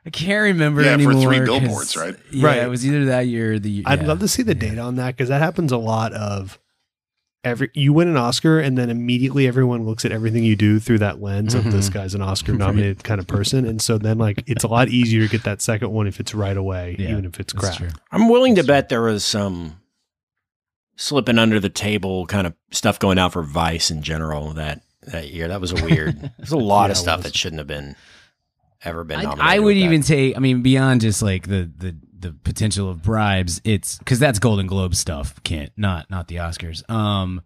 I 0.05 0.09
can't 0.09 0.43
remember 0.43 0.83
Yeah, 0.83 0.97
for 0.97 1.13
three 1.13 1.39
billboards, 1.39 1.95
right? 1.97 2.15
Yeah, 2.31 2.45
Right. 2.47 2.57
it 2.59 2.69
was 2.69 2.85
either 2.85 3.05
that 3.05 3.27
year 3.27 3.53
or 3.53 3.59
the 3.59 3.69
year. 3.69 3.83
I'd 3.85 4.01
yeah. 4.01 4.07
love 4.07 4.19
to 4.19 4.27
see 4.27 4.41
the 4.43 4.53
Yeah. 4.53 4.69
data 4.69 4.81
on 4.81 4.95
that 4.97 5.15
because 5.15 5.29
that 5.29 5.41
happens 5.41 5.71
a 5.71 5.77
lot 5.77 6.13
of 6.13 6.59
every 7.47 7.69
you 7.73 7.91
win 7.93 8.07
an 8.07 8.17
Oscar 8.17 8.59
and 8.59 8.77
then 8.77 8.89
immediately 8.89 9.47
everyone 9.47 9.85
looks 9.85 10.05
at 10.05 10.11
everything 10.11 10.43
you 10.43 10.55
do 10.55 10.79
through 10.79 10.99
that 10.99 11.21
lens 11.21 11.53
of 11.53 11.71
this 11.71 11.89
Mhm. 11.89 11.93
guy's 11.93 12.13
an 12.13 12.21
Oscar 12.21 12.53
nominated 12.65 13.03
kind 13.03 13.19
of 13.19 13.27
person. 13.27 13.65
And 13.65 13.81
so 13.81 13.97
then 13.97 14.17
like 14.17 14.43
it's 14.47 14.63
a 14.63 14.67
lot 14.67 14.89
easier 14.89 15.23
to 15.23 15.27
get 15.29 15.43
that 15.43 15.61
second 15.61 15.91
one 15.91 16.07
if 16.07 16.19
it's 16.19 16.33
right 16.35 16.55
away, 16.57 16.95
Yeah, 16.99 17.11
even 17.11 17.25
if 17.25 17.39
it's 17.39 17.53
That's 17.53 17.77
crap. 17.77 17.77
true. 17.77 17.99
I'm 18.11 18.29
willing 18.29 18.55
to 18.55 18.61
That's 18.61 18.67
bet 18.67 18.89
there 18.89 19.01
was 19.01 19.23
some 19.25 19.77
slipping 20.95 21.37
under 21.37 21.59
the 21.59 21.69
table 21.69 22.25
kind 22.25 22.47
of 22.47 22.53
stuff 22.71 22.99
going 22.99 23.19
out 23.19 23.33
for 23.33 23.43
Vice 23.43 23.91
in 23.91 24.01
general 24.01 24.53
that 24.53 24.81
that 25.03 25.31
year. 25.31 25.47
That 25.47 25.61
was 25.61 25.71
a 25.71 25.83
weird. 25.85 26.31
There's 26.37 26.51
a 26.51 26.57
lot 26.57 26.85
Yeah, 26.85 26.91
of 26.91 26.97
stuff 26.97 27.23
that 27.23 27.35
shouldn't 27.35 27.59
have 27.59 27.67
been 27.67 27.95
ever 28.83 29.03
been 29.03 29.19
I, 29.19 29.23
nominated. 29.23 29.45
I 29.51 29.59
would 29.59 29.65
with 29.67 29.77
that. 29.77 29.85
even 29.85 30.01
take. 30.01 30.35
I 30.35 30.39
mean, 30.39 30.61
beyond 30.63 31.01
just 31.01 31.21
like 31.21 31.47
the 31.47 31.71
the 31.77 31.95
the 32.19 32.33
potential 32.33 32.89
of 32.89 33.01
bribes, 33.03 33.61
it's 33.63 33.97
because 33.99 34.19
that's 34.19 34.39
Golden 34.39 34.67
Globe 34.67 34.95
stuff, 34.95 35.41
Kent, 35.43 35.71
not 35.77 36.09
not 36.09 36.27
the 36.27 36.37
Oscars. 36.37 36.87
Um, 36.89 37.41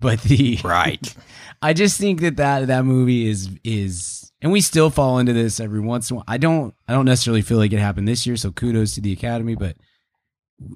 but 0.00 0.20
the 0.22 0.58
right. 0.64 1.14
I 1.62 1.72
just 1.72 1.98
think 1.98 2.20
that 2.20 2.36
that 2.36 2.66
that 2.66 2.84
movie 2.84 3.28
is 3.28 3.48
is, 3.64 4.30
and 4.42 4.52
we 4.52 4.60
still 4.60 4.90
fall 4.90 5.18
into 5.18 5.32
this 5.32 5.60
every 5.60 5.80
once 5.80 6.10
in 6.10 6.14
a 6.14 6.16
while. 6.18 6.24
I 6.28 6.36
don't 6.38 6.74
I 6.88 6.92
don't 6.92 7.06
necessarily 7.06 7.42
feel 7.42 7.58
like 7.58 7.72
it 7.72 7.78
happened 7.78 8.06
this 8.08 8.26
year, 8.26 8.36
so 8.36 8.52
kudos 8.52 8.94
to 8.94 9.00
the 9.00 9.12
Academy. 9.12 9.54
But 9.54 9.76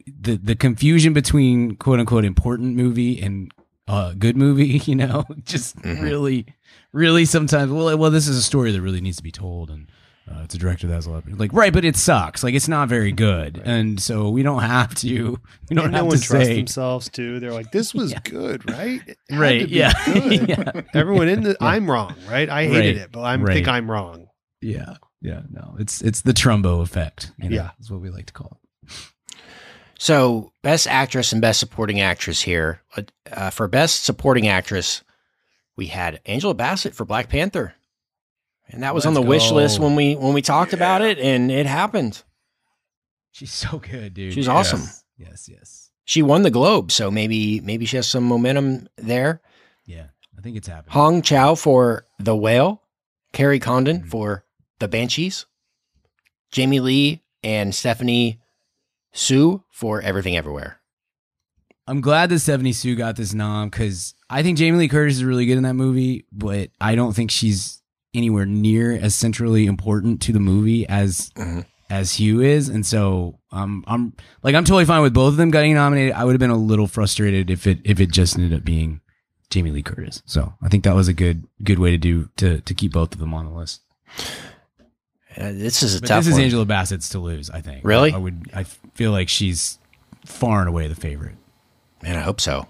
the 0.07 0.36
the 0.36 0.57
confusion 0.57 1.12
between 1.12 1.76
quote 1.76 2.01
unquote 2.01 2.24
important 2.24 2.74
movie 2.76 3.20
and 3.20 3.53
uh, 3.88 4.14
good 4.18 4.36
movie, 4.36 4.78
you 4.86 4.94
know, 4.97 5.24
just 5.44 5.76
Mhm. 5.82 6.03
really, 6.03 6.47
really 6.92 7.24
sometimes. 7.24 7.70
Well, 7.70 7.97
well, 7.99 8.11
this 8.11 8.26
is 8.28 8.36
a 8.36 8.42
story 8.42 8.72
that 8.72 8.80
really 8.80 9.01
needs 9.01 9.18
to 9.18 9.22
be 9.22 9.30
told, 9.32 9.70
and 9.70 9.88
uh, 10.31 10.41
it's 10.43 10.55
a 10.55 10.59
director 10.59 10.87
that 10.89 10.95
has 10.95 11.07
a 11.07 11.11
lot 11.11 11.27
of 11.27 11.39
like 11.41 11.53
right, 11.53 11.72
but 11.72 11.85
it 11.85 11.97
sucks. 11.97 12.43
Like 12.43 12.55
it's 12.55 12.68
not 12.68 12.89
very 12.89 13.12
good, 13.12 13.61
and 13.64 14.01
so 14.01 14.29
we 14.31 14.43
don't 14.43 14.62
have 14.62 14.95
to. 14.97 15.39
We 15.70 15.77
don't 15.77 15.85
And 15.87 15.93
no 15.93 15.99
have 15.99 16.07
one 16.07 16.16
to 16.18 16.22
trusts 16.22 16.49
say 16.49 16.57
themselves 16.57 17.09
too. 17.09 17.39
They're 17.41 17.53
like, 17.53 17.70
"This 17.72 17.95
was 17.95 18.12
Yeah. 18.12 18.20
good, 18.24 18.68
right? 18.70 19.01
It 19.07 19.18
right. 19.33 19.68
Yeah. 19.68 19.93
good." 20.05 20.49
yeah. 20.49 20.81
Everyone 20.95 21.29
in 21.29 21.43
the, 21.43 21.57
I'm 21.61 21.91
wrong, 21.91 22.14
right? 22.29 22.49
I 22.49 22.64
hated 22.64 22.97
Right. 22.97 23.05
it, 23.05 23.12
but 23.12 23.20
I 23.20 23.37
Right. 23.37 23.55
think 23.55 23.68
I'm 23.68 23.91
wrong. 23.91 24.27
Yeah, 24.61 24.97
yeah, 25.20 25.43
no, 25.51 25.77
it's 25.79 26.01
it's 26.03 26.22
the 26.22 26.33
Trumbo 26.33 26.83
effect. 26.83 27.31
You 27.39 27.51
know, 27.51 27.57
Yeah. 27.57 27.70
is 27.79 27.91
what 27.91 28.01
we 28.01 28.11
like 28.11 28.27
to 28.27 28.33
call 28.33 28.59
it. 28.62 28.91
So, 29.99 30.53
best 30.62 30.87
actress 30.87 31.33
and 31.33 31.41
best 31.41 31.59
supporting 31.59 32.01
actress 32.01 32.43
here. 32.43 32.83
Uh, 33.33 33.51
for 33.51 33.66
best 33.66 34.05
supporting 34.05 34.47
actress, 34.47 35.03
we 35.77 35.87
had 35.87 36.20
Angela 36.27 36.53
Bassett 36.55 36.95
for 36.95 37.05
Black 37.07 37.29
Panther, 37.31 37.74
and 38.69 38.83
that 38.83 38.95
was 38.95 39.07
on 39.07 39.14
the 39.14 39.21
Let's 39.21 39.29
wish 39.45 39.51
list 39.53 39.79
when 39.79 39.95
we 39.97 40.14
when 40.17 40.35
we 40.35 40.43
talked 40.43 40.73
Yeah. 40.73 40.77
about 40.79 41.03
it, 41.03 41.19
and 41.19 41.51
it 41.51 41.67
happened. 41.67 42.23
She's 43.33 43.53
so 43.53 43.79
good, 43.79 44.14
dude. 44.14 44.33
She's 44.35 44.47
Yes. 44.47 44.73
awesome. 44.73 44.83
Yes, 45.19 45.49
yes, 45.49 45.91
She 46.05 46.23
won 46.23 46.43
the 46.43 46.51
Globe, 46.51 46.91
so 46.93 47.11
maybe 47.11 47.61
maybe 47.61 47.87
she 47.87 47.97
has 47.97 48.07
some 48.07 48.25
momentum 48.25 48.89
there. 48.97 49.41
yeah. 49.87 50.07
I 50.39 50.43
think 50.43 50.57
it's 50.59 50.69
happening. 50.69 50.93
Hong 50.93 51.23
Chau 51.23 51.55
for 51.55 52.05
The 52.19 52.37
Whale, 52.37 52.83
Kerry 53.33 53.59
Condon 53.59 54.03
Mhm. 54.03 54.09
for 54.11 54.45
The 54.81 54.87
Banshees, 54.89 55.47
Jamie 56.53 56.81
Lee 56.81 57.23
and 57.43 57.75
Stephanie 57.75 58.41
Hsu 59.12 59.62
for 59.71 60.03
Everything 60.03 60.37
Everywhere. 60.37 60.81
I'm 61.87 62.01
glad 62.03 62.29
that 62.31 62.41
Stephanie 62.41 62.73
Hsu 62.75 62.97
got 62.97 63.17
this 63.17 63.33
nom 63.33 63.71
because 63.71 64.14
I 64.29 64.43
think 64.43 64.59
Jamie 64.59 64.77
Lee 64.79 64.89
Curtis 64.89 65.17
is 65.17 65.25
really 65.25 65.47
good 65.47 65.57
in 65.57 65.62
that 65.62 65.75
movie, 65.75 66.27
but 66.31 66.71
I 66.81 66.95
don't 66.97 67.14
think 67.14 67.31
she's 67.31 67.76
anywhere 68.17 68.47
near 68.47 68.93
as 68.93 69.14
centrally 69.14 69.67
important 69.67 70.21
to 70.23 70.33
the 70.33 70.41
movie 70.41 70.87
as 70.89 71.31
Mhm. 71.37 71.64
as 71.91 72.14
Hugh 72.14 72.41
is, 72.41 72.69
and 72.69 72.85
so 72.85 73.39
um, 73.53 73.85
I'm 73.87 74.12
like 74.43 74.55
I'm 74.55 74.64
totally 74.64 74.85
fine 74.85 75.03
with 75.03 75.14
both 75.14 75.29
of 75.33 75.37
them 75.37 75.51
getting 75.51 75.75
nominated. 75.75 76.12
I 76.14 76.25
would 76.25 76.33
have 76.33 76.41
been 76.41 76.51
a 76.51 76.57
little 76.57 76.87
frustrated 76.87 77.51
if 77.51 77.67
it 77.67 77.79
if 77.85 78.01
it 78.01 78.11
just 78.11 78.37
ended 78.37 78.53
up 78.59 78.64
being 78.64 79.01
Jamie 79.51 79.71
Lee 79.71 79.83
Curtis. 79.83 80.23
So 80.27 80.55
I 80.62 80.69
think 80.69 80.85
that 80.85 80.95
was 80.95 81.09
a 81.09 81.12
good 81.12 81.45
good 81.62 81.79
way 81.79 81.91
to 81.93 81.99
do 81.99 82.29
to 82.39 82.61
to 82.61 82.75
keep 82.75 82.93
both 82.93 83.12
of 83.12 83.19
them 83.21 83.33
on 83.35 83.45
the 83.47 83.53
list. 83.53 83.83
Uh, 85.39 85.53
this 85.53 85.83
is 85.83 85.95
a 85.97 86.01
But 86.01 86.07
tough 86.09 86.21
this 86.25 86.29
is 86.29 86.33
one. 86.35 86.43
Angela 86.43 86.64
Bassett's 86.67 87.11
to 87.11 87.19
lose. 87.19 87.51
I 87.51 87.61
think. 87.61 87.85
Really? 87.85 88.12
I 88.12 88.17
would. 88.17 88.51
I 88.55 88.64
feel 88.64 89.12
like 89.12 89.29
she's 89.29 89.79
far 90.25 90.61
and 90.61 90.69
away 90.69 90.89
the 90.89 90.95
favorite. 90.95 91.37
Man, 92.03 92.17
I 92.17 92.21
hope 92.21 92.41
so. 92.41 92.67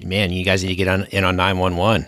Man, 0.00 0.32
you 0.32 0.44
guys 0.44 0.62
need 0.62 0.68
to 0.70 0.74
get 0.74 0.88
on 0.88 1.04
in 1.06 1.24
on 1.24 1.36
nine 1.36 1.58
one 1.58 1.76
one. 1.76 2.06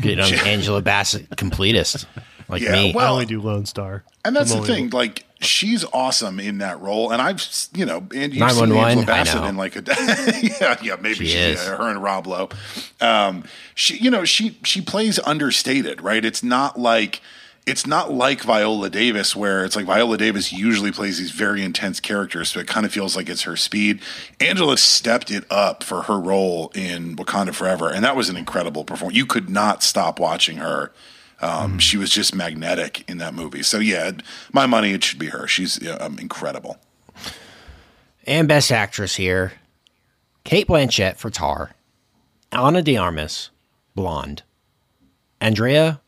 Get 0.00 0.20
on 0.20 0.32
Angela 0.46 0.82
Bassett 0.82 1.28
completist 1.30 2.06
like 2.48 2.62
Yeah, 2.62 2.72
me. 2.72 2.92
well- 2.94 3.06
I 3.06 3.10
only 3.10 3.26
do 3.26 3.40
Lone 3.40 3.66
Star. 3.66 4.04
And 4.24 4.34
that's 4.34 4.50
I'm 4.52 4.58
the 4.62 4.62
only- 4.62 4.74
thing, 4.74 4.90
like 4.90 5.24
she's 5.40 5.84
awesome 5.92 6.40
in 6.40 6.58
that 6.58 6.80
role, 6.80 7.10
and 7.12 7.20
I've 7.20 7.42
you 7.74 7.84
know, 7.84 7.98
and 8.14 8.32
you've 8.32 8.40
911, 8.40 8.68
seen 8.70 8.78
I 8.78 8.90
Angela 8.90 9.06
Bassett 9.06 9.44
in 9.44 9.56
like 9.58 9.76
a 9.76 9.82
yeah, 10.60 10.76
yeah, 10.82 10.96
maybe 11.00 11.14
She 11.16 11.26
she, 11.26 11.36
is. 11.36 11.62
yeah, 11.62 11.76
her 11.76 11.90
and 11.90 12.02
Rob 12.02 12.26
Lowe. 12.26 12.48
Um, 13.02 13.44
she, 13.74 13.98
you 13.98 14.10
know, 14.10 14.24
she 14.24 14.58
she 14.64 14.80
plays 14.80 15.18
understated, 15.20 16.00
right? 16.00 16.24
It's 16.24 16.42
not 16.42 16.78
like 16.80 17.20
it's 17.66 17.86
not 17.86 18.12
like 18.12 18.42
Viola 18.42 18.90
Davis, 18.90 19.34
where 19.34 19.64
it's 19.64 19.74
like 19.74 19.86
Viola 19.86 20.18
Davis 20.18 20.52
usually 20.52 20.92
plays 20.92 21.18
these 21.18 21.30
very 21.30 21.62
intense 21.62 21.98
characters, 21.98 22.50
so 22.50 22.60
it 22.60 22.66
kind 22.66 22.84
of 22.84 22.92
feels 22.92 23.16
like 23.16 23.28
it's 23.28 23.42
her 23.42 23.56
speed. 23.56 24.00
Angela 24.38 24.76
stepped 24.76 25.30
it 25.30 25.44
up 25.50 25.82
for 25.82 26.02
her 26.02 26.20
role 26.20 26.70
in 26.74 27.16
Wakanda 27.16 27.54
Forever, 27.54 27.90
and 27.90 28.04
that 28.04 28.16
was 28.16 28.28
an 28.28 28.36
incredible 28.36 28.84
performance. 28.84 29.16
You 29.16 29.24
could 29.24 29.48
not 29.48 29.82
stop 29.82 30.20
watching 30.20 30.58
her. 30.58 30.92
Um, 31.40 31.78
She 31.78 31.96
was 31.96 32.10
just 32.10 32.34
magnetic 32.34 33.08
in 33.08 33.18
that 33.18 33.34
movie. 33.34 33.62
So 33.62 33.78
yeah, 33.78 34.12
my 34.52 34.66
money 34.66 34.92
it 34.92 35.02
should 35.02 35.18
be 35.18 35.26
her. 35.26 35.46
She's 35.46 35.80
um, 36.00 36.18
incredible. 36.18 36.78
And 38.26 38.46
best 38.46 38.72
actress 38.72 39.16
here, 39.16 39.52
Cate 40.44 40.68
Blanchett 40.68 41.16
for 41.16 41.30
Tar, 41.30 41.72
Ana 42.52 42.82
de 42.82 42.96
Armas, 42.96 43.50
blonde. 43.94 44.42
Andrea 45.40 46.00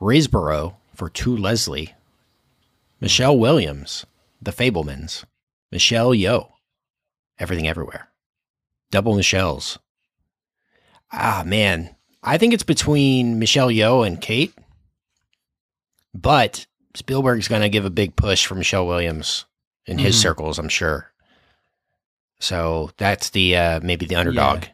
Riseborough 0.00 0.74
for 0.94 1.08
To 1.10 1.36
Leslie. 1.36 1.94
Michelle 3.00 3.38
Williams, 3.38 4.04
The 4.42 4.50
Fabelmans. 4.52 5.24
Michelle 5.72 6.10
Yeoh, 6.10 6.50
Everything 7.38 7.68
Everywhere. 7.68 8.08
Double 8.90 9.14
Michelle's. 9.16 9.78
Ah, 11.12 11.42
man. 11.46 11.94
I 12.22 12.38
think 12.38 12.52
it's 12.52 12.62
between 12.64 13.38
Michelle 13.38 13.68
Yeoh 13.68 14.06
and 14.06 14.20
Kate. 14.20 14.52
But 16.12 16.66
Spielberg's 16.94 17.48
going 17.48 17.62
to 17.62 17.68
give 17.68 17.84
a 17.84 17.90
big 17.90 18.16
push 18.16 18.46
for 18.46 18.56
Michelle 18.56 18.86
Williams 18.86 19.44
in 19.86 19.98
his 19.98 20.16
Mhm. 20.16 20.22
circles, 20.22 20.58
I'm 20.58 20.68
sure. 20.68 21.12
So 22.40 22.90
that's 22.96 23.30
the 23.30 23.56
uh, 23.56 23.80
maybe 23.80 24.06
the 24.06 24.16
underdog. 24.16 24.64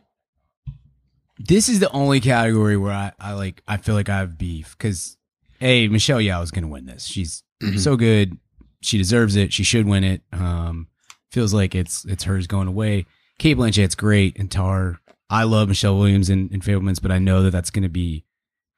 This 1.38 1.68
is 1.68 1.80
the 1.80 1.90
only 1.90 2.20
category 2.20 2.76
where 2.76 2.92
I, 2.92 3.12
I 3.20 3.32
like 3.34 3.62
I 3.68 3.76
feel 3.76 3.94
like 3.94 4.08
I 4.08 4.18
have 4.18 4.38
beef 4.38 4.74
because 4.76 5.16
hey, 5.60 5.88
Michelle 5.88 6.18
Yeoh 6.18 6.42
is 6.42 6.50
gonna 6.50 6.68
win 6.68 6.86
this. 6.86 7.04
She's 7.04 7.42
Mhm. 7.62 7.78
so 7.78 7.96
good. 7.96 8.38
She 8.82 8.98
deserves 8.98 9.36
it. 9.36 9.52
She 9.52 9.64
should 9.64 9.86
win 9.86 10.04
it. 10.04 10.22
Um, 10.32 10.88
feels 11.30 11.52
like 11.54 11.74
it's 11.74 12.04
it's 12.04 12.24
hers 12.24 12.46
going 12.46 12.68
away. 12.68 13.06
Cate 13.38 13.54
Blanchett's 13.56 13.94
great 13.94 14.38
and 14.38 14.50
Tar. 14.50 15.00
I 15.28 15.42
love 15.44 15.68
Michelle 15.68 15.98
Williams 15.98 16.30
and, 16.30 16.50
in 16.52 16.60
Fabelmans, 16.60 17.02
but 17.02 17.10
I 17.10 17.18
know 17.18 17.42
that 17.42 17.50
that's 17.50 17.70
going 17.70 17.82
to 17.82 17.88
be 17.88 18.24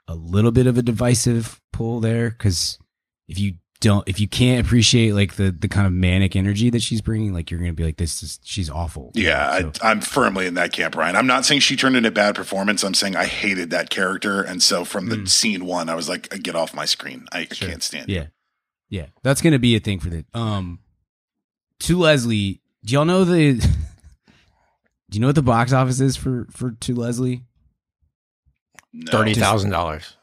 a 0.08 0.14
little 0.14 0.50
bit 0.50 0.66
of 0.66 0.78
a 0.78 0.82
divisive 0.82 1.60
pull 1.72 2.00
there 2.00 2.30
because 2.30 2.78
if 3.28 3.38
you 3.38 3.54
don't, 3.80 4.08
if 4.08 4.18
you 4.18 4.26
can't 4.26 4.66
appreciate 4.66 5.12
like 5.14 5.34
the 5.36 5.50
the 5.52 5.68
kind 5.68 5.86
of 5.86 5.92
manic 5.92 6.34
energy 6.34 6.68
that 6.70 6.82
she's 6.82 7.00
bringing, 7.00 7.32
like 7.32 7.50
you're 7.50 7.60
going 7.60 7.70
to 7.70 7.76
be 7.76 7.84
like, 7.84 7.96
this 7.96 8.22
is 8.22 8.40
she's 8.42 8.68
awful. 8.68 9.12
Yeah, 9.14 9.58
So- 9.60 9.72
I, 9.82 9.90
I'm 9.90 10.00
firmly 10.00 10.46
in 10.46 10.54
that 10.54 10.72
camp, 10.72 10.96
Ryan. 10.96 11.14
I'm 11.16 11.26
not 11.28 11.44
saying 11.44 11.60
she 11.60 11.76
turned 11.76 11.96
in 11.96 12.04
a 12.04 12.10
bad 12.10 12.34
performance. 12.34 12.82
I'm 12.82 12.94
saying 12.94 13.14
I 13.16 13.26
hated 13.26 13.70
that 13.70 13.90
character, 13.90 14.42
and 14.42 14.62
so 14.62 14.84
from 14.84 15.08
the 15.10 15.16
Mm. 15.16 15.28
scene 15.28 15.64
one, 15.66 15.88
I 15.88 15.94
was 15.94 16.08
like, 16.08 16.28
"Get 16.42 16.56
off 16.56 16.74
my 16.74 16.84
screen! 16.86 17.26
I, 17.32 17.40
I 17.50 17.54
Sure. 17.54 17.68
can't 17.68 17.82
stand." 17.82 18.10
it. 18.10 18.12
Yeah. 18.14 18.26
Yeah. 18.90 19.06
That's 19.22 19.40
gonna 19.42 19.58
be 19.60 19.76
a 19.76 19.80
thing 19.80 20.00
for 20.00 20.08
the 20.10 20.24
um 20.34 20.80
to 21.80 21.98
Leslie, 21.98 22.60
do 22.84 22.94
y'all 22.94 23.04
know 23.04 23.24
the 23.24 23.54
do 25.10 25.16
you 25.16 25.20
know 25.20 25.28
what 25.28 25.36
the 25.36 25.42
box 25.42 25.72
office 25.72 26.00
is 26.00 26.16
for 26.16 26.48
for 26.50 26.72
to 26.72 26.94
Leslie? 26.94 27.44
No. 28.92 29.12
Thirty 29.12 29.34
thousand 29.34 29.70
dollars. 29.70 30.16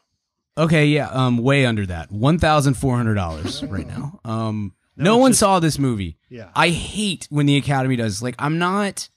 Okay, 0.58 0.88
yeah, 0.88 1.10
um 1.10 1.38
way 1.38 1.66
under 1.66 1.86
that. 1.86 2.12
One 2.12 2.40
thousand 2.40 2.76
four 2.76 2.96
hundred 2.96 3.16
dollars 3.16 3.64
right 3.70 3.88
now. 3.88 4.20
Um 4.24 4.74
No, 4.96 5.04
no, 5.04 5.18
one 5.18 5.32
just- 5.32 5.40
saw 5.42 5.60
this 5.60 5.78
movie. 5.78 6.18
Yeah. 6.30 6.50
I 6.56 6.70
hate 6.70 7.28
when 7.30 7.46
the 7.46 7.58
Academy 7.58 7.96
does 7.96 8.22
like 8.22 8.36
I'm 8.40 8.58
not 8.58 9.10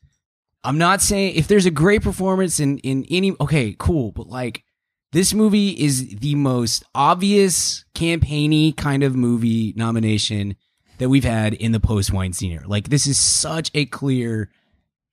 I'm 0.64 0.78
not 0.78 1.00
saying 1.00 1.36
if 1.36 1.46
there's 1.48 1.66
a 1.66 1.70
great 1.70 2.02
performance 2.02 2.58
in 2.60 2.78
in 2.78 3.04
any 3.10 3.34
okay, 3.40 3.74
cool, 3.78 4.10
but 4.12 4.26
like 4.28 4.64
this 5.12 5.32
movie 5.32 5.70
is 5.70 6.16
the 6.18 6.34
most 6.34 6.84
obvious 6.94 7.84
campaigny 7.94 8.72
kind 8.72 9.02
of 9.02 9.14
movie 9.16 9.72
nomination 9.76 10.54
that 10.98 11.08
we've 11.08 11.24
had 11.24 11.54
in 11.54 11.72
the 11.72 11.80
post 11.80 12.12
Weinstein 12.12 12.50
era. 12.52 12.66
Like 12.66 12.88
this 12.88 13.06
is 13.06 13.16
such 13.18 13.70
a 13.74 13.86
clear 13.86 14.50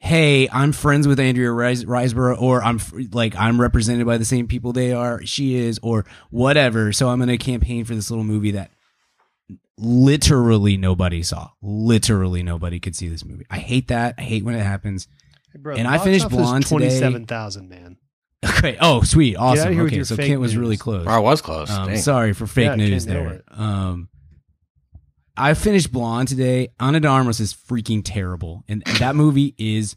hey, 0.05 0.47
I'm 0.51 0.71
friends 0.71 1.07
with 1.07 1.19
Andrea 1.19 1.51
Rise- 1.51 1.83
Riseborough, 1.83 2.39
or 2.39 2.63
I'm 2.63 2.79
like 3.11 3.35
I'm 3.35 3.59
represented 3.59 4.05
by 4.05 4.17
the 4.19 4.25
same 4.25 4.47
people 4.47 4.71
they 4.71 4.93
are, 4.93 5.25
she 5.25 5.55
is, 5.55 5.79
or 5.81 6.05
whatever. 6.29 6.93
So 6.93 7.09
I'm 7.09 7.17
going 7.17 7.29
to 7.29 7.37
campaign 7.39 7.85
for 7.85 7.95
this 7.95 8.11
little 8.11 8.23
movie 8.23 8.51
that 8.51 8.69
literally 9.77 10.77
nobody 10.77 11.23
saw. 11.23 11.49
Literally 11.61 12.43
nobody 12.43 12.79
could 12.79 12.95
see 12.95 13.07
this 13.09 13.25
movie. 13.25 13.45
I 13.49 13.57
hate 13.57 13.87
that. 13.89 14.15
I 14.17 14.21
hate 14.21 14.43
when 14.45 14.55
it 14.55 14.63
happens. 14.63 15.07
Hey, 15.51 15.59
bro, 15.59 15.75
And 15.75 15.87
I 15.87 15.97
finished 15.97 16.29
Blonde 16.29 16.65
today. 16.65 16.69
Twenty-seven 16.77 17.25
thousand, 17.25 17.69
man. 17.69 17.97
Okay. 18.45 18.77
Oh, 18.79 19.01
sweet. 19.01 19.35
Awesome. 19.37 19.79
Okay. 19.79 20.03
So 20.03 20.15
fake 20.15 20.27
Kent 20.27 20.39
was 20.39 20.55
really 20.55 20.71
news. 20.71 20.81
close. 20.81 21.07
I 21.07 21.17
was 21.17 21.41
close. 21.41 21.71
Um, 21.71 21.97
sorry 21.97 22.33
for 22.33 22.45
fake 22.45 22.65
Yeah, 22.67 22.75
news 22.75 23.05
there. 23.07 23.41
Um, 23.49 24.07
I 25.37 25.53
finished 25.53 25.91
Blonde 25.91 26.27
today. 26.29 26.69
Ana 26.79 26.99
de 26.99 27.07
Armas 27.07 27.39
is 27.39 27.53
freaking 27.53 28.01
terrible, 28.03 28.63
and 28.67 28.83
that 28.99 29.15
movie 29.15 29.53
is 29.57 29.95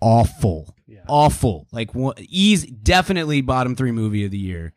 awful, 0.00 0.74
Yeah. 0.86 1.00
awful. 1.08 1.66
Like 1.72 1.94
one, 1.94 2.14
ease 2.18 2.64
definitely 2.66 3.40
bottom 3.40 3.74
three 3.74 3.92
movie 3.92 4.24
of 4.24 4.30
the 4.30 4.38
year. 4.38 4.72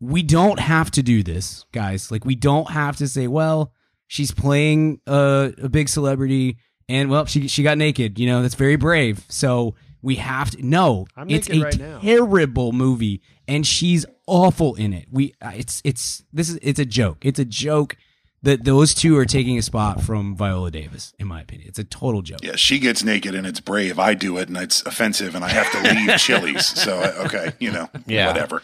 We 0.00 0.22
don't 0.22 0.58
have 0.58 0.90
to 0.92 1.02
do 1.02 1.22
this, 1.22 1.64
guys. 1.72 2.10
Like 2.10 2.24
we 2.24 2.34
don't 2.34 2.70
have 2.70 2.96
to 2.96 3.08
say, 3.08 3.26
well, 3.26 3.72
she's 4.06 4.32
playing 4.32 5.00
a, 5.06 5.52
a 5.62 5.68
big 5.68 5.88
celebrity, 5.88 6.56
and 6.88 7.10
well, 7.10 7.26
she 7.26 7.48
she 7.48 7.62
got 7.62 7.78
naked. 7.78 8.18
You 8.18 8.26
know, 8.26 8.42
that's 8.42 8.54
very 8.54 8.76
brave. 8.76 9.24
So 9.28 9.74
we 10.02 10.16
have 10.16 10.50
to. 10.52 10.66
No, 10.66 11.06
I'm 11.16 11.28
it's 11.28 11.50
a 11.50 11.60
right 11.60 11.78
now. 11.78 12.00
terrible 12.00 12.72
movie, 12.72 13.20
and 13.46 13.66
she's 13.66 14.06
awful 14.26 14.74
in 14.76 14.94
it. 14.94 15.06
We, 15.10 15.34
uh, 15.42 15.52
it's 15.54 15.82
it's 15.84 16.24
this 16.32 16.48
is 16.48 16.58
it's 16.62 16.78
a 16.80 16.86
joke. 16.86 17.18
It's 17.26 17.38
a 17.38 17.44
joke 17.44 17.96
that 18.42 18.64
those 18.64 18.94
two 18.94 19.16
are 19.18 19.26
taking 19.26 19.58
a 19.58 19.62
spot 19.62 20.00
from 20.02 20.34
Viola 20.34 20.70
Davis, 20.70 21.12
in 21.18 21.26
my 21.26 21.40
opinion. 21.42 21.68
It's 21.68 21.78
a 21.78 21.84
total 21.84 22.22
joke. 22.22 22.38
Yeah, 22.42 22.56
she 22.56 22.78
gets 22.78 23.04
naked 23.04 23.34
and 23.34 23.46
it's 23.46 23.60
brave. 23.60 23.98
I 23.98 24.14
do 24.14 24.38
it 24.38 24.48
and 24.48 24.56
it's 24.56 24.82
offensive, 24.86 25.34
and 25.34 25.44
I 25.44 25.48
have 25.50 25.70
to 25.72 25.94
leave 25.94 26.16
Chili's. 26.18 26.66
So 26.66 27.00
okay, 27.26 27.52
you 27.58 27.70
know, 27.70 27.88
Yeah. 28.06 28.28
whatever. 28.28 28.62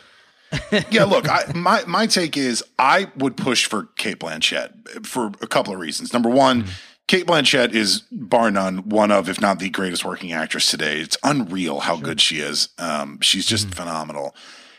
yeah, 0.91 1.05
look, 1.05 1.29
I, 1.29 1.53
my 1.55 1.83
my 1.87 2.07
take 2.07 2.37
is 2.37 2.63
I 2.79 3.09
would 3.17 3.37
push 3.37 3.67
for 3.67 3.89
Cate 3.97 4.21
Blanchett 4.21 5.05
for 5.07 5.27
a 5.43 5.47
couple 5.47 5.75
of 5.75 5.81
reasons. 5.81 6.13
Number 6.13 6.29
one, 6.31 6.67
Cate 7.09 7.27
Blanchett 7.27 7.75
is 7.75 8.03
bar 8.13 8.51
none 8.51 8.89
one 8.89 9.11
of, 9.11 9.29
if 9.29 9.41
not 9.41 9.59
the 9.59 9.69
greatest 9.71 10.05
working 10.05 10.33
actress 10.33 10.71
today. 10.71 11.01
It's 11.01 11.19
unreal 11.25 11.81
how 11.81 11.97
good 11.97 12.21
she 12.21 12.37
is. 12.39 12.69
Um, 12.79 13.21
she's 13.21 13.45
just 13.45 13.75
phenomenal. 13.75 14.35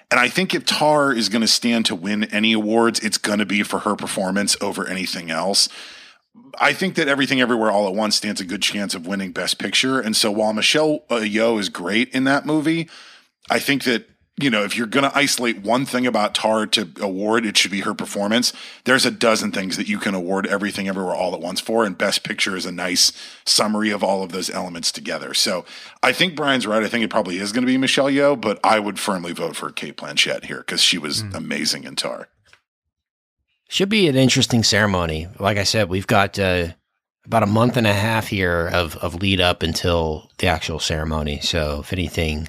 And 0.10 0.20
I 0.20 0.30
think 0.30 0.54
if 0.54 0.66
Tar 0.66 1.12
is 1.12 1.28
going 1.30 1.42
to 1.42 1.48
stand 1.48 1.86
to 1.88 1.96
win 1.96 2.24
any 2.26 2.54
awards, 2.54 3.00
it's 3.02 3.18
going 3.18 3.40
to 3.40 3.46
be 3.46 3.64
for 3.64 3.80
her 3.80 3.96
performance 3.96 4.56
over 4.62 4.88
anything 4.88 5.30
else. 5.30 5.68
I 6.60 6.74
think 6.74 6.96
that 6.96 7.08
Everything 7.08 7.42
Everywhere 7.42 7.72
All 7.72 7.88
at 7.88 7.94
Once 7.94 8.16
stands 8.16 8.40
a 8.40 8.46
good 8.46 8.62
chance 8.62 8.96
of 8.96 9.06
winning 9.06 9.32
Best 9.32 9.60
Picture. 9.60 10.00
And 10.00 10.16
so 10.16 10.32
while 10.32 10.54
Michelle 10.54 11.00
Yeoh 11.10 11.60
is 11.60 11.70
great 11.70 12.10
in 12.10 12.24
that 12.24 12.46
movie, 12.46 12.90
I 13.50 13.60
think 13.60 13.84
that 13.84 14.08
you 14.40 14.50
know 14.50 14.64
if 14.64 14.78
you're 14.78 14.88
going 14.88 15.10
to 15.10 15.18
isolate 15.18 15.62
one 15.62 15.86
thing 15.86 16.06
about 16.06 16.36
Tar 16.36 16.68
to 16.68 16.90
award, 17.02 17.46
it 17.46 17.58
should 17.58 17.72
be 17.72 17.82
her 17.82 17.94
performance. 17.94 18.54
There's 18.84 19.06
a 19.06 19.12
dozen 19.12 19.52
things 19.52 19.78
that 19.78 19.88
you 19.88 19.98
can 19.98 20.14
award 20.14 20.46
Everything 20.46 20.88
Everywhere 20.88 21.16
All 21.16 21.34
at 21.34 21.42
Once 21.42 21.60
for, 21.60 21.84
and 21.84 21.98
Best 21.98 22.24
Picture 22.24 22.56
is 22.56 22.66
a 22.66 22.72
nice 22.72 23.12
summary 23.46 23.90
of 23.90 24.04
all 24.04 24.24
of 24.24 24.32
those 24.32 24.50
elements 24.50 24.92
together. 24.92 25.34
So 25.34 25.66
I 26.04 26.14
think 26.14 26.36
Brian's 26.36 26.68
right. 26.68 26.84
I 26.84 26.88
think 26.88 27.04
it 27.04 27.10
probably 27.10 27.40
is 27.40 27.52
going 27.52 27.64
to 27.64 27.72
be 27.72 27.78
Michelle 27.78 28.12
Yeoh, 28.12 28.40
but 28.40 28.60
I 28.64 28.80
would 28.80 29.00
firmly 29.00 29.34
vote 29.34 29.56
for 29.56 29.72
Cate 29.72 29.98
Blanchett 29.98 30.46
here 30.46 30.60
because 30.60 30.82
she 30.82 30.98
was 30.98 31.22
amazing 31.34 31.84
in 31.84 31.96
Tar. 31.96 32.30
Should 33.70 33.90
be 33.90 34.08
an 34.08 34.16
interesting 34.16 34.64
ceremony. 34.64 35.28
Like 35.40 35.58
I 35.58 35.64
said, 35.64 35.90
we've 35.90 36.08
got 36.08 36.40
uh, 36.40 36.70
about 37.26 37.44
a 37.44 37.48
month 37.48 37.76
and 37.76 37.86
a 37.86 37.94
half 37.94 38.28
here 38.28 38.70
of, 38.72 38.96
of 38.98 39.16
lead 39.16 39.42
up 39.42 39.62
until 39.62 40.30
the 40.38 40.48
actual 40.48 40.80
ceremony. 40.80 41.42
So 41.42 41.82
if 41.82 41.92
anything 41.92 42.48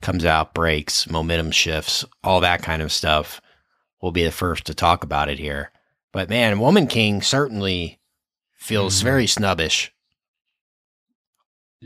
comes 0.00 0.24
out, 0.24 0.54
breaks, 0.54 1.08
momentum 1.08 1.50
shifts, 1.50 2.04
all 2.22 2.40
that 2.40 2.62
kind 2.62 2.82
of 2.82 2.92
stuff, 2.92 3.40
we'll 4.00 4.12
be 4.12 4.24
the 4.24 4.30
first 4.30 4.64
to 4.66 4.74
talk 4.74 5.02
about 5.04 5.28
it 5.28 5.38
here. 5.38 5.70
But 6.12 6.28
man, 6.28 6.60
Woman 6.60 6.86
King 6.86 7.22
certainly 7.22 7.98
feels 8.54 9.00
Mhm. 9.00 9.04
very 9.04 9.26
snubbish. 9.26 9.92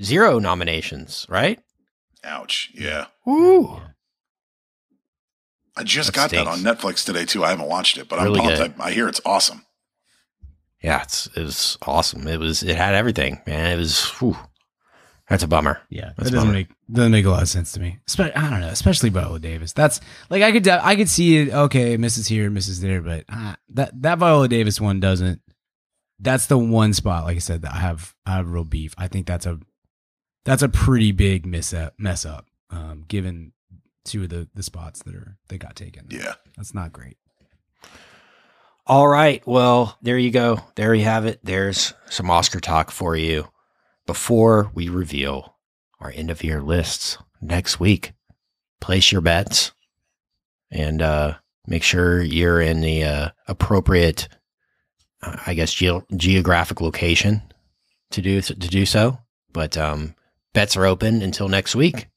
Zero 0.00 0.38
nominations, 0.38 1.26
right? 1.28 1.60
Ouch. 2.24 2.70
Yeah. 2.74 3.06
Woo. 3.24 3.80
I 5.76 5.82
just 5.84 6.08
That 6.12 6.14
got 6.14 6.30
that 6.30 6.46
on 6.46 6.60
Netflix 6.60 7.04
today 7.04 7.24
too. 7.24 7.44
I 7.44 7.50
haven't 7.50 7.68
watched 7.68 7.96
it, 7.98 8.08
but 8.08 8.20
Really. 8.20 8.40
I, 8.40 8.72
I 8.78 8.92
hear 8.92 9.08
it's 9.08 9.20
awesome. 9.24 9.64
Yeah, 10.82 11.02
it's 11.02 11.26
it 11.34 11.42
was 11.42 11.76
awesome. 11.82 12.26
It 12.26 12.38
was 12.40 12.62
it 12.62 12.76
had 12.76 12.94
everything, 12.94 13.40
man. 13.46 13.72
It 13.72 13.76
was 13.76 14.04
whew. 14.18 14.36
That's 15.30 15.44
a 15.44 15.48
bummer. 15.48 15.80
Yeah, 15.90 16.06
That's 16.16 16.28
that 16.28 16.34
doesn't 16.34 16.40
bummer. 16.40 16.52
make 16.52 16.68
doesn't 16.92 17.12
make 17.12 17.24
a 17.24 17.30
lot 17.30 17.42
of 17.42 17.48
sense 17.48 17.70
to 17.72 17.80
me. 17.80 18.00
Espe- 18.08 18.36
I 18.36 18.50
don't 18.50 18.60
know, 18.60 18.66
especially 18.68 19.10
Viola 19.10 19.38
Davis. 19.38 19.72
That's 19.72 20.00
like 20.28 20.42
I 20.42 20.50
could 20.50 20.66
I 20.66 20.96
could 20.96 21.08
see 21.08 21.38
it. 21.38 21.54
Okay, 21.54 21.96
Mrs. 21.96 22.28
here, 22.28 22.50
Mrs. 22.50 22.80
there, 22.80 23.00
but 23.00 23.24
uh, 23.28 23.54
that 23.70 24.02
that 24.02 24.18
Viola 24.18 24.48
Davis 24.48 24.80
one 24.80 24.98
doesn't. 24.98 25.40
That's 26.18 26.46
the 26.46 26.58
one 26.58 26.92
spot, 26.92 27.24
like 27.24 27.36
I 27.36 27.38
said, 27.40 27.62
that 27.62 27.72
I 27.72 27.78
have 27.78 28.12
I 28.26 28.32
have 28.32 28.50
real 28.50 28.64
beef. 28.64 28.92
I 28.98 29.06
think 29.06 29.26
that's 29.28 29.46
a 29.46 29.60
that's 30.44 30.62
a 30.64 30.68
pretty 30.68 31.12
big 31.12 31.46
mess 31.46 31.72
up. 31.72 31.94
Mess 31.96 32.26
up, 32.26 32.46
um, 32.70 33.04
given 33.06 33.52
two 34.04 34.24
of 34.24 34.30
the 34.30 34.48
the 34.52 34.64
spots 34.64 35.00
that 35.04 35.14
are 35.14 35.38
that 35.48 35.58
got 35.58 35.76
taken. 35.76 36.08
Yeah. 36.10 36.34
that's 36.56 36.74
not 36.74 36.92
great. 36.92 37.16
All 38.84 39.06
right. 39.06 39.46
Well, 39.46 39.96
there 40.02 40.18
you 40.18 40.32
go. 40.32 40.58
There 40.74 40.92
you 40.92 41.04
have 41.04 41.24
it. 41.24 41.38
There's 41.44 41.94
some 42.08 42.28
Oscar 42.30 42.58
talk 42.58 42.90
for 42.90 43.14
you 43.14 43.46
before 44.06 44.70
we 44.74 44.88
reveal 44.88 45.56
our 46.00 46.12
end 46.14 46.30
of 46.30 46.42
year 46.42 46.60
lists 46.62 47.18
next 47.40 47.78
week. 47.80 48.12
Place 48.80 49.12
your 49.12 49.20
bets 49.20 49.72
and 50.70 51.02
uh, 51.02 51.34
make 51.66 51.82
sure 51.82 52.22
you're 52.22 52.60
in 52.60 52.80
the 52.80 53.04
uh, 53.04 53.28
appropriate, 53.46 54.28
uh, 55.22 55.36
I 55.46 55.54
guess, 55.54 55.72
geo- 55.72 56.06
geographic 56.16 56.80
location 56.80 57.42
to 58.10 58.22
do 58.22 58.40
to 58.40 58.54
do 58.54 58.86
so. 58.86 59.18
But 59.52 59.76
um, 59.76 60.14
bets 60.54 60.76
are 60.76 60.86
open 60.86 61.22
until 61.22 61.48
next 61.48 61.74
week. 61.76 62.08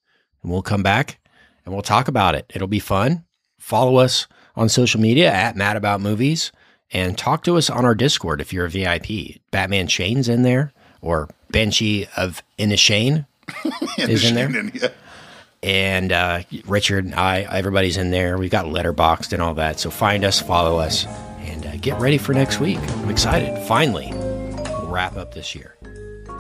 and 0.42 0.52
we'll 0.52 0.62
come 0.62 0.84
back 0.84 1.20
and 1.66 1.74
we'll 1.74 1.82
talk 1.84 2.08
about 2.08 2.36
it. 2.36 2.46
It'll 2.54 2.68
be 2.68 2.80
fun. 2.80 3.26
Follow 3.60 3.98
us 3.98 4.28
on 4.56 4.70
social 4.70 5.00
media 5.02 5.32
at 5.32 5.56
Mad 5.56 5.76
About 5.78 6.02
Movies 6.02 6.52
and 6.92 7.18
talk 7.18 7.44
to 7.44 7.58
us 7.58 7.70
on 7.70 7.86
our 7.86 7.96
Discord 7.96 8.40
if 8.40 8.54
you're 8.54 8.66
a 8.66 8.70
VIP. 8.70 9.42
Batman 9.52 9.88
Shane's 9.88 10.30
in 10.30 10.44
there, 10.44 10.72
or 11.02 11.30
Banshee 11.54 12.08
of 12.18 12.44
Inisherin 12.60 13.26
is 13.98 14.26
in 14.26 14.36
there. 14.36 14.52
Yeah. 14.74 14.90
And 15.62 16.12
uh, 16.12 16.42
Richard 16.66 17.06
and 17.06 17.16
I, 17.16 17.44
everybody's 17.44 17.96
in 17.96 18.12
there. 18.12 18.38
We've 18.38 18.52
got 18.52 18.66
Letterboxd 18.66 19.32
and 19.32 19.42
all 19.42 19.54
that. 19.54 19.80
So 19.80 19.90
find 19.90 20.26
us, 20.26 20.42
follow 20.42 20.78
us, 20.78 21.06
and 21.40 21.66
uh, 21.66 21.78
get 21.78 21.98
ready 22.02 22.18
for 22.18 22.34
next 22.34 22.60
week. 22.60 22.80
I'm 22.80 23.10
excited. 23.10 23.66
Finally, 23.66 24.10
we'll 24.12 24.90
wrap 24.90 25.16
up 25.16 25.34
this 25.34 25.56
year. 25.56 25.78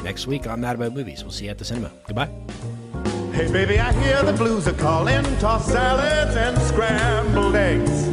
Next 0.03 0.27
week 0.27 0.45
on 0.45 0.59
Mad 0.59 0.75
About 0.75 0.91
Movies. 0.91 1.23
We'll 1.23 1.31
see 1.31 1.45
you 1.45 1.51
at 1.51 1.57
the 1.57 1.63
cinema. 1.63 1.89
Goodbye. 2.05 2.29
Hey, 3.31 3.49
baby, 3.49 3.79
I 3.79 3.93
hear 3.93 4.21
the 4.23 4.33
blues 4.33 4.67
are 4.67 4.73
calling. 4.73 5.23
Toss 5.39 5.65
salads 5.67 6.35
and 6.35 6.57
scrambled 6.63 7.55
eggs. 7.55 8.12